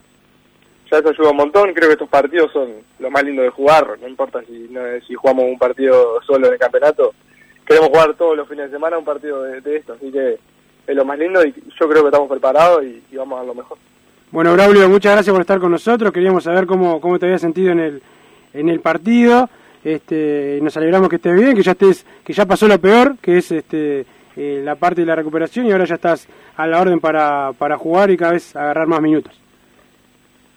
ya 0.92 0.98
eso 1.00 1.10
ayuda 1.10 1.30
un 1.32 1.38
montón, 1.38 1.74
creo 1.74 1.88
que 1.90 1.94
estos 1.94 2.10
partidos 2.10 2.52
son 2.52 2.70
lo 3.00 3.12
más 3.12 3.24
lindo 3.24 3.42
de 3.42 3.50
jugar, 3.50 3.88
no 4.02 4.08
importa 4.08 4.42
si, 4.48 4.68
no- 4.70 4.82
si 5.08 5.14
jugamos 5.14 5.46
un 5.46 5.58
partido 5.58 6.22
solo 6.24 6.48
en 6.48 6.54
el 6.54 6.60
campeonato, 6.60 7.14
queremos 7.66 7.90
jugar 7.90 8.14
todos 8.16 8.36
los 8.38 8.48
fines 8.48 8.66
de 8.66 8.76
semana 8.78 8.98
un 8.98 9.06
partido 9.06 9.44
de, 9.44 9.76
esto, 9.78 9.94
así 9.94 10.12
que 10.12 10.38
es 10.88 10.96
lo 10.96 11.06
más 11.06 11.18
lindo 11.20 11.46
y 11.46 11.54
yo 11.80 11.88
creo 11.90 12.02
que 12.02 12.08
estamos 12.10 12.30
preparados 12.30 12.84
y, 12.84 13.04
y 13.12 13.16
vamos 13.16 13.40
a 13.40 13.44
lo 13.44 13.54
mejor. 13.54 13.78
Bueno, 14.32 14.54
Braulio, 14.54 14.88
muchas 14.90 15.14
gracias 15.14 15.34
por 15.34 15.42
estar 15.42 15.60
con 15.60 15.72
nosotros. 15.72 16.12
Queríamos 16.12 16.46
saber 16.46 16.66
cómo, 16.66 17.00
cómo 17.02 17.20
te 17.20 17.26
habías 17.26 17.42
sentido 17.42 17.72
en 17.74 17.80
el, 17.82 18.02
en 18.54 18.70
el 18.70 18.80
partido. 18.80 19.50
Este, 19.84 20.58
nos 20.62 20.76
alegramos 20.78 21.10
que 21.10 21.18
estés 21.18 21.34
bien, 21.34 21.54
que 21.56 21.64
ya 21.64 21.72
estés, 21.74 22.06
que 22.24 22.32
ya 22.32 22.46
pasó 22.46 22.66
lo 22.68 22.80
peor, 22.80 23.16
que 23.22 23.38
es 23.40 23.52
este, 23.52 24.06
eh, 24.44 24.62
la 24.64 24.76
parte 24.76 25.02
de 25.02 25.08
la 25.08 25.16
recuperación 25.16 25.66
y 25.68 25.72
ahora 25.72 25.86
ya 25.86 25.96
estás 25.96 26.28
a 26.58 26.66
la 26.66 26.82
orden 26.82 27.00
para, 27.00 27.52
para 27.54 27.78
jugar 27.78 28.10
y 28.10 28.18
cada 28.18 28.32
vez 28.34 28.56
agarrar 28.56 28.88
más 28.88 29.02
minutos. 29.02 29.34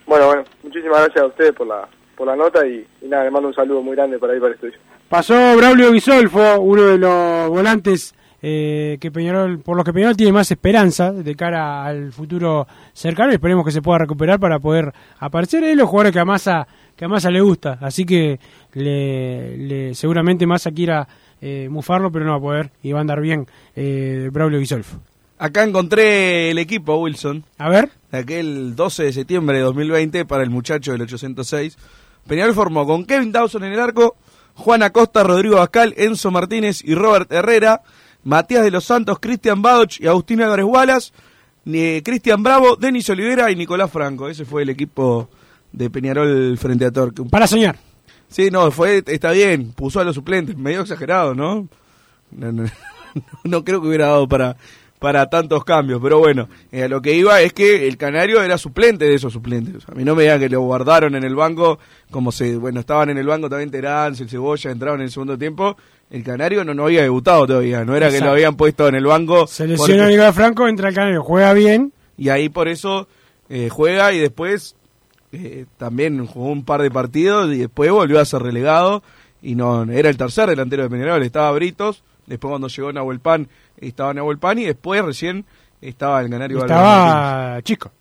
Bueno, 0.07 0.26
bueno, 0.26 0.45
muchísimas 0.62 1.01
gracias 1.01 1.22
a 1.24 1.26
ustedes 1.26 1.53
por 1.53 1.66
la, 1.66 1.87
por 2.16 2.26
la 2.26 2.37
nota 2.37 2.66
y, 2.66 2.87
y 3.03 3.09
nada, 3.09 3.24
les 3.24 3.32
mando 3.32 3.49
un 3.49 3.55
saludo 3.55 3.82
muy 3.82 3.95
grande 3.97 4.18
para 4.18 4.32
ahí 4.32 4.39
para 4.41 4.51
el 4.51 4.55
estudio. 4.55 4.78
Pasó 5.09 5.35
Braulio 5.57 5.93
Guisolfo, 5.93 6.61
uno 6.61 6.82
de 6.82 6.99
los 6.99 7.49
volantes 7.51 8.14
eh, 8.43 8.99
que 9.01 9.11
Peñarol, 9.11 9.59
por 9.61 9.76
los 9.76 9.85
que 9.85 9.93
Peñarol 9.93 10.16
tiene 10.16 10.32
más 10.32 10.51
esperanza 10.51 11.12
de 11.12 11.35
cara 11.35 11.85
al 11.85 12.12
futuro 12.12 12.66
cercano 12.93 13.30
y 13.32 13.35
esperemos 13.37 13.64
que 13.64 13.70
se 13.70 13.80
pueda 13.80 13.99
recuperar 13.99 14.39
para 14.39 14.59
poder 14.59 14.93
aparecer. 15.18 15.64
Es 15.64 15.76
los 15.76 15.89
jugadores 15.89 16.12
que 16.12 16.20
a 16.20 16.24
Massa, 16.26 16.66
que 16.97 17.05
a 17.07 17.09
Massa 17.09 17.30
le 17.30 17.41
gusta, 17.41 17.78
así 17.80 18.05
que 18.05 18.39
le, 18.74 19.57
le- 19.57 19.95
seguramente 19.95 20.47
Massa 20.47 20.70
quiera 20.72 21.07
eh, 21.47 21.69
mufarlo, 21.71 22.11
pero 22.11 22.25
no 22.25 22.31
va 22.33 22.39
a 22.39 22.41
poder 22.41 22.71
y 22.83 22.93
va 22.93 22.99
a 22.99 23.03
andar 23.03 23.21
bien 23.21 23.47
eh, 23.77 24.31
Braulio 24.33 24.59
Guisolfo. 24.59 24.97
Acá 25.39 25.63
encontré 25.65 26.51
el 26.51 26.59
equipo, 26.59 26.97
Wilson. 26.97 27.45
A 27.59 27.69
ver. 27.69 27.91
Aquel 28.13 28.75
12 28.77 29.03
de 29.05 29.13
septiembre 29.13 29.59
de 29.59 29.65
2020 29.65 30.25
para 30.25 30.43
el 30.43 30.49
muchacho 30.51 30.93
del 30.93 31.03
806. 31.03 31.77
Peñarol 32.27 32.55
formó 32.55 32.87
con 32.87 33.05
Kevin 33.05 33.33
Dawson 33.33 33.65
en 33.65 33.73
el 33.73 33.81
arco, 33.81 34.17
Juan 34.55 34.83
Acosta, 34.83 35.23
Rodrigo 35.23 35.57
Bascal, 35.57 35.93
Enzo 35.99 36.31
Martínez 36.31 36.83
y 36.83 36.95
Robert 36.95 37.31
Herrera, 37.31 37.83
Matías 38.23 38.65
de 38.65 38.71
los 38.71 38.85
Santos, 38.85 39.19
Cristian 39.21 39.61
Badoch 39.61 40.01
y 40.01 40.07
Agustín 40.07 40.41
Álvarez 40.41 40.65
Wallace, 40.65 41.13
ni- 41.67 42.01
Cristian 42.01 42.43
Bravo, 42.43 42.77
Denis 42.77 43.11
Olivera 43.11 43.51
y 43.51 43.57
Nicolás 43.57 43.91
Franco. 43.91 44.29
Ese 44.29 44.47
fue 44.47 44.63
el 44.63 44.71
equipo 44.71 45.29
de 45.73 45.91
Peñarol 45.91 46.57
frente 46.57 46.87
a 46.87 46.91
Torque. 46.93 47.23
Para 47.25 47.47
soñar. 47.47 47.77
Sí, 48.35 48.51
no, 48.51 48.68
fue, 48.72 49.01
está 49.07 49.30
bien, 49.30 49.70
puso 49.72 50.01
a 50.01 50.05
los 50.05 50.16
suplentes, 50.16 50.57
medio 50.57 50.80
exagerado, 50.80 51.37
¿no? 51.37 51.68
No, 52.32 52.51
no, 52.51 52.64
no 53.45 53.64
creo 53.64 53.80
que 53.80 53.87
hubiera 53.87 54.07
dado 54.09 54.26
para, 54.26 54.57
para 54.99 55.30
tantos 55.30 55.64
cambios. 55.64 56.01
Pero 56.03 56.18
bueno, 56.18 56.49
eh, 56.72 56.89
lo 56.89 57.01
que 57.01 57.14
iba 57.14 57.41
es 57.43 57.53
que 57.53 57.87
el 57.87 57.97
Canario 57.97 58.43
era 58.43 58.59
suplente 58.59 59.05
de 59.05 59.14
esos 59.14 59.32
suplentes. 59.32 59.89
A 59.89 59.95
mí 59.95 60.03
no 60.03 60.16
me 60.16 60.24
digan 60.24 60.41
que 60.41 60.49
lo 60.49 60.62
guardaron 60.62 61.14
en 61.14 61.22
el 61.22 61.37
banco, 61.37 61.78
como 62.11 62.32
se, 62.32 62.57
bueno, 62.57 62.80
estaban 62.80 63.09
en 63.11 63.18
el 63.18 63.26
banco 63.28 63.49
también 63.49 63.70
Terán, 63.70 64.16
el 64.18 64.28
Cebolla, 64.28 64.72
entraron 64.72 64.99
en 64.99 65.05
el 65.05 65.12
segundo 65.12 65.39
tiempo. 65.39 65.76
El 66.11 66.24
Canario 66.24 66.64
no, 66.64 66.74
no 66.74 66.87
había 66.87 67.03
debutado 67.03 67.47
todavía, 67.47 67.85
no 67.85 67.95
era 67.95 68.11
que 68.11 68.18
lo 68.20 68.32
habían 68.32 68.57
puesto 68.57 68.89
en 68.89 68.97
el 68.97 69.07
banco. 69.07 69.47
Se 69.47 69.68
lesiona 69.68 69.95
porque- 70.03 70.11
Nicolás 70.11 70.35
Franco, 70.35 70.66
entra 70.66 70.89
el 70.89 70.95
Canario, 70.97 71.22
juega 71.22 71.53
bien. 71.53 71.93
y 72.18 72.30
ahí 72.30 72.49
por 72.49 72.66
eso 72.66 73.07
eh, 73.49 73.68
juega 73.70 74.12
y 74.12 74.18
después 74.18 74.74
eh, 75.35 75.66
también 75.76 76.24
jugó 76.26 76.51
un 76.51 76.64
par 76.64 76.82
de 76.82 76.91
partidos 76.91 77.53
y 77.53 77.59
después 77.59 77.91
volvió 77.91 78.20
a 78.20 78.24
ser 78.24 78.43
relegado 78.43 79.03
y 79.43 79.55
no 79.55 79.85
era 79.85 80.09
el 80.09 80.16
tercer 80.16 80.49
delantero 80.49 80.85
de 80.85 80.91
Peñarol, 80.91 81.22
estaba 81.22 81.51
Britos, 81.53 82.03
después 82.26 82.51
cuando 82.51 82.68
llegó 82.68 82.93
Nahuel 82.93 83.20
Pan 83.20 83.49
estaba 83.76 84.14
Nahuel 84.14 84.39
Pan 84.39 84.59
y 84.59 84.64
después 84.64 85.05
recién 85.05 85.45
estaba 85.80 86.20
el 86.20 86.30
Canario. 86.30 86.59
Estaba 86.59 87.61
chico. 87.62 87.93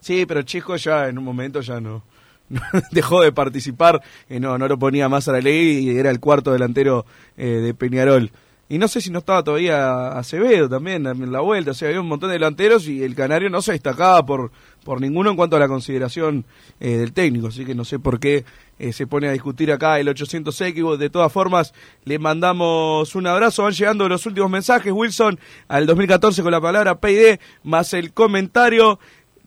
Sí, 0.00 0.26
pero 0.26 0.42
Chico 0.42 0.76
ya 0.76 1.08
en 1.08 1.18
un 1.18 1.24
momento 1.24 1.60
ya 1.60 1.80
no, 1.80 2.04
no 2.48 2.60
dejó 2.92 3.22
de 3.22 3.32
participar, 3.32 4.00
eh, 4.28 4.38
no, 4.38 4.56
no 4.56 4.68
lo 4.68 4.78
ponía 4.78 5.08
más 5.08 5.28
a 5.28 5.32
la 5.32 5.40
ley 5.40 5.78
y 5.78 5.98
era 5.98 6.10
el 6.10 6.20
cuarto 6.20 6.52
delantero 6.52 7.04
eh, 7.36 7.46
de 7.46 7.74
Peñarol. 7.74 8.30
Y 8.70 8.76
no 8.76 8.86
sé 8.86 9.00
si 9.00 9.10
no 9.10 9.20
estaba 9.20 9.42
todavía 9.42 10.08
Acevedo 10.08 10.68
también 10.68 11.06
en 11.06 11.32
la 11.32 11.40
vuelta, 11.40 11.70
o 11.70 11.74
sea, 11.74 11.88
había 11.88 12.02
un 12.02 12.08
montón 12.08 12.28
de 12.28 12.34
delanteros 12.34 12.86
y 12.86 13.02
el 13.02 13.14
Canario 13.14 13.48
no 13.48 13.62
se 13.62 13.72
destacaba 13.72 14.24
por, 14.26 14.52
por 14.84 15.00
ninguno 15.00 15.30
en 15.30 15.36
cuanto 15.36 15.56
a 15.56 15.58
la 15.58 15.68
consideración 15.68 16.44
eh, 16.80 16.96
del 16.96 17.12
técnico, 17.12 17.48
así 17.48 17.64
que 17.64 17.74
no 17.74 17.84
sé 17.84 17.98
por 17.98 18.18
qué 18.20 18.44
eh, 18.78 18.92
se 18.92 19.06
pone 19.06 19.28
a 19.28 19.32
discutir 19.32 19.72
acá 19.72 19.98
el 19.98 20.08
806, 20.08 20.74
que 20.74 20.82
de 20.82 21.10
todas 21.10 21.32
formas 21.32 21.74
le 22.04 22.18
mandamos 22.18 23.14
un 23.14 23.26
abrazo, 23.26 23.64
van 23.64 23.72
llegando 23.72 24.08
los 24.08 24.24
últimos 24.26 24.50
mensajes, 24.50 24.92
Wilson, 24.92 25.38
al 25.68 25.86
2014 25.86 26.42
con 26.42 26.52
la 26.52 26.60
palabra 26.60 27.00
PID, 27.00 27.38
más 27.64 27.92
el 27.94 28.12
comentario, 28.12 28.98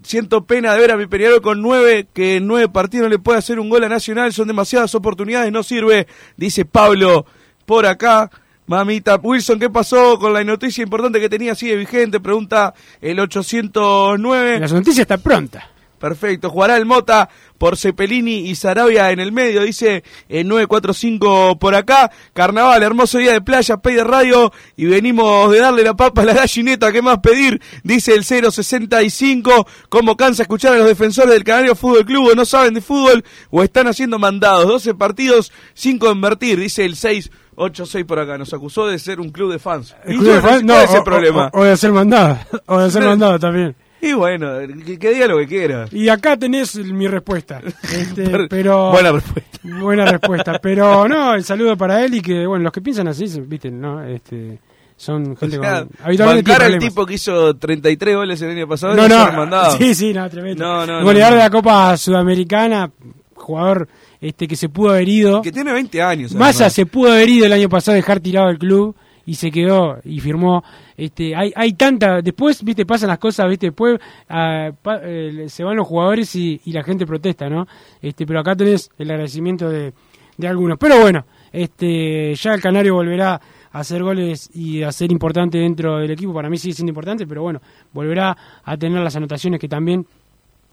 Siento 0.03 0.45
pena 0.45 0.73
de 0.73 0.79
ver 0.79 0.91
a 0.91 0.97
mi 0.97 1.05
Peñarol 1.05 1.41
con 1.41 1.61
nueve, 1.61 2.07
que 2.11 2.37
en 2.37 2.47
nueve 2.47 2.67
partidos 2.69 3.03
no 3.03 3.09
le 3.09 3.19
puede 3.19 3.37
hacer 3.37 3.59
un 3.59 3.69
gol 3.69 3.83
a 3.83 3.89
Nacional, 3.89 4.33
son 4.33 4.47
demasiadas 4.47 4.95
oportunidades, 4.95 5.51
no 5.51 5.61
sirve, 5.61 6.07
dice 6.37 6.65
Pablo 6.65 7.27
por 7.67 7.85
acá. 7.85 8.31
Mamita, 8.67 9.15
Wilson, 9.15 9.59
¿qué 9.59 9.69
pasó 9.69 10.17
con 10.17 10.33
la 10.33 10.43
noticia 10.43 10.83
importante 10.83 11.19
que 11.19 11.29
tenía? 11.29 11.55
¿Sigue 11.55 11.75
vigente? 11.75 12.19
Pregunta 12.19 12.73
el 13.01 13.19
809. 13.19 14.59
La 14.59 14.67
noticia 14.67 15.01
está 15.01 15.17
pronta. 15.17 15.70
Perfecto, 16.01 16.49
jugará 16.49 16.75
el 16.77 16.85
Mota 16.87 17.29
por 17.59 17.77
Cepelini 17.77 18.49
y 18.49 18.55
Sarabia 18.55 19.11
en 19.11 19.19
el 19.19 19.31
medio, 19.31 19.61
dice 19.61 20.03
el 20.27 20.47
945 20.47 21.59
por 21.59 21.75
acá. 21.75 22.11
Carnaval, 22.33 22.81
hermoso 22.81 23.19
día 23.19 23.33
de 23.33 23.41
playa, 23.41 23.77
pay 23.77 23.93
de 23.95 24.03
radio 24.03 24.51
y 24.75 24.85
venimos 24.87 25.51
de 25.51 25.59
darle 25.59 25.83
la 25.83 25.93
papa 25.95 26.23
a 26.23 26.25
la 26.25 26.33
gallineta, 26.33 26.91
¿qué 26.91 27.03
más 27.03 27.19
pedir? 27.19 27.61
Dice 27.83 28.15
el 28.15 28.23
065. 28.25 29.67
¿Cómo 29.89 30.17
cansa 30.17 30.41
escuchar 30.41 30.73
a 30.73 30.77
los 30.77 30.87
defensores 30.87 31.31
del 31.33 31.43
Canario 31.43 31.75
Fútbol 31.75 32.03
Club 32.05 32.29
o 32.31 32.35
no 32.35 32.45
saben 32.45 32.73
de 32.73 32.81
fútbol 32.81 33.23
o 33.51 33.61
están 33.63 33.87
haciendo 33.87 34.17
mandados? 34.19 34.67
12 34.67 34.95
partidos 34.95 35.51
sin 35.73 35.99
convertir, 35.99 36.59
dice 36.59 36.83
el 36.83 36.95
686 36.95 38.05
por 38.05 38.17
acá. 38.19 38.37
Nos 38.39 38.53
acusó 38.53 38.87
de 38.87 38.97
ser 38.97 39.19
un 39.19 39.29
club 39.29 39.51
de 39.51 39.59
fans. 39.59 39.95
El 40.05 40.17
club 40.17 40.33
de 40.33 40.41
fans- 40.41 40.63
¿cuál 40.63 40.65
no, 40.65 40.79
es 40.81 40.91
el 40.91 40.99
o- 40.99 41.03
problema? 41.03 41.49
O, 41.53 41.59
o 41.59 41.63
de 41.63 41.71
hacer 41.73 41.91
mandado. 41.91 42.39
O 42.65 42.79
de 42.79 42.85
hacer 42.85 43.03
mandado 43.05 43.37
también. 43.39 43.75
Y 44.01 44.13
bueno, 44.13 44.57
que, 44.85 44.97
que 44.97 45.13
diga 45.13 45.27
lo 45.27 45.37
que 45.37 45.47
quiera. 45.47 45.85
Y 45.91 46.09
acá 46.09 46.35
tenés 46.37 46.75
mi 46.75 47.07
respuesta. 47.07 47.61
Este, 47.83 48.29
Per- 48.29 48.47
pero 48.49 48.91
buena 48.91 49.11
respuesta. 49.11 49.59
Buena 49.63 50.05
respuesta. 50.05 50.59
Pero 50.61 51.07
no, 51.07 51.35
el 51.35 51.43
saludo 51.43 51.77
para 51.77 52.03
él 52.03 52.15
y 52.15 52.21
que, 52.21 52.47
bueno, 52.47 52.63
los 52.63 52.73
que 52.73 52.81
piensan 52.81 53.07
así, 53.07 53.25
viste, 53.41 53.69
¿no? 53.69 54.03
Este, 54.03 54.59
son 54.97 55.37
gente 55.37 55.59
O 55.59 55.61
sea, 55.61 55.85
con. 55.85 56.61
Al 56.61 56.79
tipo 56.79 57.05
que 57.05 57.15
hizo 57.15 57.55
33 57.55 58.15
goles 58.15 58.41
el 58.41 58.51
año 58.51 58.67
pasado 58.67 58.95
No, 58.95 59.45
no. 59.45 59.71
Sí, 59.77 59.93
sí, 59.93 60.13
no, 60.13 60.27
tremendo. 60.29 60.63
No, 60.63 60.85
no, 60.85 61.03
Goleador 61.03 61.33
de 61.37 61.43
la 61.43 61.49
Copa 61.49 61.95
Sudamericana, 61.97 62.89
jugador 63.35 63.87
este 64.19 64.47
que 64.47 64.55
se 64.55 64.69
pudo 64.69 64.91
haber 64.91 65.09
ido. 65.09 65.41
Que 65.41 65.51
tiene 65.51 65.73
20 65.73 66.01
años. 66.01 66.33
Massa 66.33 66.69
se 66.69 66.85
pudo 66.85 67.11
haber 67.11 67.29
ido 67.29 67.45
el 67.45 67.53
año 67.53 67.69
pasado, 67.69 67.95
dejar 67.95 68.19
tirado 68.19 68.49
el 68.49 68.57
club 68.57 68.95
y 69.25 69.35
se 69.35 69.51
quedó 69.51 69.99
y 70.03 70.19
firmó. 70.19 70.63
Este, 70.97 71.35
hay, 71.35 71.51
hay 71.55 71.73
tanta, 71.73 72.21
después, 72.21 72.63
viste, 72.63 72.85
pasan 72.85 73.09
las 73.09 73.19
cosas, 73.19 73.47
viste, 73.49 73.67
después 73.67 73.99
ah, 74.29 74.71
pa- 74.81 74.99
eh, 75.03 75.45
se 75.47 75.63
van 75.63 75.75
los 75.77 75.87
jugadores 75.87 76.35
y, 76.35 76.59
y 76.65 76.71
la 76.71 76.83
gente 76.83 77.05
protesta, 77.05 77.49
¿no? 77.49 77.67
Este, 78.01 78.25
pero 78.25 78.39
acá 78.39 78.55
tenés 78.55 78.89
el 78.97 79.09
agradecimiento 79.11 79.69
de, 79.69 79.93
de 80.37 80.47
algunos. 80.47 80.77
Pero 80.77 80.99
bueno, 80.99 81.25
este, 81.51 82.33
ya 82.35 82.53
el 82.53 82.61
Canario 82.61 82.95
volverá 82.95 83.39
a 83.73 83.79
hacer 83.79 84.03
goles 84.03 84.49
y 84.53 84.83
a 84.83 84.91
ser 84.91 85.11
importante 85.11 85.57
dentro 85.57 85.97
del 85.99 86.11
equipo. 86.11 86.33
Para 86.33 86.49
mí 86.49 86.57
sigue 86.57 86.73
siendo 86.73 86.89
importante, 86.91 87.25
pero 87.25 87.41
bueno, 87.41 87.61
volverá 87.93 88.35
a 88.63 88.77
tener 88.77 89.01
las 89.01 89.15
anotaciones 89.15 89.59
que 89.59 89.67
también 89.69 90.05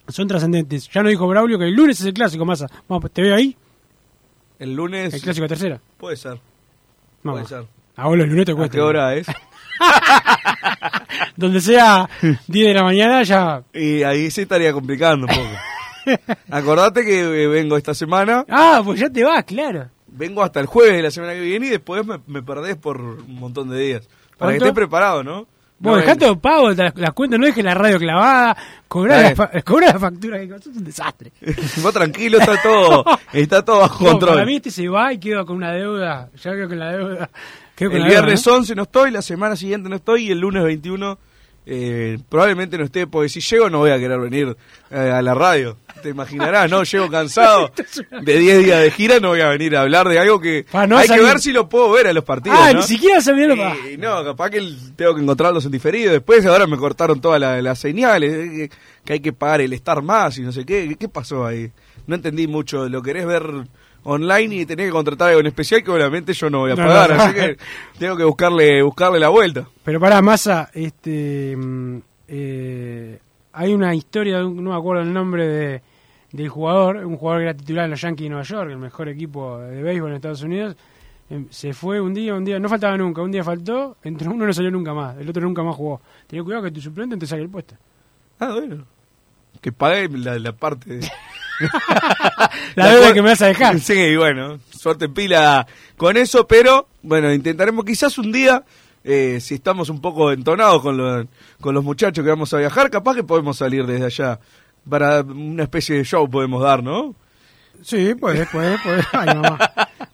son 0.08 0.26
trascendentes. 0.26 0.88
Ya 0.88 1.02
no 1.02 1.08
dijo 1.10 1.28
Braulio 1.28 1.58
que 1.58 1.66
el 1.66 1.74
lunes 1.74 2.00
es 2.00 2.06
el 2.06 2.14
clásico, 2.14 2.44
Massa. 2.44 2.66
Vamos, 2.88 3.10
¿te 3.12 3.22
veo 3.22 3.34
ahí? 3.36 3.54
El 4.58 4.74
lunes. 4.74 5.14
El 5.14 5.20
clásico 5.20 5.46
tercera. 5.46 5.80
Puede 5.98 6.16
ser. 6.16 6.40
Vamos. 7.22 7.42
Puede 7.48 7.60
ser. 7.62 7.68
A 7.98 8.06
vos 8.06 8.16
los 8.16 8.28
lunes 8.28 8.46
te 8.46 8.52
¿A 8.52 8.54
cuesta. 8.54 8.74
qué 8.76 8.80
hora 8.80 9.14
es? 9.14 9.26
Donde 11.36 11.60
sea 11.60 12.08
10 12.46 12.68
de 12.68 12.74
la 12.74 12.82
mañana 12.82 13.22
ya. 13.22 13.62
Y 13.72 14.02
ahí 14.02 14.30
se 14.30 14.42
estaría 14.42 14.72
complicando 14.72 15.26
un 15.26 15.34
poco. 15.34 16.32
Acordate 16.50 17.04
que 17.04 17.20
eh, 17.20 17.46
vengo 17.48 17.76
esta 17.76 17.94
semana. 17.94 18.44
Ah, 18.48 18.80
pues 18.84 18.98
ya 19.00 19.10
te 19.10 19.22
vas, 19.24 19.44
claro. 19.44 19.88
Vengo 20.06 20.42
hasta 20.42 20.58
el 20.60 20.66
jueves 20.66 20.96
de 20.96 21.02
la 21.02 21.10
semana 21.10 21.34
que 21.34 21.40
viene 21.40 21.66
y 21.66 21.70
después 21.70 22.04
me, 22.06 22.18
me 22.26 22.42
perdés 22.42 22.76
por 22.76 23.00
un 23.00 23.34
montón 23.38 23.68
de 23.70 23.78
días. 23.78 24.08
Para 24.38 24.52
que 24.52 24.58
estés 24.58 24.72
preparado, 24.72 25.22
¿no? 25.22 25.46
Vos 25.80 25.92
No, 25.92 25.96
dejá 25.96 26.12
en- 26.26 26.40
pago, 26.40 26.70
las, 26.70 26.96
las 26.96 27.12
cuentas, 27.12 27.38
no 27.38 27.46
dejes 27.46 27.64
la 27.64 27.74
radio 27.74 27.98
clavada, 27.98 28.56
cobrar 28.88 29.20
Eh. 29.26 29.28
la, 29.30 29.36
fa- 29.36 29.50
la 29.92 29.98
factura, 29.98 30.38
que 30.38 30.44
eso 30.46 30.70
es 30.70 30.76
un 30.76 30.84
desastre. 30.84 31.30
Vos 31.82 31.92
tranquilo, 31.92 32.38
está 32.38 32.60
todo, 32.60 33.04
está 33.32 33.64
todo 33.64 33.80
bajo 33.80 34.02
No, 34.04 34.10
control. 34.12 34.34
para 34.34 34.46
mí 34.46 34.56
este 34.56 34.70
se 34.72 34.88
va 34.88 35.12
y 35.12 35.18
quedo 35.18 35.46
con 35.46 35.56
una 35.56 35.72
deuda, 35.72 36.30
ya 36.42 36.50
quedo 36.52 36.68
con 36.68 36.78
la 36.80 36.90
deuda. 36.96 37.30
El 37.86 38.04
viernes 38.04 38.46
¿no? 38.46 38.54
11 38.54 38.74
no 38.74 38.82
estoy, 38.84 39.10
la 39.10 39.22
semana 39.22 39.56
siguiente 39.56 39.88
no 39.88 39.96
estoy 39.96 40.28
y 40.28 40.30
el 40.32 40.40
lunes 40.40 40.62
21 40.64 41.18
eh, 41.70 42.18
probablemente 42.30 42.78
no 42.78 42.84
esté, 42.84 43.06
porque 43.06 43.28
si 43.28 43.40
llego 43.40 43.68
no 43.68 43.78
voy 43.80 43.90
a 43.90 43.98
querer 43.98 44.18
venir 44.18 44.56
eh, 44.90 44.96
a 44.96 45.20
la 45.20 45.34
radio. 45.34 45.76
Te 46.02 46.08
imaginarás, 46.08 46.70
¿no? 46.70 46.82
Llego 46.84 47.10
cansado 47.10 47.70
de 48.22 48.38
10 48.38 48.64
días 48.64 48.80
de 48.82 48.90
gira, 48.90 49.20
no 49.20 49.28
voy 49.28 49.42
a 49.42 49.48
venir 49.48 49.76
a 49.76 49.82
hablar 49.82 50.08
de 50.08 50.18
algo 50.18 50.40
que 50.40 50.64
no 50.88 50.96
hay 50.96 51.06
salir- 51.08 51.20
que 51.24 51.28
ver 51.28 51.40
si 51.40 51.52
lo 51.52 51.68
puedo 51.68 51.90
ver 51.90 52.06
a 52.06 52.12
los 52.14 52.24
partidos. 52.24 52.56
Ah, 52.58 52.72
¿no? 52.72 52.78
ni 52.80 52.86
siquiera 52.86 53.20
lo 53.20 53.54
que. 53.56 53.92
Y 53.92 53.96
no, 53.98 54.24
capaz 54.24 54.48
que 54.50 54.62
tengo 54.96 55.14
que 55.14 55.20
encontrarlos 55.20 55.64
en 55.66 55.72
diferido. 55.72 56.12
Después 56.12 56.46
ahora 56.46 56.66
me 56.66 56.76
cortaron 56.78 57.20
todas 57.20 57.38
la- 57.40 57.60
las 57.60 57.78
señales, 57.78 58.32
eh, 58.32 58.50
que, 58.70 58.76
que 59.04 59.12
hay 59.14 59.20
que 59.20 59.32
pagar 59.34 59.60
el 59.60 59.72
estar 59.74 60.00
más 60.00 60.38
y 60.38 60.42
no 60.42 60.52
sé 60.52 60.64
qué. 60.64 60.96
¿Qué 60.98 61.08
pasó 61.10 61.44
ahí? 61.44 61.70
No 62.06 62.14
entendí 62.14 62.46
mucho. 62.46 62.88
Lo 62.88 63.02
querés 63.02 63.26
ver 63.26 63.44
online 64.10 64.56
y 64.56 64.66
tenés 64.66 64.86
que 64.86 64.92
contratar 64.92 65.28
algo 65.28 65.40
en 65.40 65.46
especial 65.46 65.82
que 65.82 65.90
obviamente 65.90 66.32
yo 66.32 66.48
no 66.50 66.60
voy 66.60 66.72
a 66.72 66.74
No, 66.74 66.86
pagar. 66.86 67.10
no. 67.16 67.22
Así 67.22 67.34
que 67.34 67.56
tengo 67.98 68.16
que 68.16 68.24
buscarle, 68.24 68.82
buscarle 68.82 69.18
la 69.20 69.28
vuelta. 69.28 69.68
Pero 69.84 70.00
para 70.00 70.20
Massa, 70.22 70.70
este, 70.74 71.54
mm, 71.56 71.98
eh, 72.28 73.18
hay 73.52 73.72
una 73.74 73.94
historia, 73.94 74.38
no 74.40 74.50
me 74.70 74.74
acuerdo 74.74 75.02
el 75.02 75.12
nombre 75.12 75.46
de, 75.46 75.82
del 76.32 76.48
jugador, 76.48 76.96
un 77.04 77.16
jugador 77.16 77.40
que 77.42 77.44
era 77.48 77.54
titular 77.56 77.84
en 77.86 77.90
los 77.92 78.00
Yankees 78.00 78.24
de 78.24 78.28
Nueva 78.30 78.44
York, 78.44 78.70
el 78.70 78.78
mejor 78.78 79.08
equipo 79.08 79.58
de 79.58 79.82
béisbol 79.82 80.10
en 80.10 80.16
Estados 80.16 80.42
Unidos. 80.42 80.76
em, 81.30 81.46
Se 81.50 81.72
fue 81.74 82.00
un 82.00 82.14
día, 82.14 82.34
un 82.34 82.44
día, 82.44 82.58
no 82.58 82.68
faltaba 82.68 82.96
nunca, 82.96 83.22
un 83.22 83.30
día 83.32 83.42
faltó, 83.44 83.96
entró 84.02 84.30
uno 84.30 84.46
no 84.46 84.52
salió 84.52 84.70
nunca 84.70 84.94
más, 84.94 85.16
el 85.18 85.28
otro 85.28 85.42
nunca 85.42 85.62
más 85.62 85.74
jugó. 85.76 86.00
Ten 86.26 86.42
cuidado 86.44 86.64
que 86.64 86.70
tu 86.70 86.80
suplente 86.80 87.16
te 87.16 87.26
saque 87.26 87.42
el 87.42 87.48
puesto. 87.50 87.74
Ah, 88.40 88.52
bueno. 88.54 88.84
Que 89.60 89.72
pague 89.72 90.08
la, 90.16 90.38
la 90.38 90.52
parte. 90.52 90.98
de- 90.98 91.10
La 92.76 92.88
deuda 92.92 93.12
que 93.12 93.22
me 93.22 93.30
vas 93.30 93.42
a 93.42 93.46
dejar. 93.46 93.78
Sí, 93.80 94.16
bueno, 94.16 94.58
suerte 94.70 95.06
en 95.06 95.14
pila 95.14 95.66
con 95.96 96.16
eso, 96.16 96.46
pero 96.46 96.88
bueno, 97.02 97.32
intentaremos 97.32 97.84
quizás 97.84 98.18
un 98.18 98.30
día, 98.32 98.62
eh, 99.04 99.38
si 99.40 99.54
estamos 99.54 99.88
un 99.88 100.00
poco 100.00 100.30
entonados 100.32 100.82
con, 100.82 100.96
los 100.96 101.26
con 101.60 101.74
los 101.74 101.82
muchachos 101.84 102.22
que 102.24 102.30
vamos 102.30 102.52
a 102.54 102.58
viajar, 102.58 102.90
capaz 102.90 103.14
que 103.14 103.24
podemos 103.24 103.56
salir 103.56 103.86
desde 103.86 104.06
allá. 104.06 104.40
Para 104.88 105.20
una 105.22 105.64
especie 105.64 105.96
de 105.96 106.04
show 106.04 106.28
podemos 106.30 106.62
dar, 106.62 106.82
¿no? 106.82 107.14
Sí, 107.82 108.14
puede, 108.14 108.46
puede, 108.46 108.76
puede. 108.78 109.02
Ay, 109.12 109.26
mamá. 109.34 109.58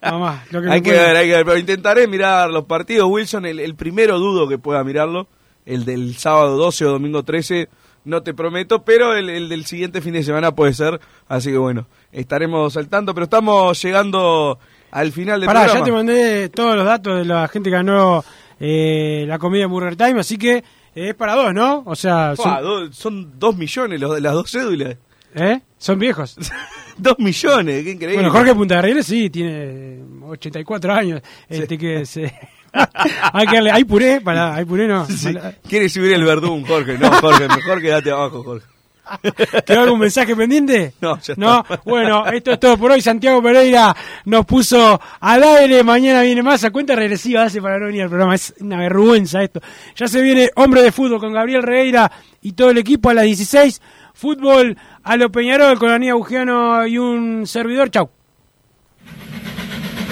Mamá, 0.01 0.43
lo 0.51 0.61
que 0.61 0.67
me 0.67 0.73
Hay 0.73 0.81
que 0.81 0.91
puede- 0.91 1.03
ver, 1.03 1.15
hay 1.15 1.27
que 1.27 1.33
ver, 1.35 1.45
pero 1.45 1.57
intentaré 1.57 2.07
mirar 2.07 2.49
los 2.49 2.65
partidos. 2.65 3.07
Wilson, 3.09 3.45
el, 3.45 3.59
el 3.59 3.75
primero 3.75 4.19
dudo 4.19 4.47
que 4.47 4.57
pueda 4.57 4.83
mirarlo, 4.83 5.27
el 5.65 5.83
del 5.85 6.15
sábado 6.17 6.57
12 6.57 6.85
o 6.85 6.91
domingo 6.91 7.23
13, 7.23 7.69
no 8.05 8.23
te 8.23 8.33
prometo, 8.33 8.83
pero 8.83 9.13
el, 9.15 9.29
el 9.29 9.49
del 9.49 9.65
siguiente 9.65 10.01
fin 10.01 10.13
de 10.13 10.23
semana 10.23 10.53
puede 10.55 10.73
ser, 10.73 10.99
así 11.27 11.51
que 11.51 11.57
bueno, 11.57 11.87
estaremos 12.11 12.73
saltando, 12.73 13.13
pero 13.13 13.25
estamos 13.25 13.81
llegando 13.81 14.57
al 14.91 15.11
final 15.11 15.41
del 15.41 15.47
Pará, 15.47 15.61
ya 15.61 15.65
programa. 15.73 15.85
te 15.85 15.91
mandé 15.91 16.49
todos 16.49 16.75
los 16.77 16.85
datos 16.85 17.17
de 17.19 17.25
la 17.25 17.47
gente 17.49 17.69
que 17.69 17.75
ganó 17.75 18.23
eh, 18.59 19.25
la 19.27 19.37
comida 19.39 19.63
en 19.65 19.69
Burger 19.71 19.95
Time, 19.97 20.19
así 20.21 20.37
que 20.37 20.57
eh, 20.57 20.63
es 21.09 21.15
para 21.15 21.33
dos, 21.35 21.53
¿no? 21.53 21.83
O 21.85 21.95
sea, 21.95 22.33
Fua, 22.35 22.59
son, 22.59 22.63
do- 22.63 22.93
son 22.93 23.39
dos 23.39 23.57
millones 23.57 23.99
los, 23.99 24.21
las 24.21 24.33
dos 24.33 24.49
cédulas. 24.49 24.95
¿eh? 25.35 25.59
son 25.77 25.99
viejos. 25.99 26.37
dos 26.97 27.15
millones, 27.19 27.83
qué 27.83 27.91
increíble. 27.91 28.15
Bueno, 28.23 28.31
Jorge 28.31 28.55
Punta 28.55 28.75
de 28.75 28.81
Rieles 28.83 29.05
sí, 29.05 29.29
tiene 29.29 29.99
84 30.23 30.93
años. 30.93 31.21
Este 31.49 31.77
que 31.77 32.05
se... 32.05 32.33
hay, 33.33 33.47
que 33.47 33.55
darle- 33.55 33.71
¿Hay 33.71 33.83
puré? 33.83 34.21
Para, 34.21 34.55
¿Hay 34.55 34.65
puré? 34.65 34.87
No. 34.87 35.05
Sí. 35.05 35.33
¿Quiere 35.67 35.89
subir 35.89 36.13
el 36.13 36.23
verdún, 36.23 36.65
Jorge? 36.65 36.97
No, 36.97 37.11
Jorge, 37.11 37.47
mejor 37.47 37.81
quédate 37.81 38.11
abajo, 38.11 38.43
Jorge. 38.43 38.65
¿Quedó 39.67 39.81
algún 39.81 39.99
mensaje 39.99 40.35
pendiente? 40.35 40.93
No, 40.99 41.15
ya 41.21 41.33
está. 41.33 41.35
No, 41.35 41.63
bueno, 41.85 42.25
esto 42.25 42.51
es 42.51 42.59
todo 42.59 42.75
por 42.75 42.91
hoy. 42.91 43.01
Santiago 43.01 43.39
Pereira 43.41 43.95
nos 44.25 44.45
puso 44.47 44.99
al 45.19 45.43
aire. 45.43 45.83
Mañana 45.83 46.21
viene 46.23 46.41
más. 46.41 46.63
A 46.63 46.71
cuenta 46.71 46.95
regresiva 46.95 47.43
hace 47.43 47.61
para 47.61 47.77
no 47.77 47.85
venir 47.85 48.01
al 48.03 48.09
programa. 48.09 48.33
Es 48.33 48.55
una 48.59 48.79
vergüenza 48.79 49.43
esto. 49.43 49.61
Ya 49.95 50.07
se 50.07 50.21
viene 50.23 50.49
Hombre 50.55 50.81
de 50.81 50.91
Fútbol 50.91 51.19
con 51.19 51.33
Gabriel 51.33 51.61
Reira 51.61 52.11
y 52.41 52.53
todo 52.53 52.71
el 52.71 52.79
equipo 52.79 53.11
a 53.11 53.13
las 53.13 53.25
16. 53.25 53.79
Fútbol 54.15 54.75
a 55.03 55.17
lo 55.17 55.31
Peñarol 55.31 55.77
con 55.77 55.91
Aníbal 55.91 56.17
Bugiano 56.17 56.87
y 56.87 56.97
un 56.97 57.45
servidor. 57.45 57.91
Chau. 57.91 58.09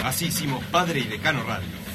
Así 0.03 0.25
hicimos 0.25 0.63
Padre 0.65 0.99
y 0.99 1.03
Decano 1.05 1.43
Radio, 1.47 1.65